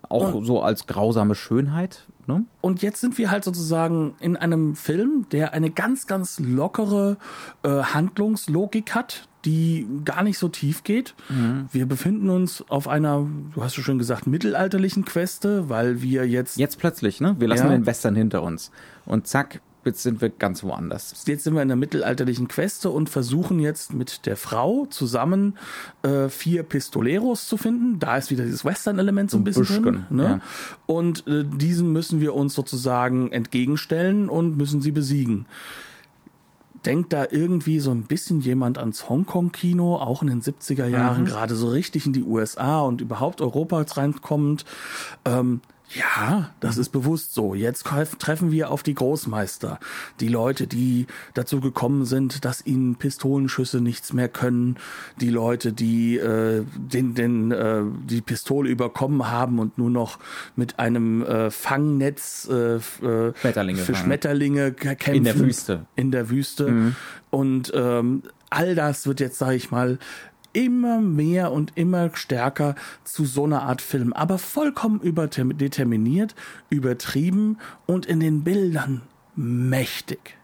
Auch 0.08 0.34
und, 0.34 0.44
so 0.44 0.62
als 0.62 0.86
grausame 0.86 1.34
Schönheit. 1.34 2.06
Ne? 2.26 2.44
Und 2.60 2.82
jetzt 2.82 3.00
sind 3.00 3.18
wir 3.18 3.30
halt 3.30 3.44
sozusagen 3.44 4.14
in 4.20 4.36
einem 4.36 4.74
Film, 4.74 5.26
der 5.30 5.52
eine 5.52 5.70
ganz, 5.70 6.06
ganz 6.06 6.38
lockere 6.40 7.16
äh, 7.62 7.68
Handlungslogik 7.68 8.94
hat, 8.94 9.28
die 9.44 9.86
gar 10.04 10.22
nicht 10.22 10.38
so 10.38 10.48
tief 10.48 10.82
geht. 10.84 11.14
Mhm. 11.28 11.68
Wir 11.72 11.86
befinden 11.86 12.28
uns 12.28 12.64
auf 12.68 12.88
einer, 12.88 13.26
du 13.54 13.62
hast 13.62 13.74
schon 13.74 13.98
gesagt, 13.98 14.26
mittelalterlichen 14.26 15.04
Queste, 15.04 15.68
weil 15.68 16.02
wir 16.02 16.28
jetzt. 16.28 16.58
Jetzt 16.58 16.78
plötzlich, 16.78 17.20
ne? 17.20 17.36
Wir 17.38 17.48
lassen 17.48 17.66
ja. 17.66 17.72
den 17.72 17.86
Western 17.86 18.14
hinter 18.14 18.42
uns. 18.42 18.70
Und 19.06 19.26
zack, 19.26 19.60
jetzt 19.84 20.02
sind 20.02 20.20
wir 20.20 20.28
ganz 20.28 20.62
woanders. 20.62 21.24
Jetzt 21.26 21.44
sind 21.44 21.54
wir 21.54 21.62
in 21.62 21.68
der 21.68 21.76
mittelalterlichen 21.76 22.48
Queste 22.48 22.90
und 22.90 23.08
versuchen 23.08 23.60
jetzt 23.60 23.94
mit 23.94 24.26
der 24.26 24.36
Frau 24.36 24.86
zusammen 24.86 25.56
äh, 26.02 26.28
vier 26.28 26.62
Pistoleros 26.62 27.46
zu 27.48 27.56
finden. 27.56 27.98
Da 27.98 28.16
ist 28.16 28.30
wieder 28.30 28.44
dieses 28.44 28.64
Western-Element 28.64 29.30
so 29.30 29.38
ein 29.38 29.44
bisschen 29.44 29.62
Buschken, 29.62 29.82
drin. 29.82 30.04
Ne? 30.10 30.22
Ja. 30.24 30.40
Und 30.86 31.26
äh, 31.26 31.44
diesen 31.44 31.92
müssen 31.92 32.20
wir 32.20 32.34
uns 32.34 32.54
sozusagen 32.54 33.32
entgegenstellen 33.32 34.28
und 34.28 34.56
müssen 34.56 34.82
sie 34.82 34.92
besiegen. 34.92 35.46
Denkt 36.84 37.12
da 37.12 37.26
irgendwie 37.30 37.78
so 37.78 37.90
ein 37.90 38.04
bisschen 38.04 38.40
jemand 38.40 38.78
ans 38.78 39.08
Hongkong-Kino, 39.08 39.96
auch 39.96 40.22
in 40.22 40.28
den 40.28 40.40
70er 40.40 40.86
Jahren, 40.86 41.22
mhm. 41.22 41.26
gerade 41.26 41.54
so 41.54 41.68
richtig 41.68 42.06
in 42.06 42.14
die 42.14 42.22
USA 42.22 42.80
und 42.80 43.00
überhaupt 43.00 43.42
Europa 43.42 43.82
reinkommend. 43.82 44.64
Ähm, 45.26 45.60
ja, 45.92 46.50
das 46.60 46.78
ist 46.78 46.90
bewusst 46.90 47.34
so. 47.34 47.54
Jetzt 47.54 47.84
treffen 48.18 48.52
wir 48.52 48.70
auf 48.70 48.82
die 48.82 48.94
Großmeister, 48.94 49.80
die 50.20 50.28
Leute, 50.28 50.66
die 50.66 51.06
dazu 51.34 51.60
gekommen 51.60 52.04
sind, 52.04 52.44
dass 52.44 52.64
ihnen 52.64 52.94
Pistolenschüsse 52.94 53.80
nichts 53.80 54.12
mehr 54.12 54.28
können, 54.28 54.76
die 55.20 55.30
Leute, 55.30 55.72
die 55.72 56.16
äh, 56.16 56.64
den, 56.76 57.14
den, 57.14 57.50
äh, 57.50 57.82
die 58.04 58.20
Pistole 58.20 58.70
überkommen 58.70 59.30
haben 59.30 59.58
und 59.58 59.78
nur 59.78 59.90
noch 59.90 60.18
mit 60.54 60.78
einem 60.78 61.24
äh, 61.24 61.50
Fangnetz 61.50 62.48
äh, 62.48 62.76
äh 62.76 63.32
Schmetterlinge 63.40 63.78
für 63.80 63.92
fangen. 63.92 64.04
Schmetterlinge 64.04 64.72
kämpfen. 64.72 65.14
In 65.14 65.24
der 65.24 65.38
Wüste. 65.38 65.86
In 65.96 66.10
der 66.12 66.30
Wüste. 66.30 66.70
Mhm. 66.70 66.96
Und 67.30 67.72
ähm, 67.74 68.22
all 68.48 68.74
das 68.74 69.06
wird 69.06 69.20
jetzt, 69.20 69.38
sage 69.38 69.56
ich 69.56 69.70
mal, 69.70 69.98
immer 70.52 71.00
mehr 71.00 71.52
und 71.52 71.72
immer 71.76 72.10
stärker 72.14 72.74
zu 73.04 73.24
so 73.24 73.44
einer 73.44 73.62
Art 73.62 73.82
Film, 73.82 74.12
aber 74.12 74.38
vollkommen 74.38 75.00
überdeterminiert, 75.00 76.34
übertrieben 76.68 77.58
und 77.86 78.06
in 78.06 78.20
den 78.20 78.44
Bildern 78.44 79.02
mächtig. 79.36 80.36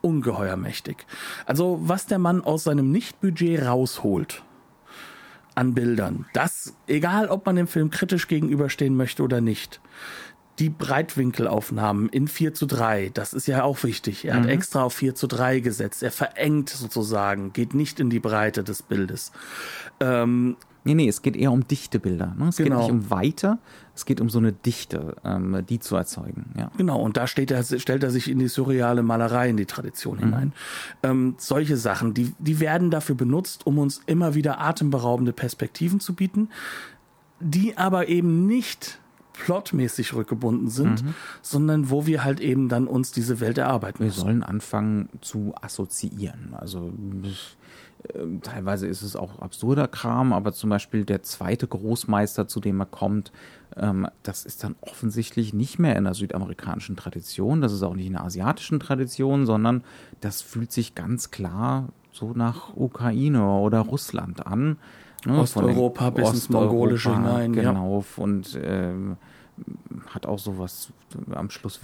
Ungeheuer 0.00 0.56
mächtig. 0.56 1.06
Also, 1.46 1.78
was 1.82 2.06
der 2.06 2.18
Mann 2.18 2.42
aus 2.42 2.64
seinem 2.64 2.90
Nichtbudget 2.90 3.64
rausholt 3.64 4.42
an 5.54 5.74
Bildern, 5.74 6.26
das, 6.32 6.74
egal 6.88 7.28
ob 7.28 7.46
man 7.46 7.56
dem 7.56 7.68
Film 7.68 7.90
kritisch 7.90 8.26
gegenüberstehen 8.26 8.96
möchte 8.96 9.22
oder 9.22 9.40
nicht, 9.40 9.80
die 10.58 10.68
Breitwinkelaufnahmen 10.68 12.08
in 12.10 12.28
4 12.28 12.54
zu 12.54 12.66
3, 12.66 13.10
das 13.14 13.32
ist 13.32 13.46
ja 13.46 13.64
auch 13.64 13.82
wichtig. 13.84 14.26
Er 14.26 14.34
mhm. 14.34 14.42
hat 14.42 14.48
extra 14.50 14.82
auf 14.82 14.94
4 14.94 15.14
zu 15.14 15.26
3 15.26 15.60
gesetzt. 15.60 16.02
Er 16.02 16.10
verengt 16.10 16.68
sozusagen, 16.68 17.52
geht 17.52 17.74
nicht 17.74 18.00
in 18.00 18.10
die 18.10 18.20
Breite 18.20 18.62
des 18.62 18.82
Bildes. 18.82 19.32
Ähm, 19.98 20.56
nee, 20.84 20.94
nee, 20.94 21.08
es 21.08 21.22
geht 21.22 21.36
eher 21.36 21.52
um 21.52 21.66
dichte 21.66 21.98
Bilder. 21.98 22.34
Ne? 22.36 22.48
Es 22.48 22.56
genau. 22.56 22.76
geht 22.76 22.78
nicht 22.78 22.90
um 22.90 23.10
Weite, 23.10 23.58
es 23.94 24.04
geht 24.04 24.20
um 24.20 24.28
so 24.28 24.38
eine 24.38 24.52
Dichte, 24.52 25.16
ähm, 25.24 25.64
die 25.66 25.80
zu 25.80 25.96
erzeugen. 25.96 26.52
Ja. 26.58 26.70
Genau, 26.76 27.00
und 27.00 27.16
da 27.16 27.26
steht 27.26 27.50
er, 27.50 27.62
stellt 27.64 28.02
er 28.02 28.10
sich 28.10 28.30
in 28.30 28.38
die 28.38 28.48
surreale 28.48 29.02
Malerei, 29.02 29.48
in 29.48 29.56
die 29.56 29.66
Tradition 29.66 30.18
mhm. 30.18 30.20
hinein. 30.20 30.52
Ähm, 31.02 31.34
solche 31.38 31.78
Sachen, 31.78 32.12
die, 32.12 32.34
die 32.38 32.60
werden 32.60 32.90
dafür 32.90 33.14
benutzt, 33.14 33.66
um 33.66 33.78
uns 33.78 34.02
immer 34.04 34.34
wieder 34.34 34.60
atemberaubende 34.60 35.32
Perspektiven 35.32 35.98
zu 35.98 36.14
bieten, 36.14 36.50
die 37.40 37.78
aber 37.78 38.08
eben 38.08 38.46
nicht 38.46 39.00
plotmäßig 39.32 40.14
rückgebunden 40.14 40.68
sind, 40.68 41.04
mhm. 41.04 41.14
sondern 41.40 41.90
wo 41.90 42.06
wir 42.06 42.24
halt 42.24 42.40
eben 42.40 42.68
dann 42.68 42.86
uns 42.86 43.12
diese 43.12 43.40
Welt 43.40 43.58
erarbeiten 43.58 44.00
Wir 44.00 44.06
müssen. 44.06 44.20
sollen 44.20 44.42
anfangen 44.42 45.08
zu 45.20 45.54
assoziieren. 45.60 46.54
Also 46.54 46.92
äh, 48.08 48.38
teilweise 48.42 48.86
ist 48.86 49.02
es 49.02 49.16
auch 49.16 49.38
absurder 49.38 49.88
Kram, 49.88 50.32
aber 50.32 50.52
zum 50.52 50.70
Beispiel 50.70 51.04
der 51.04 51.22
zweite 51.22 51.66
Großmeister, 51.66 52.48
zu 52.48 52.60
dem 52.60 52.80
er 52.80 52.86
kommt, 52.86 53.32
ähm, 53.76 54.06
das 54.22 54.44
ist 54.44 54.64
dann 54.64 54.76
offensichtlich 54.80 55.54
nicht 55.54 55.78
mehr 55.78 55.96
in 55.96 56.04
der 56.04 56.14
südamerikanischen 56.14 56.96
Tradition, 56.96 57.60
das 57.60 57.72
ist 57.72 57.82
auch 57.82 57.94
nicht 57.94 58.06
in 58.06 58.12
der 58.14 58.24
asiatischen 58.24 58.80
Tradition, 58.80 59.46
sondern 59.46 59.84
das 60.20 60.42
fühlt 60.42 60.72
sich 60.72 60.94
ganz 60.94 61.30
klar 61.30 61.88
so 62.12 62.32
nach 62.34 62.76
Ukraine 62.76 63.44
oder 63.44 63.80
Russland 63.80 64.46
an. 64.46 64.76
Ne, 65.24 65.38
Osteuropa 65.38 66.10
bis 66.10 66.30
ins 66.30 66.48
Mongolische 66.48 67.14
hinein. 67.14 67.52
Genau, 67.52 68.04
ja. 68.16 68.22
und 68.22 68.58
ähm, 68.62 69.16
hat 70.08 70.26
auch 70.26 70.38
sowas, 70.38 70.92
am 71.30 71.50
Schluss 71.50 71.80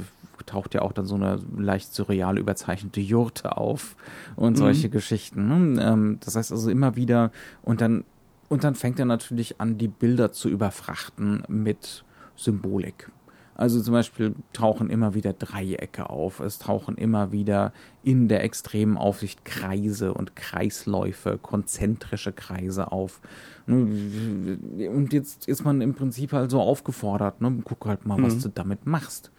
taucht 0.46 0.74
ja 0.74 0.83
auch 0.83 0.92
dann 0.92 1.07
so 1.07 1.14
eine 1.14 1.38
leicht 1.57 1.94
surreal 1.94 2.38
überzeichnete 2.38 3.01
Jurte 3.01 3.57
auf 3.57 3.96
und 4.37 4.55
mhm. 4.55 4.57
solche 4.57 4.88
mhm. 4.88 4.92
Geschichten. 4.92 5.74
Ne? 5.74 5.83
Ähm, 5.83 6.18
das 6.24 6.37
heißt 6.37 6.53
also 6.53 6.70
immer 6.70 6.96
wieder, 6.96 7.31
und 7.62 7.81
dann, 7.81 8.05
und 8.48 8.64
dann 8.64 8.74
fängt 8.74 8.98
er 8.98 9.05
natürlich 9.05 9.61
an, 9.61 9.79
die 9.79 9.88
Bilder 9.88 10.33
zu 10.33 10.48
überfrachten 10.48 11.42
mit 11.48 12.05
Symbolik. 12.37 13.11
Also 13.58 13.82
zum 13.82 13.92
Beispiel 13.92 14.36
tauchen 14.52 14.88
immer 14.88 15.14
wieder 15.14 15.32
Dreiecke 15.32 16.08
auf, 16.08 16.38
es 16.38 16.60
tauchen 16.60 16.96
immer 16.96 17.32
wieder 17.32 17.72
in 18.04 18.28
der 18.28 18.44
extremen 18.44 18.96
Aufsicht 18.96 19.44
Kreise 19.44 20.14
und 20.14 20.36
Kreisläufe, 20.36 21.40
konzentrische 21.42 22.32
Kreise 22.32 22.92
auf. 22.92 23.20
Und 23.66 25.08
jetzt 25.10 25.48
ist 25.48 25.64
man 25.64 25.80
im 25.80 25.94
Prinzip 25.94 26.32
halt 26.32 26.52
so 26.52 26.60
aufgefordert, 26.60 27.40
ne? 27.40 27.58
guck 27.64 27.84
halt 27.86 28.06
mal, 28.06 28.22
was 28.22 28.36
mhm. 28.36 28.42
du 28.42 28.48
damit 28.50 28.86
machst. 28.86 29.32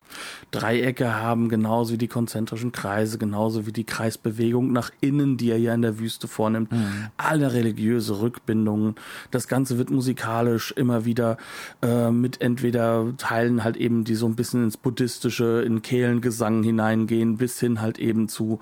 Dreiecke 0.52 1.16
haben 1.16 1.50
genauso 1.50 1.94
wie 1.94 1.98
die 1.98 2.08
konzentrischen 2.08 2.72
Kreise, 2.72 3.18
genauso 3.18 3.66
wie 3.66 3.72
die 3.72 3.84
Kreisbewegung 3.84 4.72
nach 4.72 4.92
innen, 5.02 5.38
die 5.38 5.52
er 5.52 5.60
ja 5.60 5.74
in 5.74 5.82
der 5.82 6.00
Wüste 6.00 6.28
vornimmt. 6.28 6.72
Mhm. 6.72 7.08
Alle 7.18 7.54
religiöse 7.54 8.22
Rückbindungen. 8.22 8.96
Das 9.32 9.48
Ganze 9.48 9.78
wird 9.78 9.92
musikalisch 9.92 10.72
immer 10.72 11.06
wieder 11.06 11.38
äh, 11.82 12.10
mit 12.12 12.42
entweder 12.42 13.14
Teilen 13.18 13.64
halt 13.64 13.78
eben, 13.78 14.04
die 14.04 14.16
so 14.16 14.28
ein 14.28 14.36
bisschen 14.36 14.64
ins 14.64 14.78
Buddhistische, 14.78 15.64
in 15.66 15.82
Kehlengesang 15.82 16.64
hineingehen, 16.64 17.38
bis 17.38 17.60
hin 17.60 17.82
halt 17.82 18.00
eben 18.00 18.28
zu 18.28 18.60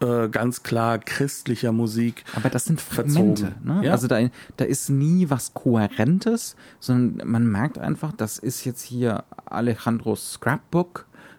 äh, 0.00 0.28
ganz 0.28 0.62
klar 0.62 0.98
christlicher 0.98 1.72
Musik. 1.72 2.24
Aber 2.34 2.50
das 2.50 2.64
sind 2.64 2.80
Fragmente. 2.80 3.54
Ne? 3.62 3.82
Ja? 3.84 3.92
Also 3.92 4.08
da, 4.08 4.18
da 4.56 4.64
ist 4.64 4.88
nie 4.88 5.30
was 5.30 5.54
Kohärentes, 5.54 6.56
sondern 6.80 7.28
man 7.28 7.46
merkt 7.46 7.78
einfach, 7.78 8.12
das 8.12 8.38
ist 8.38 8.64
jetzt 8.64 8.82
hier 8.82 9.24
Alejandros 9.46 10.32
Scrapbook 10.32 10.87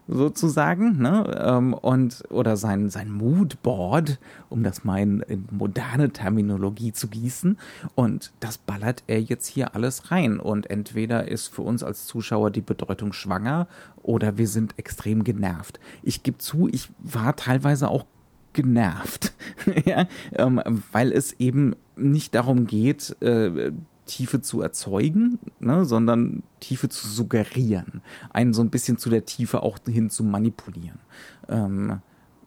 sozusagen, 0.09 0.97
ne? 0.97 1.39
Ähm, 1.39 1.73
und 1.73 2.23
oder 2.29 2.57
sein 2.57 2.89
sein 2.89 3.11
Moodboard, 3.11 4.19
um 4.49 4.63
das 4.63 4.83
mal 4.83 4.99
in, 4.99 5.21
in 5.21 5.47
moderne 5.51 6.09
Terminologie 6.09 6.91
zu 6.91 7.07
gießen. 7.07 7.57
Und 7.95 8.31
das 8.39 8.57
ballert 8.57 9.03
er 9.07 9.21
jetzt 9.21 9.45
hier 9.45 9.75
alles 9.75 10.11
rein. 10.11 10.39
Und 10.39 10.69
entweder 10.69 11.27
ist 11.27 11.47
für 11.47 11.61
uns 11.61 11.83
als 11.83 12.05
Zuschauer 12.07 12.49
die 12.51 12.61
Bedeutung 12.61 13.13
schwanger 13.13 13.67
oder 14.01 14.37
wir 14.37 14.47
sind 14.47 14.77
extrem 14.77 15.23
genervt. 15.23 15.79
Ich 16.01 16.23
gebe 16.23 16.39
zu, 16.39 16.67
ich 16.67 16.89
war 16.99 17.35
teilweise 17.35 17.89
auch 17.89 18.05
genervt, 18.53 19.33
ja, 19.85 20.07
ähm, 20.33 20.61
weil 20.91 21.11
es 21.11 21.33
eben 21.33 21.75
nicht 21.95 22.33
darum 22.33 22.65
geht, 22.65 23.15
äh, 23.21 23.71
Tiefe 24.09 24.41
zu 24.41 24.61
erzeugen, 24.61 25.37
ne, 25.59 25.85
sondern 25.85 26.41
Tiefe 26.59 26.89
zu 26.89 27.07
suggerieren, 27.07 28.01
einen 28.31 28.53
so 28.53 28.63
ein 28.63 28.71
bisschen 28.71 28.97
zu 28.97 29.11
der 29.11 29.25
Tiefe 29.25 29.61
auch 29.61 29.77
hin 29.87 30.09
zu 30.09 30.23
manipulieren. 30.23 30.99
Ähm, 31.47 32.01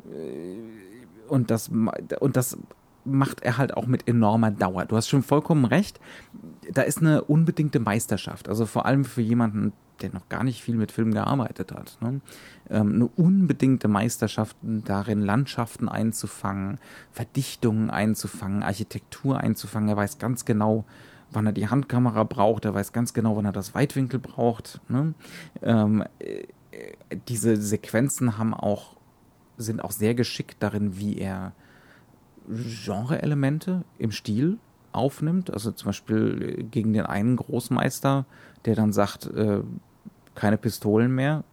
äh, 0.04 1.28
und 1.28 1.50
das 1.50 1.68
und 1.68 2.36
das 2.36 2.58
macht 3.04 3.42
er 3.42 3.58
halt 3.58 3.76
auch 3.76 3.86
mit 3.86 4.08
enormer 4.08 4.50
Dauer. 4.50 4.84
Du 4.86 4.96
hast 4.96 5.08
schon 5.08 5.22
vollkommen 5.22 5.64
recht. 5.64 6.00
Da 6.72 6.82
ist 6.82 6.98
eine 6.98 7.22
unbedingte 7.22 7.80
Meisterschaft. 7.80 8.48
Also 8.48 8.66
vor 8.66 8.86
allem 8.86 9.04
für 9.04 9.22
jemanden, 9.22 9.72
der 10.02 10.12
noch 10.12 10.28
gar 10.28 10.44
nicht 10.44 10.62
viel 10.62 10.76
mit 10.76 10.92
Film 10.92 11.12
gearbeitet 11.12 11.72
hat. 11.72 11.96
Ne? 12.00 12.20
Ähm, 12.70 12.94
eine 12.94 13.06
unbedingte 13.06 13.88
Meisterschaft 13.88 14.56
darin, 14.62 15.20
Landschaften 15.20 15.88
einzufangen, 15.88 16.78
Verdichtungen 17.12 17.90
einzufangen, 17.90 18.62
Architektur 18.62 19.38
einzufangen. 19.38 19.88
Er 19.88 19.96
weiß 19.96 20.18
ganz 20.18 20.44
genau, 20.44 20.84
wann 21.32 21.46
er 21.46 21.52
die 21.52 21.68
Handkamera 21.68 22.24
braucht. 22.24 22.64
Er 22.64 22.74
weiß 22.74 22.92
ganz 22.92 23.14
genau, 23.14 23.36
wann 23.36 23.44
er 23.44 23.52
das 23.52 23.74
Weitwinkel 23.74 24.20
braucht. 24.20 24.80
Ne? 24.88 25.14
Ähm, 25.62 26.04
äh, 26.18 26.44
diese 27.28 27.56
Sequenzen 27.56 28.38
haben 28.38 28.54
auch, 28.54 28.96
sind 29.56 29.82
auch 29.82 29.92
sehr 29.92 30.14
geschickt 30.14 30.56
darin, 30.60 30.96
wie 30.98 31.18
er 31.18 31.52
Genre-Elemente 32.48 33.84
im 33.98 34.10
Stil 34.10 34.58
aufnimmt. 34.92 35.52
Also 35.52 35.72
zum 35.72 35.86
Beispiel 35.86 36.66
gegen 36.70 36.92
den 36.92 37.06
einen 37.06 37.36
Großmeister, 37.36 38.26
der 38.64 38.74
dann 38.74 38.92
sagt, 38.92 39.26
äh, 39.26 39.60
keine 40.34 40.56
Pistolen 40.56 41.14
mehr, 41.14 41.44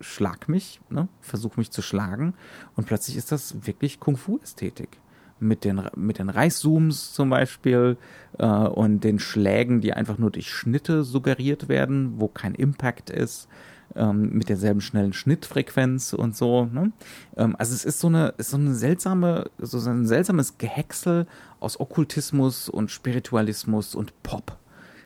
schlag 0.00 0.48
mich, 0.48 0.80
ne? 0.90 1.08
versuch 1.20 1.56
mich 1.56 1.70
zu 1.70 1.82
schlagen. 1.82 2.34
Und 2.76 2.86
plötzlich 2.86 3.16
ist 3.16 3.32
das 3.32 3.66
wirklich 3.66 4.00
Kung-Fu-Ästhetik. 4.00 5.00
Mit 5.40 5.64
den, 5.64 5.82
mit 5.94 6.18
den 6.18 6.30
Reißzooms 6.30 7.12
zum 7.12 7.30
Beispiel 7.30 7.96
äh, 8.38 8.46
und 8.46 9.04
den 9.04 9.18
Schlägen, 9.18 9.80
die 9.80 9.92
einfach 9.92 10.18
nur 10.18 10.30
durch 10.30 10.50
Schnitte 10.50 11.04
suggeriert 11.04 11.68
werden, 11.68 12.14
wo 12.16 12.26
kein 12.28 12.54
Impact 12.54 13.10
ist 13.10 13.48
ähm, 13.96 14.30
mit 14.32 14.48
derselben 14.48 14.80
schnellen 14.80 15.12
Schnittfrequenz 15.12 16.12
und 16.12 16.36
so. 16.36 16.66
Ne? 16.66 16.92
Ähm, 17.36 17.56
also 17.58 17.74
es 17.74 17.84
ist 17.84 18.00
so 18.00 18.08
eine, 18.08 18.34
ist 18.38 18.50
so 18.50 18.56
eine 18.56 18.74
seltsame, 18.74 19.50
so 19.58 19.78
ein 19.88 20.06
seltsames 20.06 20.58
Gehäcksel 20.58 21.26
aus 21.60 21.78
Okkultismus 21.80 22.68
und 22.68 22.90
Spiritualismus 22.90 23.94
und 23.94 24.22
Pop, 24.22 24.56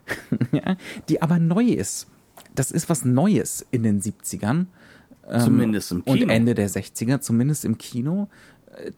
ja? 0.53 0.77
die 1.09 1.23
aber 1.23 1.39
neu 1.39 1.65
ist. 1.65 2.09
Das 2.55 2.71
ist 2.71 2.89
was 2.91 3.05
Neues 3.05 3.67
in 3.71 3.83
den 3.83 4.01
70ern. 4.01 4.67
Ähm, 5.29 5.41
zumindest 5.41 5.93
im 5.93 6.05
Kino. 6.05 6.25
Und 6.25 6.31
Ende 6.31 6.55
der 6.55 6.69
60er, 6.69 7.21
zumindest 7.21 7.65
im 7.65 7.79
Kino, 7.79 8.29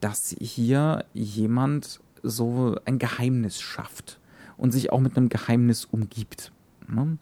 dass 0.01 0.35
hier 0.39 1.05
jemand 1.13 2.01
so 2.23 2.77
ein 2.85 2.99
Geheimnis 2.99 3.61
schafft 3.61 4.21
und 4.57 4.73
sich 4.73 4.93
auch 4.93 5.01
mit 5.01 5.17
einem 5.17 5.29
Geheimnis 5.29 5.85
umgibt. 5.85 6.53
Ne? 6.89 7.19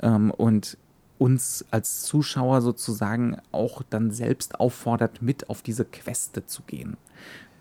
Ähm, 0.00 0.30
und 0.30 0.78
uns 1.18 1.64
als 1.70 2.02
Zuschauer 2.02 2.60
sozusagen 2.60 3.36
auch 3.52 3.82
dann 3.88 4.10
selbst 4.10 4.60
auffordert, 4.60 5.22
mit 5.22 5.48
auf 5.48 5.62
diese 5.62 5.84
Queste 5.84 6.44
zu 6.46 6.62
gehen. 6.62 6.96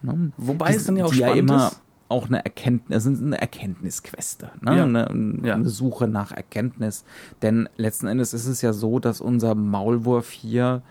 Ne? 0.01 0.31
Wobei 0.37 0.71
die, 0.71 0.77
es 0.77 0.85
dann 0.85 0.97
ja 0.97 1.05
auch 1.05 1.13
spannend 1.13 1.35
ja 1.35 1.39
immer 1.39 1.67
ist. 1.67 1.81
auch 2.09 2.27
eine 2.27 2.43
Erkenntnis, 2.43 3.07
eine 3.07 3.39
Erkenntnisqueste, 3.39 4.51
ne? 4.61 4.77
Ja. 4.77 4.83
Eine, 4.83 5.07
eine 5.09 5.47
ja. 5.47 5.63
Suche 5.63 6.07
nach 6.07 6.31
Erkenntnis. 6.31 7.05
Denn 7.41 7.69
letzten 7.77 8.07
Endes 8.07 8.33
ist 8.33 8.47
es 8.47 8.61
ja 8.61 8.73
so, 8.73 8.99
dass 8.99 9.21
unser 9.21 9.55
Maulwurf 9.55 10.31
hier 10.31 10.81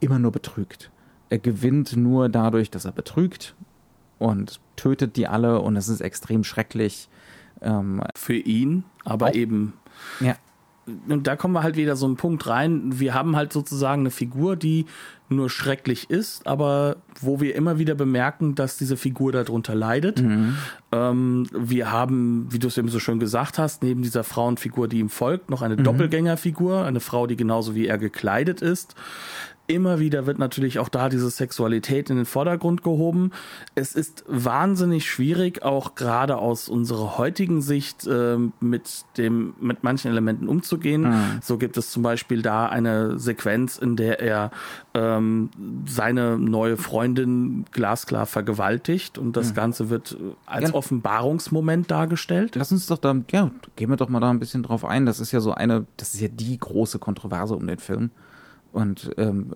immer 0.00 0.18
nur 0.18 0.32
betrügt. 0.32 0.90
Er 1.32 1.38
gewinnt 1.38 1.96
nur 1.96 2.28
dadurch, 2.28 2.70
dass 2.70 2.84
er 2.84 2.92
betrügt 2.92 3.54
und 4.18 4.60
tötet 4.76 5.16
die 5.16 5.26
alle 5.26 5.62
und 5.62 5.76
es 5.76 5.88
ist 5.88 6.02
extrem 6.02 6.44
schrecklich. 6.44 7.08
Ähm, 7.62 8.02
Für 8.14 8.36
ihn, 8.36 8.84
aber 9.02 9.28
auch, 9.28 9.34
eben 9.34 9.72
ja 10.20 10.36
und 11.08 11.26
da 11.26 11.36
kommen 11.36 11.54
wir 11.54 11.62
halt 11.62 11.76
wieder 11.76 11.94
so 11.94 12.06
einen 12.06 12.16
Punkt 12.16 12.46
rein. 12.48 12.98
Wir 12.98 13.14
haben 13.14 13.36
halt 13.36 13.52
sozusagen 13.52 14.02
eine 14.02 14.10
Figur, 14.10 14.56
die 14.56 14.86
nur 15.28 15.48
schrecklich 15.48 16.10
ist, 16.10 16.46
aber 16.46 16.96
wo 17.20 17.40
wir 17.40 17.54
immer 17.54 17.78
wieder 17.78 17.94
bemerken, 17.94 18.54
dass 18.54 18.76
diese 18.76 18.96
Figur 18.96 19.32
darunter 19.32 19.74
leidet. 19.74 20.20
Mhm. 20.20 20.56
Ähm, 20.90 21.46
wir 21.52 21.92
haben, 21.92 22.48
wie 22.50 22.58
du 22.58 22.66
es 22.66 22.76
eben 22.76 22.88
so 22.88 22.98
schön 22.98 23.20
gesagt 23.20 23.58
hast, 23.58 23.82
neben 23.82 24.02
dieser 24.02 24.24
Frauenfigur, 24.24 24.88
die 24.88 24.98
ihm 24.98 25.08
folgt, 25.08 25.50
noch 25.50 25.62
eine 25.62 25.76
mhm. 25.76 25.84
Doppelgängerfigur, 25.84 26.84
eine 26.84 27.00
Frau, 27.00 27.26
die 27.26 27.36
genauso 27.36 27.74
wie 27.74 27.86
er 27.86 27.98
gekleidet 27.98 28.60
ist. 28.60 28.96
Immer 29.72 30.00
wieder 30.00 30.26
wird 30.26 30.38
natürlich 30.38 30.78
auch 30.78 30.90
da 30.90 31.08
diese 31.08 31.30
Sexualität 31.30 32.10
in 32.10 32.16
den 32.16 32.26
Vordergrund 32.26 32.82
gehoben. 32.82 33.30
Es 33.74 33.94
ist 33.94 34.22
wahnsinnig 34.28 35.10
schwierig, 35.10 35.62
auch 35.62 35.94
gerade 35.94 36.36
aus 36.36 36.68
unserer 36.68 37.16
heutigen 37.16 37.62
Sicht 37.62 38.06
äh, 38.06 38.36
mit 38.60 39.06
dem 39.16 39.54
mit 39.60 39.82
manchen 39.82 40.10
Elementen 40.10 40.46
umzugehen. 40.46 41.04
Mhm. 41.04 41.38
So 41.40 41.56
gibt 41.56 41.78
es 41.78 41.90
zum 41.90 42.02
Beispiel 42.02 42.42
da 42.42 42.66
eine 42.66 43.18
Sequenz, 43.18 43.78
in 43.78 43.96
der 43.96 44.20
er 44.20 44.50
ähm, 44.92 45.48
seine 45.86 46.38
neue 46.38 46.76
Freundin 46.76 47.64
glasklar 47.72 48.26
vergewaltigt 48.26 49.16
und 49.16 49.38
das 49.38 49.52
mhm. 49.52 49.54
Ganze 49.54 49.88
wird 49.88 50.18
als 50.44 50.68
ja. 50.68 50.74
Offenbarungsmoment 50.74 51.90
dargestellt. 51.90 52.56
Lass 52.56 52.72
uns 52.72 52.86
doch 52.88 52.98
da, 52.98 53.16
ja, 53.30 53.50
gehen 53.76 53.88
wir 53.88 53.96
doch 53.96 54.10
mal 54.10 54.20
da 54.20 54.28
ein 54.28 54.38
bisschen 54.38 54.62
drauf 54.62 54.84
ein. 54.84 55.06
Das 55.06 55.18
ist 55.18 55.32
ja 55.32 55.40
so 55.40 55.54
eine, 55.54 55.86
das 55.96 56.12
ist 56.12 56.20
ja 56.20 56.28
die 56.28 56.58
große 56.58 56.98
Kontroverse 56.98 57.56
um 57.56 57.66
den 57.66 57.78
Film. 57.78 58.10
Und 58.72 59.10
ähm, 59.18 59.52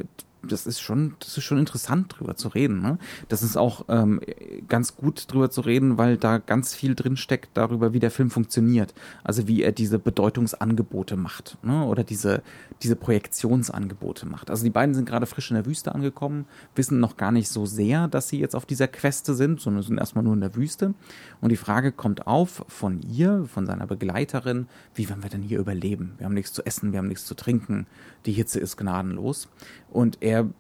das 0.53 0.67
ist 0.67 0.81
schon, 0.81 1.15
das 1.21 1.37
ist 1.37 1.45
schon 1.45 1.59
interessant 1.59 2.15
drüber 2.19 2.37
zu 2.37 2.49
reden. 2.49 2.81
Ne? 2.81 2.99
Das 3.29 3.43
ist 3.43 3.57
auch 3.57 3.85
ähm, 3.89 4.21
ganz 4.69 4.97
gut 4.97 5.33
drüber 5.33 5.51
zu 5.51 5.61
reden, 5.61 5.99
weil 5.99 6.17
da 6.17 6.39
ganz 6.39 6.75
viel 6.75 6.95
drinsteckt 6.95 7.51
darüber, 7.55 7.93
wie 7.93 8.01
der 8.01 8.11
Film 8.11 8.31
funktioniert. 8.31 8.95
Also 9.25 9.49
wie 9.49 9.63
er 9.63 9.73
diese 9.73 9.99
Bedeutungsangebote 9.99 11.17
macht 11.17 11.59
ne? 11.63 11.85
oder 11.85 12.05
diese, 12.05 12.43
diese 12.83 12.97
Projektionsangebote 12.97 14.27
macht. 14.27 14.51
Also 14.51 14.65
die 14.65 14.71
beiden 14.71 14.95
sind 14.95 15.07
gerade 15.07 15.27
frisch 15.27 15.51
in 15.51 15.57
der 15.57 15.67
Wüste 15.67 15.95
angekommen, 15.95 16.47
wissen 16.75 17.01
noch 17.01 17.17
gar 17.17 17.33
nicht 17.33 17.49
so 17.49 17.67
sehr, 17.67 18.09
dass 18.09 18.29
sie 18.29 18.41
jetzt 18.41 18.57
auf 18.57 18.67
dieser 18.67 18.89
Queste 18.89 19.35
sind, 19.35 19.61
sondern 19.61 19.83
sind 19.83 19.99
erstmal 19.99 20.25
nur 20.25 20.35
in 20.35 20.41
der 20.41 20.55
Wüste. 20.55 20.95
Und 21.41 21.51
die 21.51 21.57
Frage 21.57 21.93
kommt 21.93 22.27
auf 22.27 22.65
von 22.69 23.01
ihr, 23.03 23.45
von 23.53 23.67
seiner 23.67 23.87
Begleiterin, 23.87 24.69
wie 24.95 25.09
werden 25.09 25.23
wir 25.23 25.31
denn 25.31 25.43
hier 25.43 25.59
überleben? 25.59 26.15
Wir 26.19 26.27
haben 26.27 26.35
nichts 26.35 26.53
zu 26.53 26.65
essen, 26.65 26.93
wir 26.93 26.99
haben 26.99 27.09
nichts 27.09 27.25
zu 27.25 27.35
trinken, 27.35 27.87
die 28.27 28.33
Hitze 28.33 28.61
ist 28.61 28.77
gnadenlos. 28.77 29.49
Und 29.97 30.19
er 30.21 30.51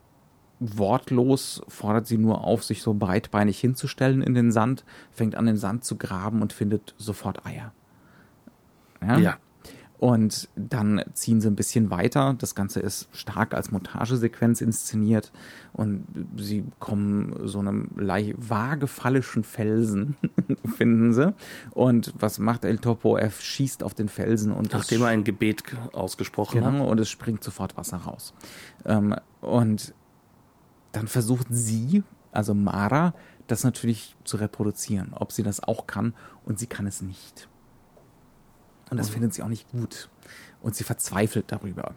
wortlos 0.60 1.62
fordert 1.68 2.06
sie 2.06 2.16
nur 2.16 2.42
auf, 2.44 2.64
sich 2.64 2.80
so 2.80 2.94
breitbeinig 2.94 3.60
hinzustellen 3.60 4.22
in 4.22 4.32
den 4.32 4.50
Sand, 4.50 4.86
fängt 5.12 5.34
an, 5.34 5.44
den 5.44 5.58
Sand 5.58 5.84
zu 5.84 5.96
graben 5.96 6.40
und 6.40 6.54
findet 6.54 6.94
sofort 6.96 7.44
Eier. 7.44 7.72
Ja. 9.02 9.18
ja. 9.18 9.36
Und 9.98 10.50
dann 10.56 11.02
ziehen 11.14 11.40
sie 11.40 11.48
ein 11.48 11.56
bisschen 11.56 11.90
weiter. 11.90 12.34
Das 12.38 12.54
Ganze 12.54 12.80
ist 12.80 13.08
stark 13.12 13.54
als 13.54 13.70
Montagesequenz 13.70 14.60
inszeniert. 14.60 15.32
Und 15.72 16.06
sie 16.36 16.64
kommen 16.78 17.34
so 17.44 17.60
einem 17.60 17.88
vage 17.96 18.86
fallischen 18.86 19.42
Felsen, 19.42 20.16
finden 20.76 21.14
sie. 21.14 21.34
Und 21.70 22.12
was 22.18 22.38
macht 22.38 22.64
El 22.64 22.78
Topo? 22.78 23.16
Er 23.16 23.30
schießt 23.30 23.82
auf 23.82 23.94
den 23.94 24.08
Felsen 24.08 24.52
und. 24.52 24.72
Nachdem 24.72 25.02
er 25.02 25.08
ein 25.08 25.24
Gebet 25.24 25.62
ausgesprochen 25.92 26.60
genau, 26.60 26.84
hat. 26.84 26.88
Und 26.88 27.00
es 27.00 27.08
springt 27.08 27.42
sofort 27.42 27.76
Wasser 27.78 27.98
raus. 27.98 28.34
Ähm, 28.84 29.14
und 29.40 29.94
dann 30.92 31.08
versucht 31.08 31.46
sie, 31.50 32.02
also 32.32 32.52
Mara, 32.54 33.14
das 33.46 33.64
natürlich 33.64 34.14
zu 34.24 34.36
reproduzieren, 34.36 35.14
ob 35.14 35.32
sie 35.32 35.42
das 35.42 35.62
auch 35.62 35.86
kann. 35.86 36.14
Und 36.44 36.58
sie 36.58 36.66
kann 36.66 36.86
es 36.86 37.00
nicht. 37.00 37.48
Und 38.90 38.96
das 38.98 39.08
mhm. 39.08 39.14
findet 39.14 39.34
sie 39.34 39.42
auch 39.42 39.48
nicht 39.48 39.70
gut. 39.70 40.08
Und 40.62 40.74
sie 40.74 40.84
verzweifelt 40.84 41.46
darüber. 41.48 41.94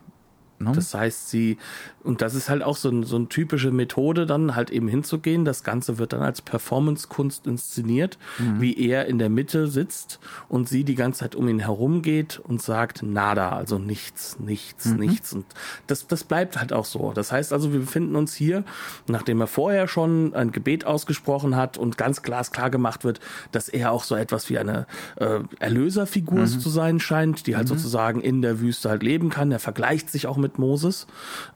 Ne? 0.59 0.73
Das 0.75 0.93
heißt, 0.93 1.29
sie, 1.29 1.57
und 2.03 2.21
das 2.21 2.35
ist 2.35 2.49
halt 2.49 2.63
auch 2.63 2.75
so, 2.75 2.89
ein, 2.89 3.03
so 3.03 3.15
eine 3.15 3.29
typische 3.29 3.71
Methode, 3.71 4.25
dann 4.25 4.55
halt 4.55 4.71
eben 4.71 4.89
hinzugehen. 4.89 5.45
Das 5.45 5.63
Ganze 5.63 5.97
wird 5.97 6.11
dann 6.11 6.21
als 6.21 6.41
Performance-Kunst 6.41 7.47
inszeniert, 7.47 8.17
mhm. 8.37 8.59
wie 8.59 8.77
er 8.77 9.05
in 9.05 9.19
der 9.19 9.29
Mitte 9.29 9.67
sitzt 9.67 10.19
und 10.49 10.67
sie 10.67 10.83
die 10.83 10.95
ganze 10.95 11.21
Zeit 11.21 11.35
um 11.35 11.47
ihn 11.47 11.59
herum 11.59 12.01
geht 12.01 12.39
und 12.39 12.61
sagt 12.61 13.03
nada, 13.03 13.51
also 13.51 13.77
nichts, 13.77 14.37
nichts, 14.39 14.85
mhm. 14.85 14.97
nichts. 14.97 15.33
Und 15.33 15.45
das, 15.87 16.07
das 16.07 16.25
bleibt 16.25 16.59
halt 16.59 16.73
auch 16.73 16.85
so. 16.85 17.13
Das 17.13 17.31
heißt 17.31 17.53
also, 17.53 17.71
wir 17.71 17.79
befinden 17.79 18.17
uns 18.17 18.35
hier, 18.35 18.65
nachdem 19.07 19.39
er 19.39 19.47
vorher 19.47 19.87
schon 19.87 20.33
ein 20.33 20.51
Gebet 20.51 20.85
ausgesprochen 20.85 21.55
hat 21.55 21.77
und 21.77 21.97
ganz 21.97 22.21
glasklar 22.21 22.69
gemacht 22.69 23.05
wird, 23.05 23.21
dass 23.53 23.69
er 23.69 23.91
auch 23.91 24.03
so 24.03 24.15
etwas 24.15 24.49
wie 24.49 24.57
eine 24.57 24.87
äh, 25.15 25.39
Erlöserfigur 25.59 26.39
mhm. 26.39 26.59
zu 26.59 26.69
sein 26.69 26.99
scheint, 26.99 27.47
die 27.47 27.55
halt 27.55 27.69
mhm. 27.69 27.77
sozusagen 27.77 28.19
in 28.19 28.41
der 28.41 28.59
Wüste 28.59 28.89
halt 28.89 29.03
leben 29.03 29.29
kann. 29.29 29.51
Er 29.53 29.59
vergleicht 29.59 30.09
sich 30.09 30.27
auch 30.27 30.35
mit 30.37 30.48
mit 30.49 30.59
Moses. 30.59 31.05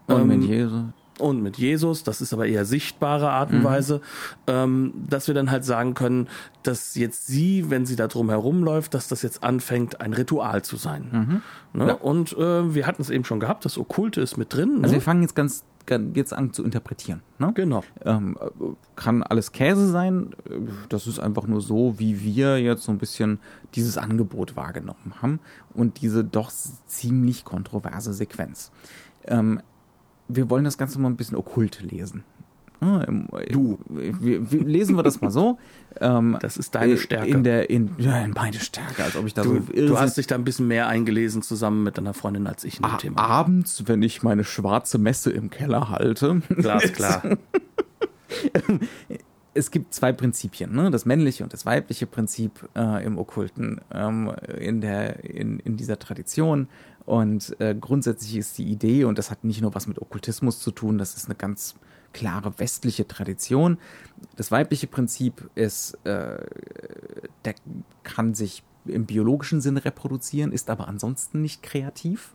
Und 0.08 0.22
Ähm, 0.22 0.28
mit 0.28 0.44
Jesus. 0.44 0.84
und 1.20 1.42
mit 1.44 1.58
Jesus, 1.58 2.04
das 2.04 2.22
ist 2.22 2.34
aber 2.34 2.46
eher 2.48 2.66
sichtbare 2.66 3.30
Art 3.30 3.52
und 3.52 3.64
Weise, 3.64 4.02
ähm, 4.48 4.94
dass 5.10 5.28
wir 5.28 5.36
dann 5.36 5.50
halt 5.52 5.64
sagen 5.66 5.94
können, 5.94 6.28
dass 6.64 6.96
jetzt 6.96 7.28
sie, 7.28 7.70
wenn 7.70 7.86
sie 7.86 7.96
da 7.96 8.08
drum 8.08 8.30
herumläuft, 8.30 8.94
dass 8.94 9.08
das 9.08 9.22
jetzt 9.22 9.44
anfängt, 9.44 10.02
ein 10.02 10.14
Ritual 10.14 10.62
zu 10.64 10.76
sein. 10.78 11.42
Ne? 11.74 11.96
Und 11.98 12.34
äh, 12.34 12.74
wir 12.76 12.86
hatten 12.88 13.02
es 13.02 13.10
eben 13.10 13.26
schon 13.26 13.40
gehabt, 13.40 13.64
das 13.66 13.78
Okkulte 13.78 14.22
ist 14.22 14.38
mit 14.38 14.54
drin. 14.54 14.80
Also 14.82 14.88
ne? 14.88 14.94
wir 14.94 15.02
fangen 15.02 15.22
jetzt 15.22 15.36
ganz 15.36 15.64
jetzt 16.14 16.34
an 16.34 16.54
zu 16.54 16.64
interpretieren. 16.64 17.22
Ne? 17.40 17.52
Genau. 17.54 17.84
Ähm, 18.06 18.38
äh, 18.40 18.66
kann 18.96 19.24
alles 19.24 19.52
Käse 19.52 19.90
sein. 19.90 20.32
Das 20.90 21.08
ist 21.08 21.20
einfach 21.20 21.48
nur 21.48 21.62
so, 21.62 22.00
wie 22.00 22.22
wir 22.24 22.60
jetzt 22.60 22.84
so 22.84 22.92
ein 22.92 22.98
bisschen 22.98 23.40
dieses 23.76 23.98
Angebot 23.98 24.56
wahrgenommen 24.56 25.14
haben 25.22 25.40
und 25.74 26.02
diese 26.02 26.24
doch 26.24 26.52
ziemlich 26.88 27.44
kontroverse 27.44 28.14
Sequenz. 28.14 28.72
Ähm, 29.26 29.62
wir 30.28 30.50
wollen 30.50 30.64
das 30.64 30.78
Ganze 30.78 31.00
mal 31.00 31.10
ein 31.10 31.18
bisschen 31.18 31.38
okkult 31.38 31.82
lesen. 31.82 32.24
Du. 33.52 33.80
Wir, 33.90 34.52
wir, 34.52 34.64
lesen 34.64 34.96
wir 34.96 35.04
das 35.04 35.22
mal 35.22 35.32
so. 35.32 35.58
Ähm, 36.00 36.38
Das 36.44 36.58
ist 36.58 36.76
deine 36.76 36.94
äh, 36.94 36.98
Stärke. 36.98 37.30
In 37.30 37.44
der, 37.44 37.70
in, 37.70 37.92
ja, 37.98 38.24
in 38.24 38.32
meine 38.32 38.60
Stärke, 38.60 39.04
als 39.04 39.16
ob 39.16 39.26
ich 39.26 39.34
da 39.34 39.44
Du, 39.44 39.56
so 39.56 39.88
du 39.88 40.00
hast 40.00 40.18
dich 40.18 40.28
da 40.28 40.36
ein 40.36 40.44
bisschen 40.44 40.68
mehr 40.68 40.88
eingelesen 40.88 41.42
zusammen 41.42 41.84
mit 41.84 41.98
deiner 41.98 42.14
Freundin 42.14 42.48
als 42.48 42.64
ich 42.64 42.78
in 42.78 42.84
dem 42.84 42.98
Thema. 42.98 43.22
abends, 43.22 43.84
wenn 43.88 44.02
ich 44.02 44.24
meine 44.24 44.44
schwarze 44.44 44.98
Messe 44.98 45.32
im 45.32 45.50
Keller 45.50 45.90
halte. 45.90 46.42
Glasklar. 46.50 47.24
es 49.54 49.72
gibt 49.72 49.94
zwei 49.94 50.12
Prinzipien, 50.12 50.74
ne? 50.74 50.92
das 50.92 51.06
männliche 51.06 51.44
und 51.44 51.54
das 51.54 51.66
weibliche 51.66 52.08
Prinzip 52.08 52.68
äh, 52.76 53.06
im 53.06 53.18
Okkulten 53.18 53.82
ähm, 53.94 54.32
in, 54.60 54.82
der, 54.82 55.24
in, 55.24 55.60
in 55.60 55.78
dieser 55.78 56.00
Tradition. 56.00 56.68
Und 57.06 57.56
äh, 57.60 57.76
grundsätzlich 57.80 58.38
ist 58.38 58.58
die 58.58 58.66
Idee, 58.66 59.04
und 59.04 59.18
das 59.18 59.30
hat 59.30 59.44
nicht 59.44 59.62
nur 59.62 59.76
was 59.76 59.88
mit 59.88 60.02
Okkultismus 60.02 60.60
zu 60.60 60.72
tun, 60.72 60.98
das 60.98 61.16
ist 61.16 61.26
eine 61.26 61.36
ganz 61.36 61.76
klare 62.14 62.58
westliche 62.58 63.08
Tradition. 63.08 63.78
Das 64.36 64.52
weibliche 64.52 64.88
Prinzip 64.88 65.50
ist, 65.56 65.98
äh, 66.06 66.38
der 67.46 67.56
kann 68.04 68.34
sich 68.34 68.64
im 68.86 69.06
biologischen 69.06 69.62
Sinne 69.62 69.86
reproduzieren, 69.86 70.52
ist 70.52 70.70
aber 70.70 70.88
ansonsten 70.88 71.42
nicht 71.42 71.64
kreativ. 71.64 72.34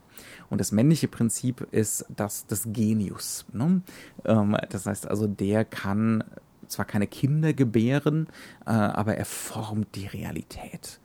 Und 0.50 0.60
das 0.60 0.72
männliche 0.72 1.08
Prinzip 1.08 1.66
ist 1.70 2.06
das 2.14 2.46
des 2.46 2.64
Genius. 2.72 3.44
Ne? 3.52 3.82
Ähm, 4.24 4.56
das 4.70 4.86
heißt 4.86 5.06
also, 5.06 5.26
der 5.26 5.64
kann 5.64 6.24
zwar 6.66 6.84
keine 6.84 7.06
Kinder 7.06 7.52
gebären, 7.52 8.28
äh, 8.66 8.70
aber 8.70 9.16
er 9.16 9.24
formt 9.24 9.94
die 9.94 10.06
Realität. 10.06 11.00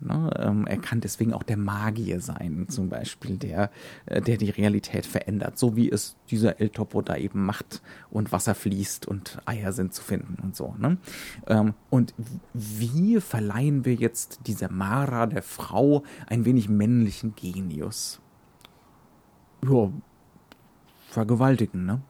Ne? 0.00 0.30
Ähm, 0.38 0.66
er 0.66 0.78
kann 0.78 1.00
deswegen 1.00 1.32
auch 1.32 1.42
der 1.42 1.56
Magier 1.56 2.20
sein, 2.20 2.66
zum 2.68 2.88
Beispiel, 2.88 3.36
der, 3.36 3.70
äh, 4.06 4.20
der 4.20 4.36
die 4.36 4.50
Realität 4.50 5.06
verändert, 5.06 5.58
so 5.58 5.76
wie 5.76 5.90
es 5.90 6.16
dieser 6.30 6.60
El 6.60 6.70
Topo 6.70 7.02
da 7.02 7.16
eben 7.16 7.44
macht 7.44 7.82
und 8.10 8.30
Wasser 8.30 8.54
fließt 8.54 9.06
und 9.06 9.38
Eier 9.44 9.72
sind 9.72 9.94
zu 9.94 10.02
finden 10.02 10.36
und 10.42 10.54
so. 10.54 10.74
Ne? 10.78 10.98
Ähm, 11.46 11.74
und 11.90 12.14
wie 12.54 13.20
verleihen 13.20 13.84
wir 13.84 13.94
jetzt 13.94 14.40
dieser 14.46 14.70
Mara, 14.70 15.26
der 15.26 15.42
Frau, 15.42 16.04
ein 16.26 16.44
wenig 16.44 16.68
männlichen 16.68 17.34
Genius? 17.34 18.20
Ja, 19.68 19.90
vergewaltigen, 21.08 21.84
ne? 21.84 22.00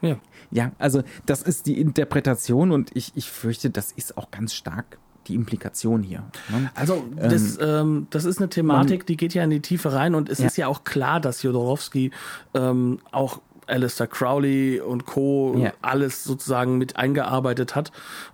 ja. 0.00 0.18
Ja, 0.52 0.70
also 0.78 1.02
das 1.26 1.42
ist 1.42 1.66
die 1.66 1.80
Interpretation 1.80 2.70
und 2.70 2.94
ich, 2.94 3.10
ich 3.16 3.28
fürchte, 3.28 3.68
das 3.68 3.90
ist 3.90 4.16
auch 4.16 4.30
ganz 4.30 4.54
stark 4.54 4.98
die 5.26 5.34
Implikation 5.34 6.02
hier. 6.02 6.24
Ne? 6.48 6.70
Also 6.74 7.04
das, 7.16 7.58
ähm, 7.60 8.06
das 8.10 8.24
ist 8.24 8.38
eine 8.38 8.48
Thematik, 8.48 9.06
die 9.06 9.16
geht 9.16 9.34
ja 9.34 9.44
in 9.44 9.50
die 9.50 9.60
Tiefe 9.60 9.92
rein 9.92 10.14
und 10.14 10.28
es 10.28 10.38
Ja. 10.38 10.46
ist 10.46 10.56
ja 10.56 10.66
auch 10.68 10.84
klar, 10.84 11.20
dass 11.20 11.42
Jodorowsky 11.42 12.10
ähm, 12.54 12.98
auch 13.12 13.40
Alistair 13.68 14.06
Crowley 14.06 14.80
und 14.80 15.06
Co. 15.06 15.56
Ja. 15.58 15.72
alles 15.82 16.22
sozusagen 16.22 16.78
mit 16.78 16.96
eingearbeitet 16.96 17.74
hat. 17.74 17.90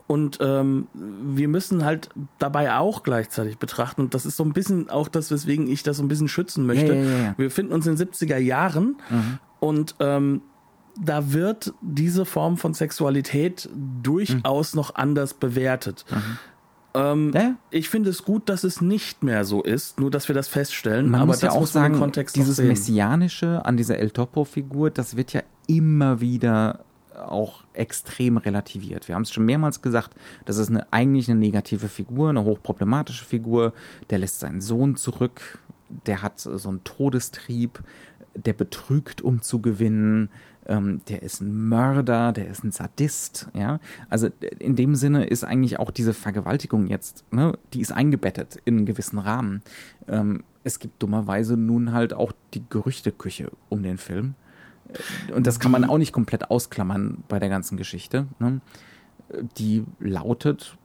Und 0.07 0.37
ähm, 0.43 0.89
wir 0.93 1.49
müssen 1.49 1.87
halt 1.87 2.11
dabei 2.39 2.77
auch 2.77 3.03
gleichzeitig 3.03 3.57
betrachten, 3.57 4.03
und 4.03 4.13
das 4.15 4.27
ist 4.27 4.37
so 4.37 4.45
ein 4.45 4.53
bisschen 4.53 4.91
auch 4.91 5.09
das, 5.09 5.31
weswegen 5.31 5.69
ich 5.69 5.83
das 5.83 5.97
so 5.97 6.03
ein 6.03 6.09
bisschen 6.09 6.29
schützen 6.29 6.67
möchte. 6.67 6.95
Ja, 6.95 7.03
ja. 7.03 7.35
Wir 7.39 7.47
befinden 7.47 7.73
uns 7.73 7.87
in 7.87 7.97
den 7.97 8.09
70er 8.09 8.37
Jahren 8.37 8.97
und 9.59 9.95
ähm, 10.01 10.43
da 11.01 11.33
wird 11.33 11.73
diese 11.81 12.27
Form 12.27 12.59
von 12.59 12.75
Sexualität 12.75 13.71
durchaus 14.03 14.75
noch 14.75 14.95
anders 14.97 15.33
bewertet. 15.33 16.05
Ähm, 16.95 17.33
Ja. 17.35 17.57
ich 17.71 17.89
finde 17.89 18.11
es 18.11 18.23
gut, 18.25 18.49
dass 18.49 18.65
es 18.65 18.81
nicht 18.81 19.23
mehr 19.23 19.45
so 19.45 19.63
ist, 19.63 19.99
nur 19.99 20.11
dass 20.11 20.29
wir 20.29 20.35
das 20.35 20.49
feststellen. 20.49 21.09
Man 21.09 21.23
aber 21.23 21.29
muss 21.29 21.41
ja 21.41 21.51
auch 21.51 21.61
muss 21.61 21.73
sagen, 21.73 22.13
dieses. 22.35 22.59
Messianische 22.59 23.65
an 23.65 23.77
dieser 23.77 23.99
El 23.99 24.11
Topo-Figur, 24.11 24.91
das 24.91 25.17
wird 25.17 25.33
ja 25.33 25.43
immer 25.67 26.21
wieder 26.21 26.85
auch 27.15 27.65
extrem 27.75 28.37
relativiert. 28.37 29.09
Wir 29.09 29.15
haben 29.15 29.23
es 29.23 29.33
schon 29.33 29.45
mehrmals 29.45 29.83
gesagt, 29.83 30.15
das 30.45 30.57
ist 30.57 30.71
eine, 30.71 30.91
eigentlich 30.93 31.31
eine 31.31 31.39
negative 31.39 31.89
Figur, 31.89 32.31
eine 32.31 32.45
hochproblematische 32.45 33.25
Figur. 33.25 33.73
Der 34.11 34.19
lässt 34.19 34.41
seinen 34.41 34.61
Sohn 34.61 34.97
zurück, 34.97 35.59
der 36.07 36.23
hat 36.23 36.41
so 36.41 36.69
einen 36.69 36.85
Todestrieb, 36.85 37.81
der 38.35 38.55
betrügt, 38.55 39.21
um 39.23 39.43
zu 39.43 39.61
gewinnen. 39.61 40.31
Ähm, 40.67 41.01
der 41.09 41.23
ist 41.23 41.41
ein 41.41 41.69
Mörder, 41.69 42.33
der 42.33 42.47
ist 42.47 42.63
ein 42.63 42.71
Sadist, 42.71 43.49
ja. 43.53 43.81
Also 44.09 44.29
in 44.59 44.77
dem 44.77 44.95
Sinne 44.95 45.25
ist 45.25 45.43
eigentlich 45.43 45.79
auch 45.81 45.91
diese 45.91 46.15
Vergewaltigung 46.15 46.87
jetzt, 46.87 47.25
ne, 47.33 47.59
die 47.73 47.81
ist 47.81 47.91
eingebettet 47.93 48.59
in 48.65 48.77
einen 48.77 48.87
gewissen 48.87 49.19
Rahmen. 49.19 49.63
Ähm, 50.07 50.45
es 50.65 50.79
gibt 50.79 51.03
dummerweise 51.03 51.57
nun 51.57 51.93
halt 51.93 52.15
auch 52.15 52.33
die 52.55 52.63
Gerüchteküche 52.69 53.51
um 53.69 53.83
den 53.83 53.99
Film. 53.99 54.35
Äh, 55.29 55.33
Und 55.33 55.49
das 55.49 55.59
kann 55.59 55.73
man 55.73 55.85
auch 55.85 55.99
nicht 55.99 56.13
komplett 56.13 56.51
ausklammern 56.51 57.25
bei 57.27 57.41
der 57.41 57.49
ganzen 57.49 57.77
Geschichte. 57.77 58.27
Ne? 58.39 58.61
Äh, 59.31 59.43
Die 59.59 59.85
lautet, 59.99 60.77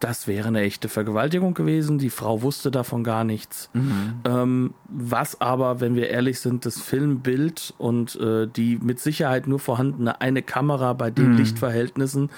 Das 0.00 0.28
wäre 0.28 0.48
eine 0.48 0.60
echte 0.60 0.88
Vergewaltigung 0.88 1.54
gewesen. 1.54 1.98
Die 1.98 2.10
Frau 2.10 2.42
wusste 2.42 2.70
davon 2.70 3.02
gar 3.02 3.24
nichts. 3.24 3.68
Ähm, 4.24 4.74
was 4.88 5.40
aber, 5.40 5.80
wenn 5.80 5.96
wir 5.96 6.08
ehrlich 6.08 6.38
sind, 6.40 6.66
das 6.66 6.80
Filmbild 6.80 7.74
und 7.78 8.14
äh, 8.16 8.46
die 8.46 8.78
mit 8.78 9.00
Sicherheit 9.00 9.48
nur 9.48 9.58
vorhandene 9.58 10.20
eine 10.20 10.42
Kamera 10.42 10.92
bei 10.92 11.10
den 11.10 11.36
Lichtverhältnissen 11.36 12.30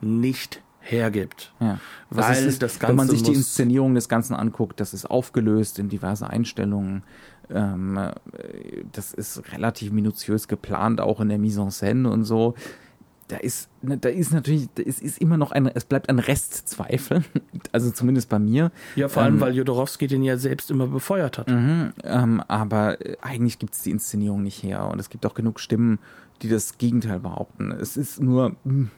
nicht 0.00 0.62
hergibt. 0.80 1.52
ja, 1.60 1.78
Weil 2.10 2.28
das 2.28 2.40
ist, 2.44 2.62
das 2.62 2.80
wenn 2.80 2.96
man 2.96 3.08
Ganze 3.08 3.12
sich 3.12 3.22
die 3.22 3.34
Inszenierung 3.34 3.94
des 3.94 4.08
Ganzen 4.08 4.34
anguckt, 4.34 4.80
das 4.80 4.94
ist 4.94 5.04
aufgelöst 5.10 5.78
in 5.78 5.88
diverse 5.88 6.28
Einstellungen. 6.28 7.02
Ähm, 7.50 7.96
äh, 7.96 8.12
das 8.92 9.12
ist 9.12 9.52
relativ 9.52 9.92
minutiös 9.92 10.48
geplant, 10.48 11.00
auch 11.00 11.20
in 11.20 11.28
der 11.28 11.38
Mise 11.38 11.60
en 11.60 11.70
scène 11.70 12.08
und 12.08 12.24
so. 12.24 12.54
Da 13.28 13.36
ist, 13.36 13.68
ne, 13.82 13.98
da 13.98 14.08
ist 14.08 14.32
natürlich, 14.32 14.68
da 14.74 14.82
ist, 14.82 15.18
immer 15.20 15.36
noch 15.36 15.52
ein, 15.52 15.66
es 15.66 15.84
bleibt 15.84 16.08
ein 16.08 16.18
Restzweifel, 16.18 17.22
also 17.72 17.90
zumindest 17.90 18.28
bei 18.30 18.38
mir. 18.38 18.72
Ja, 18.96 19.08
vor 19.08 19.22
allem, 19.22 19.34
Ähm, 19.34 19.40
weil 19.40 19.54
Jodorowsky 19.54 20.06
den 20.06 20.22
ja 20.22 20.38
selbst 20.38 20.70
immer 20.70 20.86
befeuert 20.86 21.36
hat. 21.38 21.48
Mhm, 21.48 21.92
ähm, 22.04 22.42
aber 22.48 23.04
äh, 23.04 23.16
eigentlich 23.20 23.58
gibt 23.58 23.74
es 23.74 23.82
die 23.82 23.90
Inszenierung 23.90 24.42
nicht 24.42 24.62
her 24.62 24.86
und 24.86 24.98
es 24.98 25.10
gibt 25.10 25.26
auch 25.26 25.34
genug 25.34 25.60
Stimmen, 25.60 25.98
die 26.40 26.48
das 26.48 26.78
Gegenteil 26.78 27.20
behaupten. 27.20 27.70
Es 27.70 27.96
ist 27.96 28.20
nur, 28.20 28.56
mh, 28.64 28.88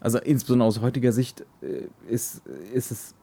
also 0.00 0.18
insbesondere 0.18 0.68
aus 0.68 0.80
heutiger 0.80 1.12
Sicht 1.12 1.44
äh, 1.60 1.88
ist, 2.08 2.42
ist 2.72 2.90
es 2.90 3.14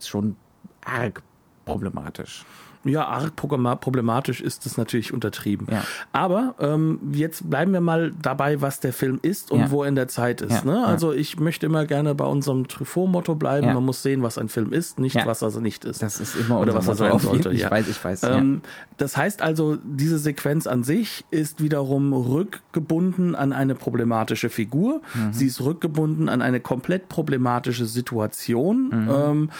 schon 0.00 0.36
arg 0.84 1.22
problematisch. 1.66 2.44
Ja, 2.84 3.06
arg 3.06 3.36
problematisch 3.36 4.40
ist 4.40 4.64
es 4.64 4.76
natürlich 4.78 5.12
untertrieben. 5.12 5.66
Ja. 5.70 5.84
Aber 6.12 6.54
ähm, 6.60 6.98
jetzt 7.12 7.48
bleiben 7.50 7.72
wir 7.72 7.80
mal 7.82 8.12
dabei, 8.22 8.62
was 8.62 8.80
der 8.80 8.92
Film 8.92 9.18
ist 9.22 9.50
und 9.50 9.60
Ja. 9.60 9.70
wo 9.70 9.82
er 9.82 9.88
in 9.88 9.94
der 9.96 10.08
Zeit 10.08 10.40
ist. 10.40 10.50
Ja, 10.50 10.60
Ne? 10.64 10.86
Also 10.86 11.12
ich 11.12 11.38
möchte 11.38 11.66
immer 11.66 11.84
gerne 11.86 12.14
bei 12.14 12.24
unserem 12.24 12.68
Truffaut-Motto 12.68 13.34
bleiben. 13.34 13.66
Man 13.72 13.84
muss 13.84 14.02
sehen, 14.02 14.22
was 14.22 14.38
ein 14.38 14.48
Film 14.48 14.72
ist, 14.72 14.98
nicht 14.98 15.16
was 15.26 15.42
er 15.42 15.60
nicht 15.60 15.84
ist. 15.84 16.02
Das 16.02 16.20
ist 16.20 16.36
immer 16.36 16.60
Oder 16.60 16.74
was 16.74 16.88
er 16.88 16.94
sein 16.94 17.18
sollte. 17.18 17.50
Ich 17.52 17.70
weiß, 17.70 17.88
ich 17.88 18.02
weiß. 18.02 18.22
Ähm, 18.24 18.62
Das 18.96 19.16
heißt 19.16 19.42
also, 19.42 19.76
diese 19.82 20.18
Sequenz 20.18 20.66
an 20.66 20.84
sich 20.84 21.24
ist 21.30 21.62
wiederum 21.62 22.12
rückgebunden 22.12 23.34
an 23.34 23.52
eine 23.52 23.74
problematische 23.74 24.48
Figur. 24.50 25.00
Mhm. 25.14 25.32
Sie 25.32 25.46
ist 25.46 25.60
rückgebunden 25.60 26.28
an 26.28 26.42
eine 26.42 26.60
komplett 26.60 27.08
problematische 27.08 27.86
Situation. 27.86 28.88
Mhm. 28.88 29.10
Ähm, 29.10 29.50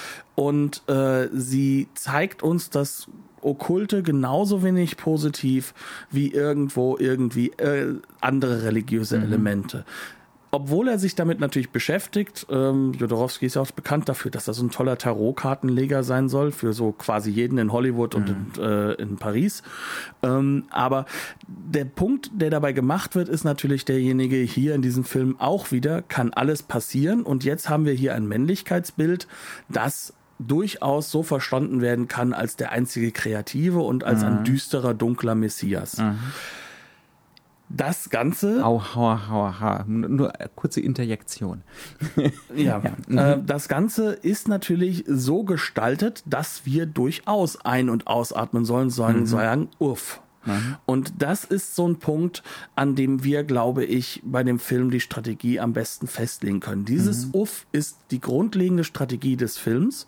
und 0.41 0.89
äh, 0.89 1.29
sie 1.35 1.89
zeigt 1.93 2.43
uns 2.43 2.71
das 2.71 3.09
Okkulte 3.43 4.03
genauso 4.03 4.63
wenig 4.63 4.97
positiv 4.97 5.75
wie 6.11 6.33
irgendwo 6.33 6.97
irgendwie 6.99 7.51
äh, 7.59 7.97
andere 8.23 8.63
religiöse 8.63 9.19
Mhm. 9.19 9.25
Elemente. 9.25 9.85
Obwohl 10.51 10.89
er 10.89 10.99
sich 10.99 11.15
damit 11.15 11.41
natürlich 11.41 11.71
beschäftigt, 11.71 12.47
ähm, 12.51 12.93
Jodorowsky 12.95 13.47
ist 13.47 13.55
ja 13.57 13.63
auch 13.63 13.71
bekannt 13.71 14.09
dafür, 14.09 14.31
dass 14.31 14.49
er 14.49 14.55
so 14.55 14.65
ein 14.65 14.71
toller 14.71 14.97
Tarotkartenleger 14.97 16.03
sein 16.03 16.31
soll, 16.31 16.53
für 16.53 16.73
so 16.73 16.93
quasi 16.93 17.31
jeden 17.31 17.59
in 17.59 17.71
Hollywood 17.71 18.15
und 18.15 18.31
in, 18.31 18.63
äh, 18.63 18.95
in 18.95 19.17
Paris. 19.17 19.63
Ähm, 20.23 20.65
aber 20.71 21.05
der 21.47 21.85
Punkt, 21.85 22.31
der 22.33 22.49
dabei 22.49 22.73
gemacht 22.73 23.15
wird, 23.15 23.29
ist 23.29 23.45
natürlich 23.45 23.85
derjenige 23.85 24.39
hier 24.39 24.75
in 24.75 24.81
diesem 24.81 25.05
Film 25.05 25.39
auch 25.39 25.71
wieder, 25.71 26.01
kann 26.01 26.33
alles 26.33 26.63
passieren. 26.63 27.23
Und 27.25 27.45
jetzt 27.45 27.69
haben 27.69 27.85
wir 27.85 27.93
hier 27.93 28.15
ein 28.15 28.27
Männlichkeitsbild, 28.27 29.29
das 29.69 30.15
durchaus 30.47 31.11
so 31.11 31.23
verstanden 31.23 31.81
werden 31.81 32.09
kann 32.09 32.33
als 32.33 32.57
der 32.57 32.73
einzige 32.73 33.13
Kreative 33.13 33.81
und 33.81 34.05
als 34.05 34.23
ein 34.23 34.45
düsterer, 34.45 34.95
dunkler 34.95 35.35
Messias. 35.35 36.03
Das 37.73 38.11
Ganze. 38.11 38.65
Au, 38.65 38.83
hau, 38.97 39.19
hau, 39.29 39.61
hau. 39.61 39.85
Nur 39.87 40.41
äh, 40.41 40.49
kurze 40.57 40.81
Interjektion. 40.81 41.63
Ja, 42.57 42.83
Äh, 43.09 43.39
das 43.47 43.69
Ganze 43.69 44.13
ist 44.13 44.49
natürlich 44.49 45.05
so 45.07 45.45
gestaltet, 45.45 46.25
dass 46.27 46.67
wir 46.67 46.87
durchaus 46.87 47.65
ein- 47.65 47.89
und 47.89 48.09
ausatmen 48.09 48.65
sollen, 48.65 48.91
sollen 48.91 49.25
sagen, 49.27 49.69
uff. 49.79 50.21
Und 50.87 51.15
das 51.19 51.45
ist 51.45 51.75
so 51.75 51.87
ein 51.87 51.97
Punkt, 51.97 52.43
an 52.75 52.95
dem 52.95 53.25
wir, 53.25 53.45
glaube 53.45 53.85
ich, 53.85 54.23
bei 54.25 54.43
dem 54.43 54.59
Film 54.59 54.91
die 54.91 55.01
Strategie 55.01 55.61
am 55.61 55.73
besten 55.73 56.07
festlegen 56.07 56.61
können. 56.61 56.85
Dieses 56.85 57.29
Uff 57.33 57.67
ist 57.73 57.99
die 58.11 58.21
grundlegende 58.21 58.85
Strategie 58.85 59.37
des 59.37 59.59
Films. 59.59 60.07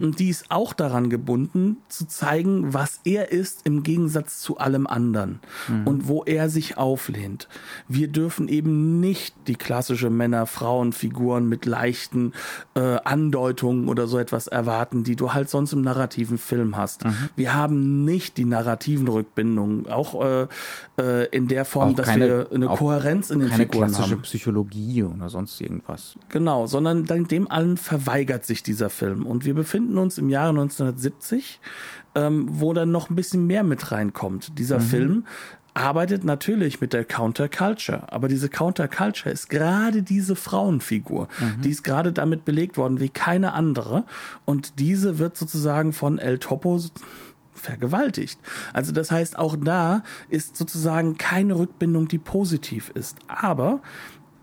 Und 0.00 0.18
die 0.18 0.28
ist 0.28 0.46
auch 0.50 0.72
daran 0.72 1.10
gebunden, 1.10 1.76
zu 1.88 2.06
zeigen, 2.06 2.72
was 2.72 3.00
er 3.04 3.32
ist 3.32 3.66
im 3.66 3.82
Gegensatz 3.82 4.40
zu 4.40 4.58
allem 4.58 4.86
anderen. 4.86 5.40
Und 5.84 6.08
wo 6.08 6.24
er 6.24 6.48
sich 6.48 6.76
auflehnt. 6.78 7.48
Wir 7.88 8.08
dürfen 8.08 8.48
eben 8.48 9.00
nicht 9.00 9.34
die 9.46 9.56
klassische 9.56 10.10
Männer-Frauen-Figuren 10.10 11.48
mit 11.48 11.66
leichten 11.66 12.32
äh, 12.74 12.98
Andeutungen 13.04 13.88
oder 13.88 14.06
so 14.06 14.18
etwas 14.18 14.46
erwarten, 14.46 15.04
die 15.04 15.16
du 15.16 15.32
halt 15.34 15.50
sonst 15.50 15.72
im 15.72 15.82
narrativen 15.82 16.38
Film 16.38 16.76
hast. 16.76 17.04
Wir 17.36 17.54
haben 17.54 18.04
nicht 18.04 18.36
die 18.36 18.44
narrativen 18.44 19.08
Rückbindungen, 19.08 19.73
auch 19.88 20.24
äh, 20.24 20.46
äh, 20.98 21.26
in 21.30 21.48
der 21.48 21.64
Form, 21.64 21.90
Auch 21.90 21.96
dass 21.96 22.06
keine- 22.06 22.28
wir 22.28 22.48
eine 22.54 22.66
Kohärenz 22.66 23.30
in 23.30 23.40
den 23.40 23.48
Keine 23.50 23.64
Figuren 23.64 23.88
klassische 23.88 24.14
haben. 24.16 24.22
Psychologie 24.22 25.02
oder 25.02 25.28
sonst 25.28 25.60
irgendwas. 25.60 26.14
Genau, 26.28 26.66
sondern 26.66 27.04
dank 27.04 27.28
dem 27.28 27.50
allen 27.50 27.76
verweigert 27.76 28.44
sich 28.44 28.62
dieser 28.62 28.90
Film. 28.90 29.26
Und 29.26 29.44
wir 29.44 29.54
befinden 29.54 29.98
uns 29.98 30.18
im 30.18 30.28
Jahre 30.28 30.50
1970, 30.50 31.60
ähm, 32.14 32.46
wo 32.50 32.72
dann 32.72 32.90
noch 32.90 33.10
ein 33.10 33.16
bisschen 33.16 33.46
mehr 33.46 33.64
mit 33.64 33.90
reinkommt. 33.92 34.58
Dieser 34.58 34.80
Film 34.80 35.24
arbeitet 35.76 36.22
natürlich 36.22 36.80
mit 36.80 36.92
der 36.92 37.04
Counterculture, 37.04 38.12
aber 38.12 38.28
diese 38.28 38.48
Counterculture 38.48 39.28
ist 39.32 39.50
gerade 39.50 40.04
diese 40.04 40.36
Frauenfigur. 40.36 41.26
Die 41.64 41.70
ist 41.70 41.82
gerade 41.82 42.12
damit 42.12 42.44
belegt 42.44 42.76
worden 42.76 43.00
wie 43.00 43.08
keine 43.08 43.54
andere. 43.54 44.04
Und 44.44 44.78
diese 44.78 45.18
wird 45.18 45.36
sozusagen 45.36 45.92
von 45.92 46.20
El 46.20 46.38
Topo 46.38 46.80
vergewaltigt. 47.64 48.38
Also 48.72 48.92
das 48.92 49.10
heißt, 49.10 49.36
auch 49.38 49.56
da 49.56 50.04
ist 50.28 50.56
sozusagen 50.56 51.18
keine 51.18 51.58
Rückbindung, 51.58 52.06
die 52.08 52.18
positiv 52.18 52.90
ist. 52.94 53.18
Aber 53.26 53.80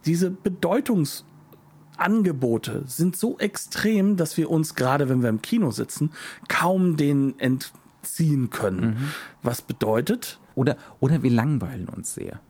diese 0.05 0.31
Bedeutungsangebote 0.31 2.83
sind 2.87 3.15
so 3.15 3.37
extrem, 3.39 4.17
dass 4.17 4.35
wir 4.37 4.49
uns 4.49 4.75
gerade, 4.75 5.09
wenn 5.09 5.21
wir 5.21 5.29
im 5.29 5.41
Kino 5.41 5.71
sitzen, 5.71 6.11
kaum 6.47 6.97
denen 6.97 7.39
entziehen 7.39 8.49
können. 8.49 9.11
Was 9.43 9.61
bedeutet, 9.61 10.39
Oder, 10.55 10.75
oder 10.99 11.23
wir 11.23 11.31
langweilen 11.31 11.87
uns 11.87 12.13
sehr. 12.13 12.41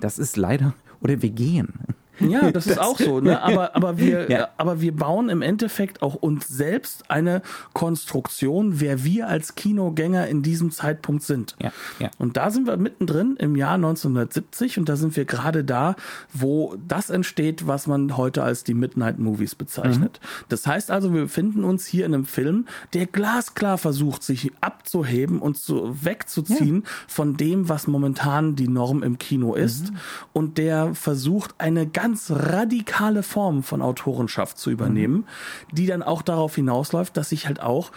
Das 0.00 0.18
ist 0.18 0.36
leider, 0.36 0.74
oder 1.00 1.22
wir 1.22 1.30
gehen. 1.30 1.72
Ja, 2.20 2.50
das, 2.50 2.66
ist 2.66 2.78
auch 2.78 2.98
so, 2.98 3.20
ne? 3.20 3.40
Aber, 3.42 3.76
aber, 3.76 3.98
wir, 3.98 4.28
Ja. 4.30 4.48
aber 4.56 4.80
wir 4.80 4.94
bauen 4.94 5.28
im 5.28 5.42
Endeffekt 5.42 6.02
auch 6.02 6.14
uns 6.14 6.48
selbst 6.48 7.10
eine 7.10 7.42
Konstruktion, 7.72 8.80
wer 8.80 9.04
wir 9.04 9.28
als 9.28 9.54
Kinogänger 9.54 10.26
in 10.26 10.42
diesem 10.42 10.70
Zeitpunkt 10.70 11.22
sind. 11.22 11.56
Ja, 11.60 11.72
ja. 11.98 12.10
Und 12.18 12.36
da 12.36 12.50
sind 12.50 12.66
wir 12.66 12.76
mittendrin 12.76 13.36
im 13.36 13.56
Jahr 13.56 13.74
1970 13.74 14.78
und 14.78 14.88
da 14.88 14.96
sind 14.96 15.16
wir 15.16 15.24
gerade 15.24 15.64
da, 15.64 15.96
wo 16.32 16.76
das 16.86 17.10
entsteht, 17.10 17.66
was 17.66 17.86
man 17.86 18.16
heute 18.16 18.42
als 18.42 18.64
die 18.64 18.74
Midnight 18.74 19.18
Movies 19.18 19.54
bezeichnet. 19.54 20.20
Das 20.48 20.66
heißt 20.66 20.90
also, 20.90 21.12
wir 21.12 21.22
befinden 21.22 21.64
uns 21.64 21.86
hier 21.86 22.06
in 22.06 22.14
einem 22.14 22.24
Film, 22.24 22.66
der 22.92 23.06
glasklar 23.06 23.78
versucht, 23.78 24.22
sich 24.22 24.52
abzuheben 24.60 25.40
und 25.40 25.56
zu, 25.56 25.96
wegzuziehen 26.04 26.84
von 27.06 27.36
dem, 27.36 27.68
was 27.68 27.86
momentan 27.86 28.56
die 28.56 28.68
Norm 28.68 29.02
im 29.02 29.18
Kino 29.18 29.54
ist 29.54 29.92
und 30.32 30.58
der 30.58 30.94
versucht, 30.94 31.54
eine 31.58 31.86
ganz 31.86 32.07
radikale 32.30 33.22
Form 33.22 33.62
von 33.62 33.82
Autorenschaft 33.82 34.58
zu 34.58 34.70
übernehmen, 34.70 35.26
die 35.72 35.86
dann 35.86 36.02
auch 36.02 36.22
darauf 36.22 36.54
hinausläuft, 36.54 37.16
dass 37.16 37.30
sich 37.30 37.46
halt 37.46 37.60
auch 37.60 37.90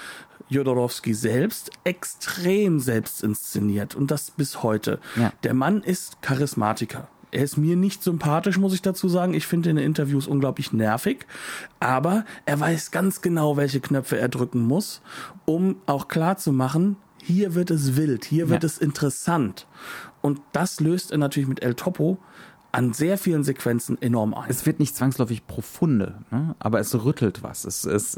Jodorowsky 0.50 1.14
selbst 1.14 1.72
extrem 1.84 2.80
selbst 2.80 3.24
inszeniert 3.24 3.96
und 3.96 4.12
das 4.12 4.32
bis 4.32 4.64
heute. 4.64 5.00
Ja. 5.16 5.32
Der 5.44 5.54
Mann 5.54 5.82
ist 5.82 6.22
Charismatiker. 6.22 7.08
Er 7.34 7.44
ist 7.46 7.56
mir 7.58 7.78
nicht 7.78 8.04
sympathisch, 8.04 8.58
muss 8.58 8.74
ich 8.74 8.82
dazu 8.82 9.08
sagen. 9.08 9.34
Ich 9.34 9.48
finde 9.48 9.70
ihn 9.70 9.78
in 9.78 9.86
Interviews 9.86 10.28
unglaublich 10.28 10.74
nervig. 10.74 11.26
Aber 11.80 12.26
er 12.46 12.60
weiß 12.60 12.92
ganz 12.92 13.22
genau, 13.22 13.56
welche 13.56 13.80
Knöpfe 13.80 14.18
er 14.20 14.28
drücken 14.28 14.60
muss, 14.60 15.02
um 15.46 15.78
auch 15.86 16.10
klar 16.10 16.36
zu 16.38 16.52
machen, 16.52 16.98
hier 17.24 17.56
wird 17.56 17.72
es 17.72 17.96
wild, 17.96 18.26
hier 18.26 18.50
wird 18.50 18.64
Ja. 18.64 18.68
es 18.68 18.78
interessant. 18.80 19.68
Und 20.20 20.42
das 20.52 20.82
löst 20.82 21.12
er 21.12 21.18
natürlich 21.20 21.48
mit 21.48 21.64
El 21.64 21.76
Topo 21.76 22.18
an 22.74 22.94
sehr 22.94 23.18
vielen 23.18 23.44
Sequenzen 23.44 24.02
enorm 24.02 24.34
ein. 24.34 24.50
Es 24.50 24.66
wird 24.66 24.80
nicht 24.80 24.96
zwangsläufig 24.96 25.46
profunde, 25.46 26.16
ne? 26.32 26.56
aber 26.60 26.80
es 26.80 27.04
rüttelt 27.04 27.44
was. 27.44 27.66
Es, 27.66 27.86
es, 27.86 28.16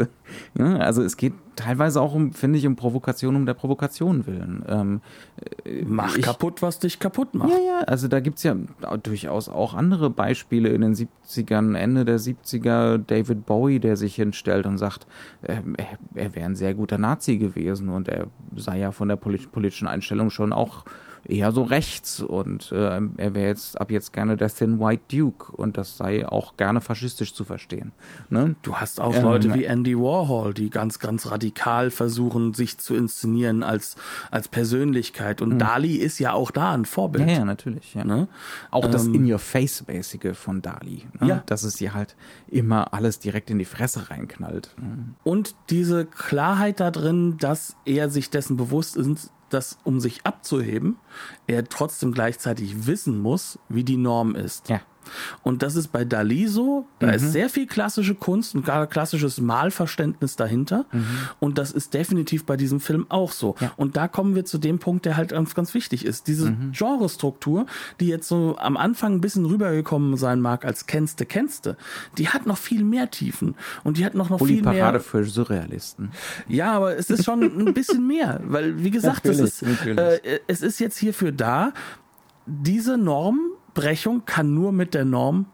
ja, 0.58 0.76
also 0.78 1.02
es 1.02 1.18
geht 1.18 1.34
teilweise 1.56 2.02
auch 2.02 2.14
um, 2.14 2.34
finde 2.34 2.60
ich, 2.60 2.68
um 2.68 2.76
Provokation 2.76 3.36
um 3.36 3.46
der 3.46 3.56
Provokation 3.56 4.28
willen. 4.28 4.64
Ähm, 4.68 5.02
Mach 5.86 6.16
ich- 6.16 6.24
kaputt, 6.24 6.62
was 6.62 6.80
dich 6.80 7.00
kaputt 7.00 7.34
macht. 7.34 7.50
Ja, 7.50 7.58
ja, 7.58 7.80
also 7.86 8.08
da 8.08 8.20
gibt's 8.20 8.44
ja 8.44 8.56
durchaus 9.02 9.50
auch 9.50 9.74
andere 9.74 10.10
Beispiele 10.10 10.70
in 10.70 10.82
den 10.82 10.94
70ern, 10.96 11.76
Ende 11.76 12.06
der 12.06 12.20
70er, 12.20 12.98
David 13.00 13.46
Bowie, 13.46 13.80
der 13.80 13.98
sich 13.98 14.16
hinstellt 14.16 14.66
und 14.68 14.78
sagt, 14.78 15.08
er, 15.42 15.64
er 16.16 16.36
wäre 16.36 16.46
ein 16.46 16.56
sehr 16.56 16.74
guter 16.76 16.98
Nazi 16.98 17.38
gewesen 17.38 17.90
und 17.90 18.08
er 18.08 18.28
sei 18.56 18.80
ja 18.80 18.92
von 18.92 19.08
der 19.08 19.16
polit 19.16 19.52
politischen 19.52 19.88
Einstellung 19.88 20.30
schon 20.30 20.54
auch 20.54 20.86
eher 21.26 21.52
so 21.52 21.64
rechts 21.64 22.22
und 22.22 22.72
äh, 22.72 23.00
er 23.18 23.34
wäre 23.34 23.48
jetzt 23.48 23.80
ab 23.80 23.92
jetzt 23.92 24.12
gerne 24.14 24.36
der 24.36 24.50
Thin 24.50 24.80
White 24.80 25.04
Duke 25.10 25.52
und 25.54 25.78
das 25.78 25.98
sei 25.98 26.28
auch 26.28 26.58
gerne 26.58 26.82
faschistisch 26.82 27.34
zu 27.34 27.46
verstehen. 27.46 27.92
Ne? 28.30 28.56
Du 28.62 28.76
hast 28.76 29.00
auch 29.00 29.16
Ähm, 29.16 29.24
Leute 29.24 29.54
wie 29.54 29.64
Andy 29.64 29.98
Warhol, 29.98 30.54
die 30.54 30.70
ganz, 30.70 31.00
ganz 31.00 31.32
radikal 31.32 31.92
versuchen, 31.92 32.54
sich 32.54 32.78
zu 32.78 32.96
inszenieren 32.96 33.64
als, 33.64 33.96
als 34.32 34.48
Persönlichkeit. 34.48 35.42
Und 35.42 35.60
Dali 35.60 35.96
ist 35.96 36.20
ja 36.20 36.34
auch 36.34 36.52
da 36.52 36.74
ein 36.74 36.86
Vorbild. 36.86 37.30
Ja, 37.30 37.38
ja, 37.38 37.46
natürlich. 37.46 37.94
Ja. 37.94 38.04
Ne? 38.04 38.28
Auch 38.72 38.88
das 38.88 39.06
Ähm, 39.06 39.16
In-Your-Face-mäßige 39.16 40.36
von 40.38 40.62
Dali. 40.62 41.06
Ne? 41.22 41.28
Ja. 41.28 41.44
Dass 41.46 41.64
es 41.64 41.76
dir 41.76 41.94
halt 41.94 42.16
immer 42.48 42.94
alles 42.94 43.20
direkt 43.20 43.50
in 43.50 43.60
die 43.60 43.66
Fresse 43.66 44.10
reinknallt. 44.10 44.72
ne? 44.78 45.14
Und 45.24 45.56
diese 45.70 46.06
Klarheit 46.06 46.80
da 46.80 46.92
drin, 46.92 47.38
dass 47.40 47.76
er 47.86 48.10
sich 48.10 48.30
dessen 48.30 48.58
bewusst 48.58 48.98
ist, 48.98 49.32
dass 49.54 49.78
um 49.84 50.00
sich 50.00 50.26
abzuheben, 50.26 50.98
er 51.48 51.66
trotzdem 51.66 52.12
gleichzeitig 52.14 52.88
wissen 52.88 53.20
muss, 53.20 53.60
wie 53.70 53.84
die 53.84 53.98
Norm 53.98 54.36
ist. 54.36 54.70
Ja. 54.70 54.82
Und 55.44 55.64
das 55.64 55.76
ist 55.76 55.92
bei 55.92 56.06
Dali 56.06 56.48
so. 56.48 56.88
Da 57.00 57.12
ist 57.12 57.32
sehr 57.32 57.50
viel 57.50 57.68
klassische 57.68 58.16
Kunst 58.16 58.56
und 58.56 58.66
gar 58.66 58.88
klassisches 58.88 59.40
Malverständnis 59.40 60.36
dahinter. 60.36 60.86
Und 61.40 61.58
das 61.58 61.72
ist 61.72 61.94
definitiv 61.94 62.46
bei 62.46 62.58
diesem 62.58 62.80
Film 62.80 63.06
auch 63.10 63.32
so. 63.32 63.56
Ja. 63.60 63.72
Und 63.78 63.98
da 63.98 64.08
kommen 64.08 64.36
wir 64.36 64.46
zu 64.46 64.58
dem 64.58 64.80
Punkt, 64.80 65.06
der 65.06 65.18
halt 65.18 65.30
ganz, 65.30 65.56
ganz 65.56 65.74
wichtig 65.74 66.06
ist. 66.06 66.28
Diese 66.28 66.56
Genrestruktur, 66.72 67.66
die 68.00 68.08
jetzt 68.08 68.28
so 68.28 68.56
am 68.58 68.78
Anfang 68.78 69.14
ein 69.14 69.22
bisschen 69.22 69.46
rübergekommen 69.46 70.18
sein 70.18 70.42
mag 70.42 70.66
als 70.66 70.86
kennste, 70.86 71.26
kennste, 71.26 71.78
die 72.18 72.30
hat 72.30 72.46
noch 72.46 72.58
viel 72.58 72.84
mehr 72.84 73.12
Tiefen. 73.12 73.56
Und 73.84 73.98
die 73.98 74.06
hat 74.06 74.16
noch, 74.16 74.30
noch 74.30 74.40
viel 74.40 74.62
mehr. 74.62 74.74
Parade 74.74 75.00
für 75.00 75.24
Surrealisten. 75.24 76.12
Ja, 76.48 76.74
aber 76.74 76.98
es 76.98 77.10
ist 77.10 77.26
schon 77.26 77.42
ein 77.44 77.74
bisschen 77.74 78.06
mehr, 78.08 78.42
weil 78.46 78.84
wie 78.84 78.92
gesagt, 78.92 79.26
es 79.26 79.40
ist, 79.40 79.64
äh, 79.64 80.40
es 80.48 80.62
ist 80.62 80.80
jetzt 80.80 80.98
hierfür 80.98 81.32
da, 81.32 81.74
diese 82.46 82.98
Normbrechung 83.76 84.24
kann 84.26 84.54
nur 84.54 84.72
mit 84.72 84.94
der 84.94 85.04
Norm 85.04 85.48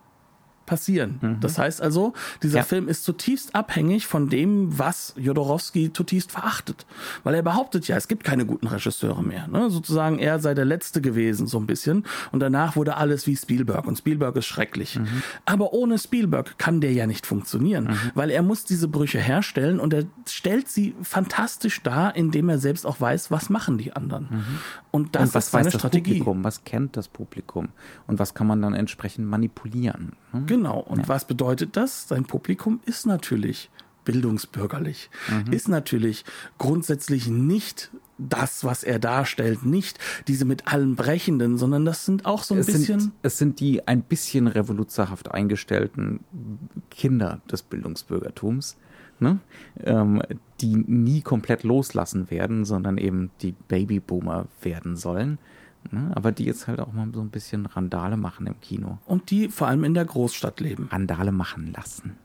passieren. 0.70 1.38
Das 1.42 1.58
heißt 1.58 1.82
also, 1.82 2.14
dieser 2.44 2.60
Mhm. 2.60 2.62
Ja. 2.62 2.64
Film 2.64 2.88
ist 2.88 3.04
zutiefst 3.04 3.56
abhängig 3.56 4.06
von 4.06 4.30
dem, 4.30 4.78
was 4.78 5.14
Jodorowsky 5.18 5.92
zutiefst 5.92 6.32
verachtet. 6.32 6.86
Weil 7.24 7.34
er 7.36 7.42
behauptet 7.42 7.88
ja, 7.88 7.98
es 7.98 8.08
gibt 8.08 8.24
keine 8.24 8.46
guten 8.46 8.68
Regisseure 8.68 9.24
mehr. 9.24 9.48
Ne? 9.48 9.70
Sozusagen, 9.72 10.20
er 10.20 10.40
sei 10.40 10.54
der 10.54 10.66
Letzte 10.66 11.02
gewesen, 11.02 11.48
so 11.48 11.58
ein 11.60 11.66
bisschen. 11.66 12.06
Und 12.32 12.40
danach 12.42 12.76
wurde 12.76 12.98
alles 12.98 13.26
wie 13.28 13.36
Spielberg. 13.36 13.88
Und 13.88 13.98
Spielberg 13.98 14.36
ist 14.36 14.46
schrecklich. 14.46 15.00
Mhm. 15.00 15.08
Aber 15.46 15.74
ohne 15.74 15.98
Spielberg 15.98 16.58
kann 16.60 16.82
der 16.82 16.94
ja 16.94 17.08
nicht 17.08 17.26
funktionieren. 17.26 17.98
Weil 18.14 18.30
er 18.30 18.44
muss 18.44 18.64
diese 18.66 18.88
Brüche 18.88 19.20
herstellen 19.20 19.80
und 19.80 19.94
er 19.94 20.04
stellt 20.28 20.68
sie 20.70 20.94
fantastisch 21.02 21.82
dar, 21.82 22.16
indem 22.16 22.50
er 22.50 22.60
selbst 22.60 22.86
auch 22.86 23.02
weiß, 23.02 23.32
was 23.32 23.50
machen 23.50 23.78
die 23.80 23.94
anderen. 23.94 24.46
Und 24.92 25.16
das 25.16 25.30
und 25.30 25.36
was 25.36 25.46
ist 25.46 25.52
seine 25.52 25.66
weiß 25.66 25.74
das 25.74 25.82
Strategie. 25.82 26.12
Publikum? 26.20 26.44
Was 26.44 26.64
kennt 26.64 26.96
das 26.98 27.08
Publikum? 27.08 27.70
Und 28.08 28.20
was 28.20 28.34
kann 28.34 28.46
man 28.48 28.62
dann 28.62 28.74
entsprechend 28.76 29.28
manipulieren? 29.28 30.14
ne? 30.34 30.42
Genau. 30.60 30.80
Und 30.82 31.08
was 31.08 31.26
bedeutet 31.26 31.78
das? 31.78 32.08
Sein 32.10 32.26
Publikum 32.26 32.82
ist 32.86 33.06
natürlich 33.06 33.70
bildungsbürgerlich, 34.04 35.10
Mhm. 35.30 35.54
ist 35.54 35.68
natürlich 35.70 36.26
grundsätzlich 36.58 37.28
nicht 37.28 37.92
das, 38.18 38.64
was 38.66 38.84
er 38.84 39.00
darstellt, 39.00 39.66
nicht 39.66 39.98
diese 40.28 40.44
mit 40.44 40.68
allen 40.68 40.96
Brechenden, 40.98 41.58
sondern 41.58 41.86
das 41.86 42.06
sind 42.06 42.26
auch 42.26 42.44
so 42.44 42.56
ein 42.56 42.60
Es 42.60 42.66
bisschen. 42.66 43.00
sind, 43.00 43.12
es 43.22 43.38
sind 43.38 43.60
die 43.62 43.88
ein 43.88 44.02
bisschen 44.02 44.48
revoluzerhaft 44.48 45.32
eingestellten 45.32 46.20
Kinder 46.90 47.40
des 47.50 47.62
Bildungsbürgertums, 47.62 48.76
ne? 49.20 49.40
ähm, 49.84 50.22
die 50.60 50.76
nie 50.76 51.22
komplett 51.22 51.64
loslassen 51.64 52.30
werden, 52.30 52.66
sondern 52.66 52.98
eben 52.98 53.32
die 53.42 53.54
Babyboomer 53.70 54.48
werden 54.62 54.98
sollen. 54.98 55.38
Ne? 55.92 56.12
Aber 56.16 56.32
die 56.32 56.46
jetzt 56.46 56.68
halt 56.68 56.80
auch 56.80 56.94
mal 56.94 57.08
so 57.14 57.22
ein 57.22 57.30
bisschen 57.30 57.66
Randale 57.66 58.18
machen 58.18 58.48
im 58.48 58.60
Kino. 58.62 59.00
Und 59.06 59.32
die 59.32 59.50
vor 59.50 59.68
allem 59.68 59.84
in 59.84 59.94
der 59.94 60.06
Großstadt 60.06 60.60
leben. 60.60 60.88
Randale 60.92 61.32
machen 61.32 61.74
lassen. 61.76 62.18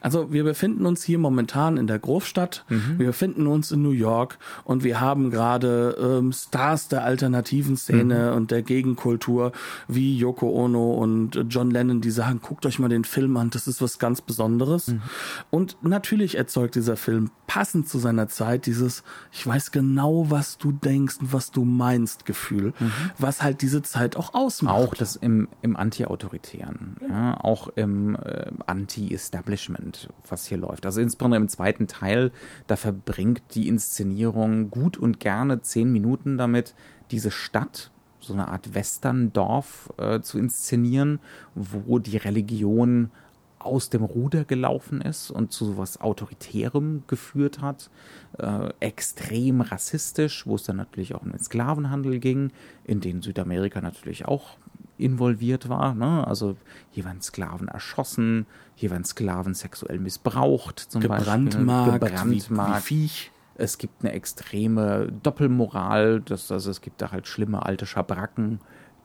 Also 0.00 0.32
wir 0.32 0.44
befinden 0.44 0.86
uns 0.86 1.02
hier 1.02 1.18
momentan 1.18 1.76
in 1.76 1.86
der 1.86 1.98
Großstadt, 1.98 2.64
mhm. 2.68 2.98
wir 2.98 3.06
befinden 3.08 3.46
uns 3.46 3.72
in 3.72 3.82
New 3.82 3.90
York 3.90 4.38
und 4.64 4.84
wir 4.84 5.00
haben 5.00 5.30
gerade 5.30 5.96
ähm, 6.00 6.32
Stars 6.32 6.88
der 6.88 7.04
alternativen 7.04 7.76
Szene 7.76 8.30
mhm. 8.30 8.36
und 8.36 8.50
der 8.50 8.62
Gegenkultur 8.62 9.52
wie 9.88 10.16
Yoko 10.16 10.50
Ono 10.50 10.94
und 10.94 11.46
John 11.48 11.70
Lennon, 11.70 12.00
die 12.00 12.10
sagen, 12.10 12.40
guckt 12.42 12.66
euch 12.66 12.78
mal 12.78 12.88
den 12.88 13.04
Film 13.04 13.36
an, 13.36 13.50
das 13.50 13.66
ist 13.66 13.82
was 13.82 13.98
ganz 13.98 14.20
Besonderes. 14.20 14.88
Mhm. 14.88 15.02
Und 15.50 15.76
natürlich 15.82 16.36
erzeugt 16.36 16.74
dieser 16.74 16.96
Film 16.96 17.30
passend 17.46 17.88
zu 17.88 17.98
seiner 17.98 18.28
Zeit 18.28 18.66
dieses, 18.66 19.02
ich 19.32 19.44
weiß 19.44 19.72
genau, 19.72 20.30
was 20.30 20.56
du 20.56 20.70
denkst 20.70 21.16
und 21.20 21.32
was 21.32 21.50
du 21.50 21.64
meinst 21.64 22.24
Gefühl, 22.24 22.72
mhm. 22.78 22.92
was 23.18 23.42
halt 23.42 23.62
diese 23.62 23.82
Zeit 23.82 24.16
auch 24.16 24.34
ausmacht. 24.34 24.76
Auch 24.76 24.94
das 24.94 25.16
im, 25.16 25.48
im 25.60 25.76
Anti-Autoritären, 25.76 26.96
ja, 27.08 27.40
auch 27.40 27.68
im 27.74 28.14
äh, 28.16 28.52
Anti-Establishment. 28.66 29.89
Content, 29.90 30.08
was 30.28 30.46
hier 30.46 30.58
läuft. 30.58 30.86
Also 30.86 31.00
insbesondere 31.00 31.40
im 31.40 31.48
zweiten 31.48 31.86
Teil, 31.86 32.30
da 32.66 32.76
verbringt 32.76 33.42
die 33.54 33.68
Inszenierung 33.68 34.70
gut 34.70 34.96
und 34.96 35.20
gerne 35.20 35.62
zehn 35.62 35.92
Minuten 35.92 36.38
damit, 36.38 36.74
diese 37.10 37.30
Stadt, 37.30 37.90
so 38.20 38.34
eine 38.34 38.48
Art 38.48 38.74
Westerndorf 38.74 39.92
äh, 39.96 40.20
zu 40.20 40.38
inszenieren, 40.38 41.20
wo 41.54 41.98
die 41.98 42.18
Religion 42.18 43.10
aus 43.58 43.90
dem 43.90 44.04
Ruder 44.04 44.44
gelaufen 44.44 45.02
ist 45.02 45.30
und 45.30 45.52
zu 45.52 45.76
was 45.76 46.00
Autoritärem 46.00 47.02
geführt 47.06 47.60
hat, 47.60 47.90
äh, 48.38 48.70
extrem 48.80 49.60
rassistisch, 49.60 50.46
wo 50.46 50.54
es 50.54 50.62
dann 50.62 50.76
natürlich 50.76 51.14
auch 51.14 51.22
um 51.22 51.32
den 51.32 51.40
Sklavenhandel 51.40 52.20
ging, 52.20 52.52
in 52.84 53.00
den 53.00 53.20
Südamerika 53.20 53.80
natürlich 53.80 54.26
auch 54.26 54.56
involviert 55.02 55.68
war. 55.68 55.94
Ne? 55.94 56.26
Also 56.26 56.56
hier 56.90 57.04
waren 57.04 57.20
Sklaven 57.20 57.68
erschossen, 57.68 58.46
hier 58.74 58.90
waren 58.90 59.04
Sklaven 59.04 59.54
sexuell 59.54 59.98
missbraucht, 59.98 60.78
zum 60.78 61.00
gebrandmarkt, 61.00 62.00
Beispiel. 62.00 62.08
Gebrandmarkt. 62.08 62.90
Wie, 62.90 62.94
wie 62.94 63.00
Viech. 63.08 63.32
Es 63.56 63.76
gibt 63.76 64.02
eine 64.02 64.12
extreme 64.12 65.12
Doppelmoral, 65.22 66.20
das, 66.20 66.50
also 66.50 66.70
es 66.70 66.80
gibt 66.80 67.02
da 67.02 67.12
halt 67.12 67.26
schlimme 67.26 67.66
alte 67.66 67.84
Schabracken, 67.84 68.60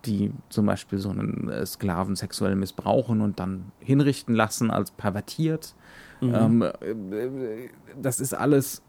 die 0.05 0.31
zum 0.49 0.65
Beispiel 0.65 0.99
so 0.99 1.09
einen 1.09 1.49
äh, 1.49 1.65
Sklaven 1.65 2.15
sexuell 2.15 2.55
missbrauchen 2.55 3.21
und 3.21 3.39
dann 3.39 3.71
hinrichten 3.79 4.33
lassen 4.33 4.71
als 4.71 4.91
pervertiert. 4.91 5.75
Mhm. 6.21 6.33
Ähm, 6.33 6.61
äh, 6.61 7.69
das 8.01 8.19
ist 8.19 8.33
alles, 8.33 8.81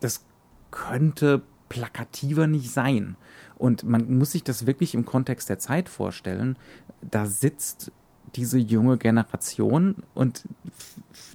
das 0.00 0.24
könnte 0.70 1.42
plakativer 1.68 2.46
nicht 2.46 2.70
sein. 2.70 3.16
Und 3.56 3.84
man 3.84 4.18
muss 4.18 4.32
sich 4.32 4.44
das 4.44 4.66
wirklich 4.66 4.94
im 4.94 5.04
Kontext 5.04 5.48
der 5.48 5.58
Zeit 5.58 5.88
vorstellen. 5.88 6.56
Da 7.00 7.26
sitzt 7.26 7.92
diese 8.34 8.58
junge 8.58 8.98
Generation 8.98 9.96
und 10.14 10.44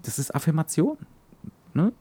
das 0.04 0.20
ist 0.20 0.36
Affirmation. 0.36 0.98
Ne? 1.74 1.94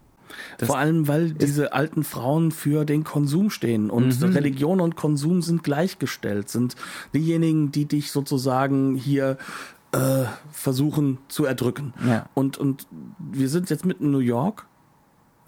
Das 0.59 0.69
Vor 0.69 0.79
allem, 0.79 1.09
weil 1.09 1.33
diese 1.33 1.73
alten 1.73 2.05
Frauen 2.05 2.51
für 2.53 2.85
den 2.85 3.05
Konsum 3.05 3.51
stehen 3.51 3.91
und 3.91 4.21
mhm. 4.21 4.33
Religion 4.33 4.81
und 4.81 4.97
Konsum 4.97 5.43
sind 5.43 5.63
gleichgestellt, 5.63 6.49
sind 6.49 6.77
diejenigen, 7.15 7.73
die 7.73 7.87
dich 7.87 8.11
sozusagen 8.11 8.95
hier 8.95 9.39
äh, 9.93 10.25
versuchen 10.51 11.19
zu 11.29 11.45
erdrücken. 11.45 11.95
Ja. 12.07 12.29
Und, 12.35 12.59
und 12.59 12.87
wir 13.19 13.49
sind 13.49 13.71
jetzt 13.71 13.87
mitten 13.87 14.05
in 14.07 14.11
New 14.11 14.19
York 14.19 14.67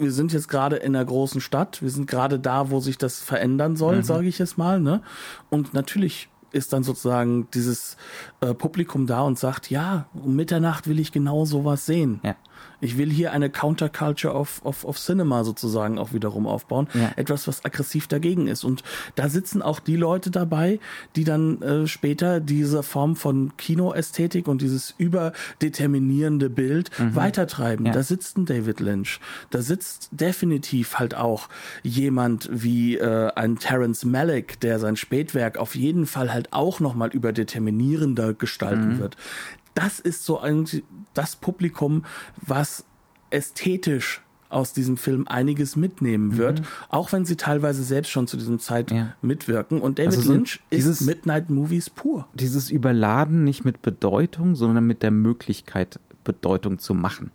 wir 0.01 0.12
sind 0.12 0.32
jetzt 0.32 0.48
gerade 0.48 0.76
in 0.76 0.96
einer 0.96 1.05
großen 1.05 1.40
Stadt, 1.40 1.82
wir 1.82 1.90
sind 1.90 2.07
gerade 2.07 2.38
da, 2.38 2.70
wo 2.70 2.80
sich 2.80 2.98
das 2.98 3.20
verändern 3.20 3.76
soll, 3.76 3.96
mhm. 3.96 4.03
sage 4.03 4.28
ich 4.28 4.38
jetzt 4.38 4.59
mal, 4.59 4.80
ne? 4.80 5.03
Und 5.51 5.74
natürlich 5.74 6.28
ist 6.53 6.72
dann 6.72 6.82
sozusagen 6.82 7.48
dieses 7.55 7.96
äh, 8.40 8.55
Publikum 8.55 9.07
da 9.07 9.22
und 9.22 9.38
sagt, 9.38 9.70
ja, 9.70 10.07
um 10.14 10.34
Mitternacht 10.34 10.88
will 10.88 10.98
ich 10.98 11.12
genau 11.12 11.44
sowas 11.44 11.86
sehen. 11.86 12.20
Ja. 12.24 12.34
Ich 12.80 12.96
will 12.96 13.11
hier 13.11 13.32
eine 13.32 13.50
Counterculture 13.50 14.34
of, 14.34 14.61
of, 14.64 14.84
of 14.84 14.98
Cinema 14.98 15.44
sozusagen 15.44 15.98
auch 15.98 16.12
wiederum 16.12 16.46
aufbauen. 16.46 16.88
Ja. 16.94 17.12
Etwas, 17.16 17.46
was 17.46 17.64
aggressiv 17.64 18.06
dagegen 18.06 18.46
ist. 18.46 18.64
Und 18.64 18.82
da 19.14 19.28
sitzen 19.28 19.62
auch 19.62 19.80
die 19.80 19.96
Leute 19.96 20.30
dabei, 20.30 20.80
die 21.16 21.24
dann 21.24 21.61
äh, 21.62 21.86
später 21.86 22.40
diese 22.40 22.82
Form 22.82 23.16
von 23.16 23.56
Kinoästhetik 23.56 24.48
und 24.48 24.62
dieses 24.62 24.94
überdeterminierende 24.96 26.48
Bild 26.48 26.90
mhm. 26.98 27.14
weitertreiben. 27.14 27.86
Ja. 27.86 27.92
Da 27.92 28.02
sitzt 28.02 28.38
ein 28.38 28.46
David 28.46 28.80
Lynch. 28.80 29.20
Da 29.50 29.61
sitzt 29.62 30.08
definitiv 30.12 30.98
halt 30.98 31.14
auch 31.14 31.48
jemand 31.82 32.48
wie 32.50 32.96
äh, 32.96 33.30
ein 33.34 33.58
Terence 33.58 34.04
Malick, 34.04 34.61
der 34.61 34.78
sein 34.78 34.96
Spätwerk 34.96 35.58
auf 35.58 35.74
jeden 35.74 36.06
Fall 36.06 36.32
halt 36.32 36.52
auch 36.52 36.80
nochmal 36.80 37.11
überdeterminierender 37.11 38.34
gestalten 38.34 38.94
mhm. 38.94 38.98
wird 38.98 39.16
das 39.74 40.00
ist 40.00 40.24
so 40.24 40.38
ein, 40.40 40.66
das 41.14 41.36
Publikum, 41.36 42.04
was 42.36 42.84
ästhetisch 43.30 44.22
aus 44.48 44.72
diesem 44.72 44.96
Film 44.96 45.28
einiges 45.28 45.76
mitnehmen 45.76 46.36
wird, 46.36 46.61
mhm. 46.61 46.66
auch 46.88 47.12
wenn 47.12 47.24
sie 47.24 47.36
teilweise 47.36 47.84
selbst 47.84 48.11
schon 48.11 48.26
zu 48.26 48.36
diesem 48.36 48.58
Zeit 48.58 48.90
ja. 48.90 49.14
mitwirken. 49.22 49.80
Und 49.80 49.98
David 50.00 50.16
also 50.16 50.22
so 50.22 50.32
Lynch 50.32 50.61
dieses, 50.72 51.00
ist 51.00 51.06
Midnight 51.06 51.50
Movies 51.50 51.88
pur. 51.88 52.26
Dieses 52.34 52.70
Überladen 52.70 53.44
nicht 53.44 53.64
mit 53.64 53.80
Bedeutung, 53.80 54.56
sondern 54.56 54.86
mit 54.86 55.04
der 55.04 55.12
Möglichkeit, 55.12 56.00
Bedeutung 56.24 56.80
zu 56.80 56.94
machen 56.94 57.30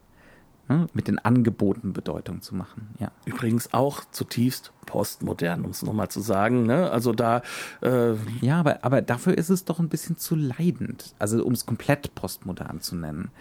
ne, 0.69 0.87
mit 0.93 1.07
den 1.07 1.19
Angeboten 1.19 1.93
Bedeutung 1.93 2.41
zu 2.41 2.55
machen. 2.55 2.89
Ja. 2.99 3.11
Übrigens 3.25 3.73
auch 3.73 4.03
zutiefst 4.11 4.71
postmodern, 4.85 5.65
um 5.65 5.71
es 5.71 5.81
nochmal 5.83 6.09
zu 6.09 6.21
sagen. 6.21 6.65
Ne? 6.65 6.89
Also 6.89 7.13
da 7.13 7.41
äh 7.81 8.15
ja, 8.41 8.59
aber, 8.59 8.83
aber 8.83 9.01
dafür 9.01 9.37
ist 9.37 9.49
es 9.49 9.65
doch 9.65 9.79
ein 9.79 9.89
bisschen 9.89 10.17
zu 10.17 10.35
leidend. 10.35 11.15
Also 11.19 11.43
um 11.43 11.53
es 11.53 11.65
komplett 11.65 12.13
postmodern 12.15 12.81
zu 12.81 12.95
nennen 12.95 13.31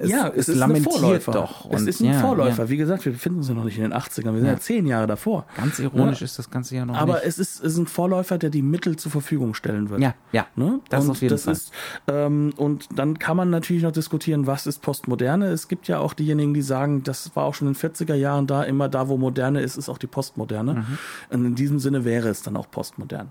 es, 0.00 0.10
ja, 0.10 0.28
es, 0.28 0.48
es 0.48 0.56
ist 0.56 0.62
ein 0.62 0.82
Vorläufer. 0.82 1.32
Doch. 1.32 1.70
es 1.70 1.82
ist 1.82 2.00
ein 2.00 2.06
ja, 2.06 2.20
Vorläufer. 2.20 2.64
Ja. 2.64 2.70
Wie 2.70 2.78
gesagt, 2.78 3.04
wir 3.04 3.12
befinden 3.12 3.38
uns 3.38 3.48
ja 3.48 3.54
noch 3.54 3.64
nicht 3.64 3.76
in 3.76 3.82
den 3.82 3.92
80ern, 3.92 4.32
wir 4.32 4.40
sind 4.40 4.46
ja, 4.46 4.58
zehn 4.58 4.86
Jahre 4.86 5.06
davor. 5.06 5.44
Ganz 5.56 5.78
ironisch 5.78 6.22
ist 6.22 6.38
das 6.38 6.50
Ganze 6.50 6.76
ja 6.76 6.86
noch 6.86 6.96
Aber 6.96 7.14
nicht. 7.14 7.26
es 7.26 7.38
ist, 7.38 7.62
es 7.62 7.74
ist 7.74 7.78
ein 7.78 7.86
Vorläufer, 7.86 8.38
der 8.38 8.48
die 8.48 8.62
Mittel 8.62 8.96
zur 8.96 9.12
Verfügung 9.12 9.52
stellen 9.52 9.90
wird. 9.90 10.00
Ja, 10.00 10.14
ja. 10.32 10.46
Ne? 10.56 10.80
Das 10.88 11.04
und 11.04 11.10
auf 11.10 11.20
jeden 11.20 11.32
das 11.32 11.44
Fall. 11.44 11.52
Ist, 11.52 11.72
ähm, 12.08 12.54
und 12.56 12.88
dann 12.94 13.18
kann 13.18 13.36
man 13.36 13.50
natürlich 13.50 13.82
noch 13.82 13.92
diskutieren, 13.92 14.46
was 14.46 14.66
ist 14.66 14.80
Postmoderne. 14.80 15.48
Es 15.48 15.68
gibt 15.68 15.86
ja 15.86 15.98
auch 15.98 16.14
diejenigen, 16.14 16.54
die 16.54 16.62
sagen, 16.62 17.02
das 17.02 17.36
war 17.36 17.44
auch 17.44 17.54
schon 17.54 17.68
in 17.68 17.74
den 17.74 17.92
40er 17.92 18.14
Jahren 18.14 18.46
da, 18.46 18.62
immer 18.62 18.88
da, 18.88 19.08
wo 19.08 19.18
Moderne 19.18 19.60
ist, 19.60 19.76
ist 19.76 19.90
auch 19.90 19.98
die 19.98 20.06
Postmoderne. 20.06 20.74
Mhm. 20.74 20.98
Und 21.28 21.44
in 21.44 21.54
diesem 21.54 21.78
Sinne 21.78 22.06
wäre 22.06 22.28
es 22.28 22.42
dann 22.42 22.56
auch 22.56 22.70
postmodern. 22.70 23.30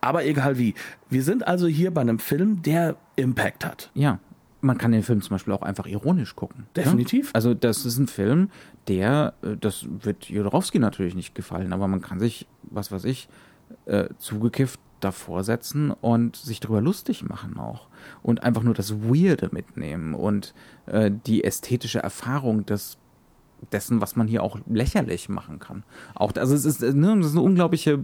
Aber 0.00 0.24
egal 0.24 0.56
wie. 0.56 0.74
Wir 1.10 1.22
sind 1.22 1.46
also 1.46 1.66
hier 1.66 1.92
bei 1.92 2.00
einem 2.00 2.18
Film, 2.18 2.62
der 2.62 2.96
Impact 3.16 3.64
hat. 3.64 3.90
Ja 3.94 4.18
man 4.66 4.78
kann 4.78 4.92
den 4.92 5.02
Film 5.02 5.22
zum 5.22 5.34
Beispiel 5.34 5.54
auch 5.54 5.62
einfach 5.62 5.86
ironisch 5.86 6.36
gucken. 6.36 6.60
Ne? 6.60 6.84
Definitiv. 6.84 7.26
Ja? 7.26 7.34
Also 7.34 7.54
das 7.54 7.86
ist 7.86 7.98
ein 7.98 8.08
Film, 8.08 8.50
der, 8.88 9.34
äh, 9.42 9.56
das 9.56 9.86
wird 9.88 10.28
Jodorowski 10.28 10.78
natürlich 10.78 11.14
nicht 11.14 11.34
gefallen, 11.34 11.72
aber 11.72 11.88
man 11.88 12.02
kann 12.02 12.18
sich, 12.18 12.46
was 12.62 12.92
weiß 12.92 13.04
ich, 13.04 13.28
äh, 13.86 14.08
zugekifft 14.18 14.80
davor 15.00 15.44
setzen 15.44 15.90
und 15.90 16.36
sich 16.36 16.60
darüber 16.60 16.80
lustig 16.80 17.22
machen 17.22 17.58
auch. 17.58 17.88
Und 18.22 18.42
einfach 18.42 18.62
nur 18.62 18.74
das 18.74 19.02
Weirde 19.02 19.50
mitnehmen 19.52 20.14
und 20.14 20.54
äh, 20.86 21.10
die 21.26 21.44
ästhetische 21.44 22.00
Erfahrung 22.00 22.66
des 22.66 22.98
dessen, 23.72 24.00
was 24.00 24.16
man 24.16 24.28
hier 24.28 24.42
auch 24.42 24.58
lächerlich 24.68 25.28
machen 25.28 25.58
kann. 25.58 25.82
Auch 26.14 26.32
also 26.36 26.54
es 26.54 26.64
ist, 26.64 26.82
ne, 26.82 27.16
das 27.16 27.28
ist 27.28 27.32
eine 27.32 27.42
unglaubliche, 27.42 27.98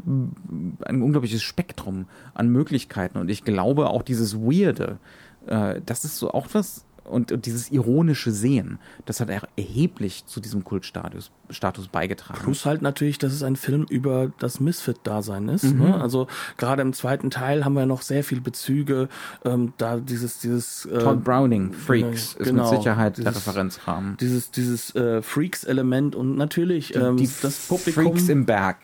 ein 0.84 1.02
unglaubliches 1.02 1.42
Spektrum 1.42 2.06
an 2.34 2.48
Möglichkeiten 2.48 3.18
und 3.18 3.28
ich 3.28 3.44
glaube 3.44 3.90
auch 3.90 4.02
dieses 4.02 4.36
Weirde, 4.36 4.98
äh, 5.46 5.80
das 5.84 6.04
ist 6.04 6.18
so 6.18 6.30
auch 6.32 6.48
was, 6.52 6.84
und, 7.04 7.32
und, 7.32 7.46
dieses 7.46 7.70
ironische 7.70 8.30
Sehen, 8.30 8.78
das 9.06 9.20
hat 9.20 9.28
erheblich 9.56 10.24
zu 10.26 10.40
diesem 10.40 10.64
Kultstatus 10.64 11.30
Status 11.50 11.88
beigetragen. 11.88 12.40
Plus 12.42 12.64
halt 12.64 12.80
natürlich, 12.80 13.18
dass 13.18 13.32
es 13.32 13.42
ein 13.42 13.56
Film 13.56 13.84
über 13.90 14.32
das 14.38 14.60
Misfit-Dasein 14.60 15.48
ist. 15.48 15.64
Mhm. 15.64 15.80
Ne? 15.80 16.00
Also 16.00 16.26
gerade 16.56 16.80
im 16.82 16.92
zweiten 16.92 17.30
Teil 17.30 17.64
haben 17.64 17.74
wir 17.74 17.84
noch 17.84 18.02
sehr 18.02 18.24
viel 18.24 18.40
Bezüge, 18.40 19.08
ähm, 19.44 19.74
da 19.76 19.98
dieses, 19.98 20.38
dieses 20.38 20.86
äh, 20.86 20.98
Todd 20.98 21.22
Browning, 21.24 21.72
Freaks, 21.72 22.36
äh, 22.36 22.44
genau, 22.44 22.64
ist 22.64 22.70
mit 22.70 22.80
Sicherheit 22.80 23.18
dieses, 23.18 23.32
der 23.32 23.36
Referenzrahmen. 23.36 24.16
Dieses, 24.18 24.50
dieses 24.50 24.94
äh, 24.94 25.20
Freaks-Element 25.20 26.14
und 26.14 26.36
natürlich 26.36 26.94
ähm, 26.96 27.16
die, 27.16 27.26
die 27.26 27.32
das 27.42 27.66
Publikum. 27.66 28.04
Freaks 28.04 28.28
im 28.28 28.46
Berg. 28.46 28.78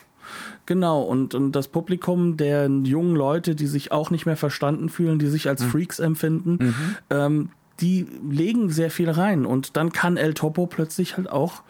Genau, 0.69 1.01
und, 1.01 1.35
und 1.35 1.53
das 1.53 1.67
Publikum 1.69 2.37
der 2.37 2.69
jungen 2.69 3.17
Leute, 3.17 3.55
die 3.55 3.67
sich 3.67 3.91
auch 3.91 4.11
nicht 4.11 4.27
mehr 4.27 4.37
verstanden 4.37 4.91
fühlen, 4.91 5.19
die 5.19 5.29
sich 5.29 5.49
als 5.49 5.63
mhm. 5.63 5.71
Freaks 5.71 5.99
empfinden, 5.99 6.59
mhm. 6.61 6.97
ähm, 7.09 7.49
die 7.81 8.07
legen 8.31 8.69
sehr 8.69 8.91
viel 8.91 9.09
rein. 9.09 9.47
Und 9.47 9.79
dann 9.79 9.93
kann 9.93 10.19
El 10.19 10.35
Topo 10.35 10.67
plötzlich 10.67 11.17
halt 11.17 11.31
auch 11.31 11.63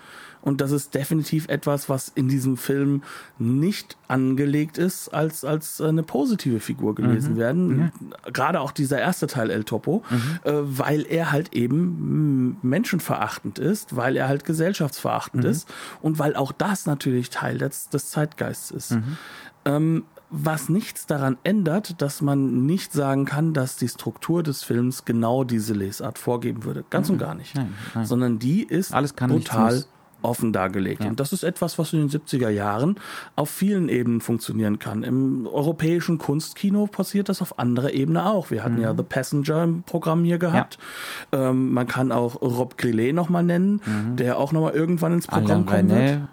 Und 0.42 0.60
das 0.60 0.70
ist 0.70 0.94
definitiv 0.94 1.48
etwas, 1.48 1.88
was 1.88 2.08
in 2.08 2.28
diesem 2.28 2.56
Film 2.56 3.02
nicht 3.38 3.96
angelegt 4.08 4.78
ist, 4.78 5.08
als, 5.08 5.44
als 5.44 5.80
eine 5.80 6.02
positive 6.02 6.60
Figur 6.60 6.94
gewesen 6.94 7.34
Mhm. 7.34 7.38
werden. 7.38 7.92
Gerade 8.32 8.60
auch 8.60 8.72
dieser 8.72 8.98
erste 9.00 9.26
Teil 9.26 9.50
El 9.50 9.64
Topo, 9.64 10.02
Mhm. 10.10 10.16
äh, 10.44 10.52
weil 10.78 11.06
er 11.08 11.32
halt 11.32 11.52
eben 11.54 12.50
mm, 12.50 12.56
menschenverachtend 12.62 13.58
ist, 13.58 13.96
weil 13.96 14.16
er 14.16 14.28
halt 14.28 14.44
gesellschaftsverachtend 14.44 15.44
Mhm. 15.44 15.50
ist 15.50 15.68
und 16.02 16.18
weil 16.18 16.36
auch 16.36 16.52
das 16.52 16.86
natürlich 16.86 17.30
Teil 17.30 17.58
des, 17.58 17.88
des 17.88 18.10
Zeitgeists 18.10 18.70
ist. 18.70 18.92
Mhm. 18.92 19.16
Ähm, 19.64 20.04
was 20.30 20.68
nichts 20.68 21.06
daran 21.06 21.38
ändert, 21.42 22.02
dass 22.02 22.20
man 22.20 22.66
nicht 22.66 22.92
sagen 22.92 23.24
kann, 23.24 23.54
dass 23.54 23.76
die 23.76 23.88
Struktur 23.88 24.42
des 24.42 24.62
Films 24.62 25.06
genau 25.06 25.42
diese 25.42 25.72
Lesart 25.72 26.18
vorgeben 26.18 26.64
würde. 26.64 26.84
Ganz 26.90 27.08
und 27.08 27.16
gar 27.16 27.34
nicht. 27.34 27.54
Nein, 27.54 27.72
nein. 27.94 28.04
Sondern 28.04 28.38
die 28.38 28.62
ist 28.62 28.92
Alles 28.92 29.16
kann, 29.16 29.30
brutal. 29.30 29.84
Offen 30.22 30.52
dargelegt. 30.52 31.04
Und 31.04 31.20
das 31.20 31.32
ist 31.32 31.42
etwas, 31.44 31.78
was 31.78 31.92
in 31.92 32.00
den 32.00 32.08
70er 32.10 32.48
Jahren 32.48 32.96
auf 33.36 33.50
vielen 33.50 33.88
Ebenen 33.88 34.20
funktionieren 34.20 34.78
kann. 34.78 35.02
Im 35.04 35.46
europäischen 35.46 36.18
Kunstkino 36.18 36.86
passiert 36.86 37.28
das 37.28 37.40
auf 37.42 37.58
anderer 37.58 37.92
Ebene 37.92 38.26
auch. 38.26 38.50
Wir 38.50 38.64
hatten 38.64 38.76
Mhm. 38.76 38.82
ja 38.82 38.94
The 38.96 39.02
Passenger 39.04 39.62
im 39.64 39.82
Programm 39.84 40.24
hier 40.24 40.38
gehabt. 40.38 40.78
Ähm, 41.32 41.72
man 41.72 41.86
kann 41.86 42.10
auch 42.12 42.40
Rob 42.42 42.76
Grillet 42.78 43.12
nochmal 43.14 43.42
nennen, 43.44 43.80
der 44.16 44.38
auch 44.38 44.52
nochmal 44.52 44.72
irgendwann 44.74 45.12
ins 45.12 45.26
Programm 45.26 45.62
Mhm. 45.62 45.68
Alain 45.68 45.86
kommen 45.88 45.90
wird. 45.90 46.10
René, 46.10 46.26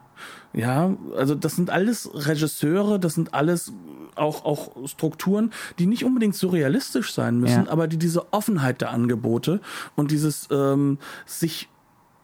Ja, 0.54 0.96
also 1.18 1.36
das 1.36 1.58
sind 1.58 1.70
alles 1.70 2.10
Regisseure, 2.14 2.98
das 3.00 3.14
sind 3.16 3.34
alles 3.34 3.74
auch, 4.16 4.46
auch 4.46 4.88
Strukturen, 4.88 5.52
die 5.80 5.86
nicht 5.86 6.06
unbedingt 6.06 6.34
surrealistisch 6.36 7.14
sein 7.14 7.40
müssen, 7.42 7.66
Ja. 7.66 7.70
aber 7.72 7.88
die 7.88 7.98
diese 7.98 8.32
Offenheit 8.32 8.80
der 8.80 8.92
Angebote 8.92 9.60
und 9.98 10.12
dieses 10.12 10.48
ähm, 10.52 10.98
sich 11.26 11.68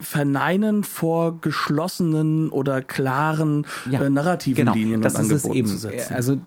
verneinen 0.01 0.83
vor 0.83 1.39
geschlossenen 1.41 2.49
oder 2.49 2.81
klaren 2.81 3.65
Ja, 3.89 4.01
äh, 4.01 4.09
narrativen 4.09 4.65
genau, 4.65 4.73
Linien 4.73 5.01
das 5.01 5.15
und 5.15 5.25
ist 5.25 5.31
es 5.31 5.45
eben. 5.45 5.67
zu 5.67 5.77
setzen. 5.77 6.13
Also 6.13 6.37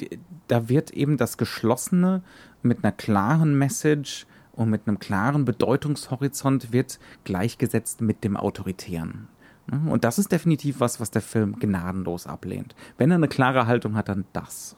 da 0.48 0.68
wird 0.68 0.90
eben 0.90 1.16
das 1.16 1.38
Geschlossene 1.38 2.22
mit 2.62 2.84
einer 2.84 2.92
klaren 2.92 3.56
Message 3.56 4.26
und 4.52 4.70
mit 4.70 4.82
einem 4.86 4.98
klaren 4.98 5.44
Bedeutungshorizont 5.44 6.72
wird 6.72 6.98
gleichgesetzt 7.24 8.00
mit 8.00 8.24
dem 8.24 8.36
Autoritären. 8.36 9.28
Ne? 9.70 9.80
Und 9.90 10.04
das 10.04 10.18
ist 10.18 10.30
definitiv 10.30 10.80
was, 10.80 11.00
was 11.00 11.10
der 11.10 11.22
Film 11.22 11.58
gnadenlos 11.58 12.26
ablehnt. 12.26 12.74
Wenn 12.98 13.10
er 13.10 13.16
eine 13.16 13.28
klare 13.28 13.66
Haltung 13.66 13.96
hat, 13.96 14.08
dann 14.08 14.24
das. 14.32 14.76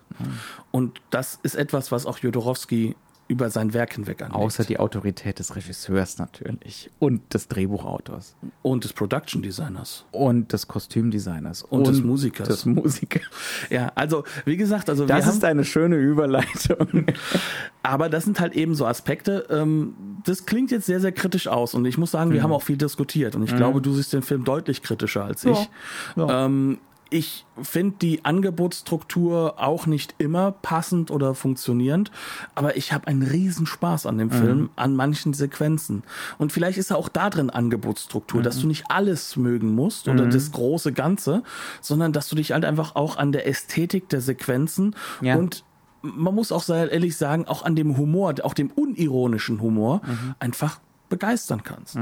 und 0.70 1.00
das 1.10 1.38
ist 1.42 1.56
etwas, 1.56 1.92
was 1.92 2.06
auch 2.06 2.18
Jodorowsky 2.18 2.96
über 3.28 3.50
sein 3.50 3.74
Werk 3.74 3.94
hinweg 3.94 4.22
anlegt. 4.22 4.36
Außer 4.36 4.64
die 4.64 4.78
Autorität 4.78 5.38
des 5.38 5.56
Regisseurs 5.56 6.18
natürlich. 6.18 6.90
Und 6.98 7.34
des 7.34 7.48
Drehbuchautors. 7.48 8.36
und 8.62 8.84
des 8.84 8.92
Production 8.92 9.42
Designers. 9.42 10.04
Und 10.12 10.52
des 10.52 10.68
Kostümdesigners. 10.68 11.62
Und 11.62 11.86
des 11.88 12.02
Musikers. 12.02 12.48
Des 12.48 12.66
Musikers. 12.66 13.22
Ja, 13.70 13.90
also 13.94 14.24
wie 14.44 14.56
gesagt, 14.56 14.88
also 14.88 15.06
Das 15.06 15.26
ist 15.26 15.44
eine 15.44 15.64
schöne 15.64 15.96
Überleitung. 15.96 17.06
Aber 17.82 18.08
das 18.08 18.24
sind 18.24 18.40
halt 18.40 18.54
eben 18.54 18.74
so 18.74 18.86
Aspekte. 18.86 19.46
Ähm, 19.50 19.94
das 20.24 20.46
klingt 20.46 20.70
jetzt 20.70 20.86
sehr, 20.86 21.00
sehr 21.00 21.12
kritisch 21.12 21.46
aus. 21.48 21.74
Und 21.74 21.84
ich 21.84 21.98
muss 21.98 22.10
sagen, 22.10 22.30
Mhm. 22.30 22.34
wir 22.34 22.42
haben 22.42 22.52
auch 22.52 22.62
viel 22.62 22.76
diskutiert. 22.76 23.34
Und 23.36 23.42
ich 23.44 23.54
glaube, 23.56 23.80
du 23.80 23.92
siehst 23.92 24.12
den 24.12 24.22
Film 24.22 24.44
deutlich 24.44 24.82
kritischer 24.82 25.24
als 25.24 25.44
ich. 25.44 25.68
Ja. 26.16 26.46
Ähm, 26.46 26.78
ich 27.08 27.46
finde 27.62 27.96
die 28.02 28.24
Angebotsstruktur 28.24 29.54
auch 29.58 29.86
nicht 29.86 30.14
immer 30.18 30.50
passend 30.50 31.10
oder 31.10 31.34
funktionierend, 31.34 32.10
aber 32.54 32.76
ich 32.76 32.92
habe 32.92 33.06
einen 33.06 33.22
riesen 33.22 33.66
Spaß 33.66 34.06
an 34.06 34.18
dem 34.18 34.30
Film, 34.30 34.70
an 34.76 34.96
manchen 34.96 35.32
Sequenzen. 35.32 36.02
Und 36.38 36.52
vielleicht 36.52 36.78
ist 36.78 36.90
er 36.90 36.96
auch 36.98 37.08
da 37.08 37.30
drin 37.30 37.48
Angebotsstruktur, 37.50 38.42
dass 38.42 38.60
du 38.60 38.66
nicht 38.66 38.90
alles 38.90 39.36
mögen 39.36 39.74
musst 39.74 40.08
oder 40.08 40.26
das 40.26 40.50
große 40.52 40.92
Ganze, 40.92 41.42
sondern 41.80 42.12
dass 42.12 42.28
du 42.28 42.36
dich 42.36 42.52
halt 42.52 42.64
einfach 42.64 42.96
auch 42.96 43.16
an 43.16 43.30
der 43.32 43.46
Ästhetik 43.46 44.08
der 44.08 44.20
Sequenzen 44.20 44.96
Ja. 45.20 45.36
und 45.36 45.64
man 46.02 46.34
muss 46.34 46.52
auch 46.52 46.62
sehr 46.62 46.90
ehrlich 46.92 47.16
sagen, 47.16 47.46
auch 47.46 47.64
an 47.64 47.74
dem 47.74 47.96
Humor, 47.96 48.34
auch 48.42 48.54
dem 48.54 48.70
unironischen 48.70 49.60
Humor 49.60 50.02
einfach 50.38 50.80
begeistern 51.08 51.62
kannst. 51.62 51.96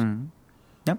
Ja. 0.87 0.97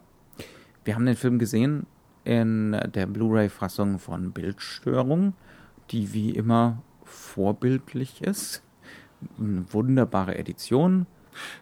Wir 0.84 0.94
haben 0.96 1.06
den 1.06 1.16
Film 1.16 1.40
gesehen 1.40 1.88
in 2.26 2.78
der 2.94 3.06
Blu-ray-Fassung 3.06 4.00
von 4.00 4.32
Bildstörung, 4.32 5.34
die 5.92 6.14
wie 6.14 6.32
immer 6.32 6.82
vorbildlich 7.04 8.22
ist. 8.22 8.64
Eine 9.40 9.66
wunderbare 9.72 10.38
Edition. 10.38 11.06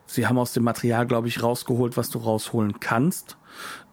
Sie 0.05 0.25
haben 0.25 0.37
aus 0.37 0.53
dem 0.53 0.63
Material, 0.63 1.05
glaube 1.05 1.27
ich, 1.27 1.43
rausgeholt, 1.43 1.97
was 1.97 2.09
du 2.09 2.19
rausholen 2.19 2.79
kannst. 2.79 3.37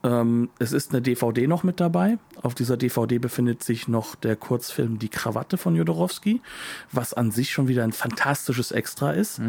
Ähm, 0.02 0.48
es 0.58 0.72
ist 0.72 0.92
eine 0.92 1.02
DVD 1.02 1.46
noch 1.46 1.62
mit 1.62 1.80
dabei. 1.80 2.18
Auf 2.42 2.54
dieser 2.54 2.76
DVD 2.76 3.18
befindet 3.18 3.62
sich 3.62 3.88
noch 3.88 4.14
der 4.14 4.36
Kurzfilm 4.36 4.98
Die 4.98 5.08
Krawatte 5.08 5.58
von 5.58 5.76
Jodorowsky, 5.76 6.40
was 6.90 7.12
an 7.12 7.30
sich 7.30 7.50
schon 7.50 7.68
wieder 7.68 7.84
ein 7.84 7.92
fantastisches 7.92 8.72
Extra 8.72 9.12
ist. 9.12 9.40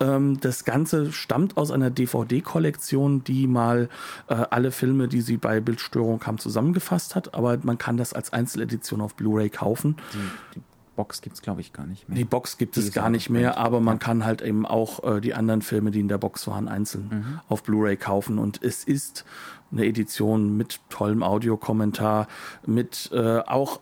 Ähm, 0.00 0.40
das 0.40 0.64
Ganze 0.64 1.12
stammt 1.12 1.56
aus 1.56 1.70
einer 1.70 1.90
DVD-Kollektion, 1.90 3.24
die 3.24 3.46
mal 3.46 3.88
äh, 4.28 4.34
alle 4.34 4.70
Filme, 4.70 5.08
die 5.08 5.20
sie 5.20 5.36
bei 5.36 5.60
Bildstörung 5.60 6.24
haben, 6.24 6.38
zusammengefasst 6.38 7.14
hat. 7.14 7.34
Aber 7.34 7.58
man 7.62 7.76
kann 7.76 7.96
das 7.96 8.14
als 8.14 8.32
Einzeledition 8.32 9.00
auf 9.00 9.14
Blu-ray 9.14 9.50
kaufen. 9.50 9.96
Die, 10.14 10.58
die 10.58 10.62
Box 10.98 11.22
gibt 11.22 11.36
es, 11.36 11.42
glaube 11.42 11.60
ich, 11.60 11.72
gar 11.72 11.86
nicht 11.86 12.08
mehr. 12.08 12.18
Die 12.18 12.24
Box 12.24 12.58
gibt 12.58 12.74
Die 12.76 12.80
es 12.80 12.92
gar 12.92 13.08
nicht 13.08 13.30
mehr, 13.30 13.56
aber 13.56 13.80
man 13.80 13.98
kann 14.00 14.24
halt 14.24 14.42
eben 14.42 14.66
auch 14.66 15.02
äh, 15.04 15.20
die 15.20 15.32
anderen 15.32 15.62
Filme, 15.62 15.92
die 15.92 16.00
in 16.00 16.08
der 16.08 16.18
Box 16.18 16.46
waren, 16.48 16.66
einzeln 16.66 17.08
Mhm. 17.10 17.40
auf 17.48 17.62
Blu-ray 17.62 17.96
kaufen. 17.96 18.38
Und 18.38 18.62
es 18.62 18.82
ist 18.84 19.24
eine 19.70 19.84
Edition 19.86 20.56
mit 20.56 20.80
tollem 20.90 21.22
Audiokommentar, 21.22 22.26
mit 22.66 23.10
äh, 23.12 23.38
auch 23.46 23.80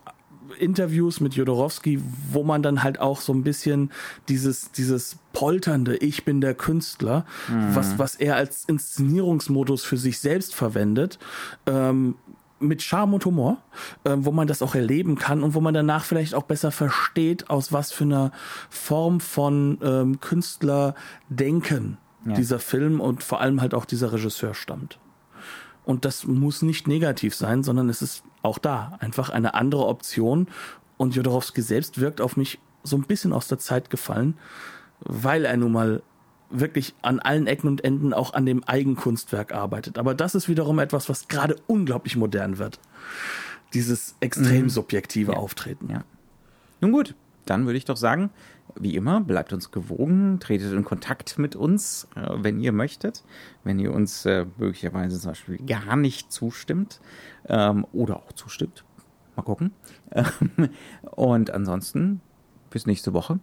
Interviews 0.59 1.19
mit 1.19 1.33
Jodorowsky, 1.33 2.01
wo 2.31 2.41
man 2.43 2.63
dann 2.63 2.81
halt 2.81 2.99
auch 3.01 3.19
so 3.19 3.33
ein 3.33 3.43
bisschen 3.43 3.91
dieses, 4.29 4.71
dieses 4.71 5.17
polternde 5.33 5.97
Ich 5.97 6.23
bin 6.23 6.39
der 6.39 6.53
Künstler, 6.55 7.25
Mhm. 7.49 7.75
was, 7.75 7.99
was 7.99 8.15
er 8.15 8.35
als 8.37 8.63
Inszenierungsmodus 8.65 9.83
für 9.83 9.97
sich 9.97 10.19
selbst 10.19 10.55
verwendet, 10.55 11.19
ähm, 11.65 12.15
mit 12.59 12.81
Charme 12.81 13.15
und 13.15 13.25
Humor, 13.25 13.57
ähm, 14.05 14.25
wo 14.25 14.31
man 14.31 14.47
das 14.47 14.61
auch 14.61 14.75
erleben 14.75 15.15
kann 15.17 15.43
und 15.43 15.53
wo 15.53 15.61
man 15.61 15.73
danach 15.73 16.05
vielleicht 16.05 16.33
auch 16.35 16.43
besser 16.43 16.71
versteht, 16.71 17.49
aus 17.49 17.71
was 17.71 17.91
für 17.91 18.03
einer 18.03 18.31
Form 18.69 19.19
von 19.19 19.77
ähm, 19.83 20.19
Künstlerdenken 20.19 21.97
Ja. 22.25 22.33
dieser 22.33 22.59
Film 22.59 22.99
und 22.99 23.23
vor 23.23 23.41
allem 23.41 23.61
halt 23.61 23.73
auch 23.73 23.85
dieser 23.85 24.11
Regisseur 24.11 24.53
stammt. 24.53 24.99
Und 25.85 26.03
das 26.03 26.25
muss 26.25 26.61
nicht 26.61 26.87
negativ 26.87 27.33
sein, 27.35 27.63
sondern 27.63 27.87
es 27.89 28.01
ist 28.01 28.23
auch 28.41 28.57
da 28.57 28.97
einfach 28.99 29.29
eine 29.29 29.53
andere 29.53 29.85
Option. 29.85 30.47
Und 30.97 31.15
Jodorowsky 31.15 31.61
selbst 31.61 31.99
wirkt 32.01 32.19
auf 32.19 32.35
mich 32.35 32.59
so 32.83 32.97
ein 32.97 33.03
bisschen 33.03 33.31
aus 33.31 33.47
der 33.47 33.59
Zeit 33.59 33.89
gefallen, 33.89 34.35
weil 34.99 35.45
er 35.45 35.55
nun 35.57 35.71
mal 35.71 36.01
wirklich 36.49 36.95
an 37.01 37.19
allen 37.19 37.47
Ecken 37.47 37.67
und 37.67 37.83
Enden 37.83 38.13
auch 38.13 38.33
an 38.33 38.45
dem 38.45 38.63
Eigenkunstwerk 38.63 39.53
arbeitet. 39.53 39.97
Aber 39.97 40.13
das 40.13 40.35
ist 40.35 40.47
wiederum 40.47 40.79
etwas, 40.79 41.09
was 41.09 41.27
gerade 41.27 41.55
unglaublich 41.67 42.15
modern 42.15 42.57
wird. 42.57 42.79
Dieses 43.73 44.15
extrem 44.19 44.69
subjektive 44.69 45.35
Auftreten. 45.35 45.89
Ja. 45.89 46.03
Nun 46.79 46.91
gut, 46.91 47.15
dann 47.45 47.65
würde 47.65 47.77
ich 47.77 47.85
doch 47.85 47.97
sagen, 47.97 48.29
wie 48.79 48.95
immer, 48.95 49.21
bleibt 49.21 49.53
uns 49.53 49.71
gewogen, 49.71 50.39
tretet 50.39 50.73
in 50.73 50.85
Kontakt 50.85 51.37
mit 51.39 51.55
uns, 51.55 52.07
äh, 52.15 52.29
wenn 52.35 52.59
ihr 52.59 52.71
möchtet, 52.71 53.23
wenn 53.63 53.79
ihr 53.79 53.93
uns 53.93 54.25
äh, 54.25 54.45
möglicherweise 54.57 55.19
zum 55.19 55.31
Beispiel 55.31 55.57
gar 55.57 55.95
nicht 55.95 56.31
zustimmt 56.31 56.99
ähm, 57.47 57.85
oder 57.91 58.17
auch 58.17 58.31
zustimmt. 58.33 58.83
Mal 59.35 59.43
gucken. 59.43 59.71
Ähm, 60.11 60.69
Und 61.11 61.51
ansonsten 61.51 62.21
bis 62.69 62.85
nächste 62.85 63.13
Woche. 63.13 63.39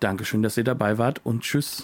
Dankeschön, 0.00 0.42
dass 0.42 0.56
ihr 0.56 0.64
dabei 0.64 0.98
wart 0.98 1.20
und 1.24 1.42
tschüss. 1.42 1.82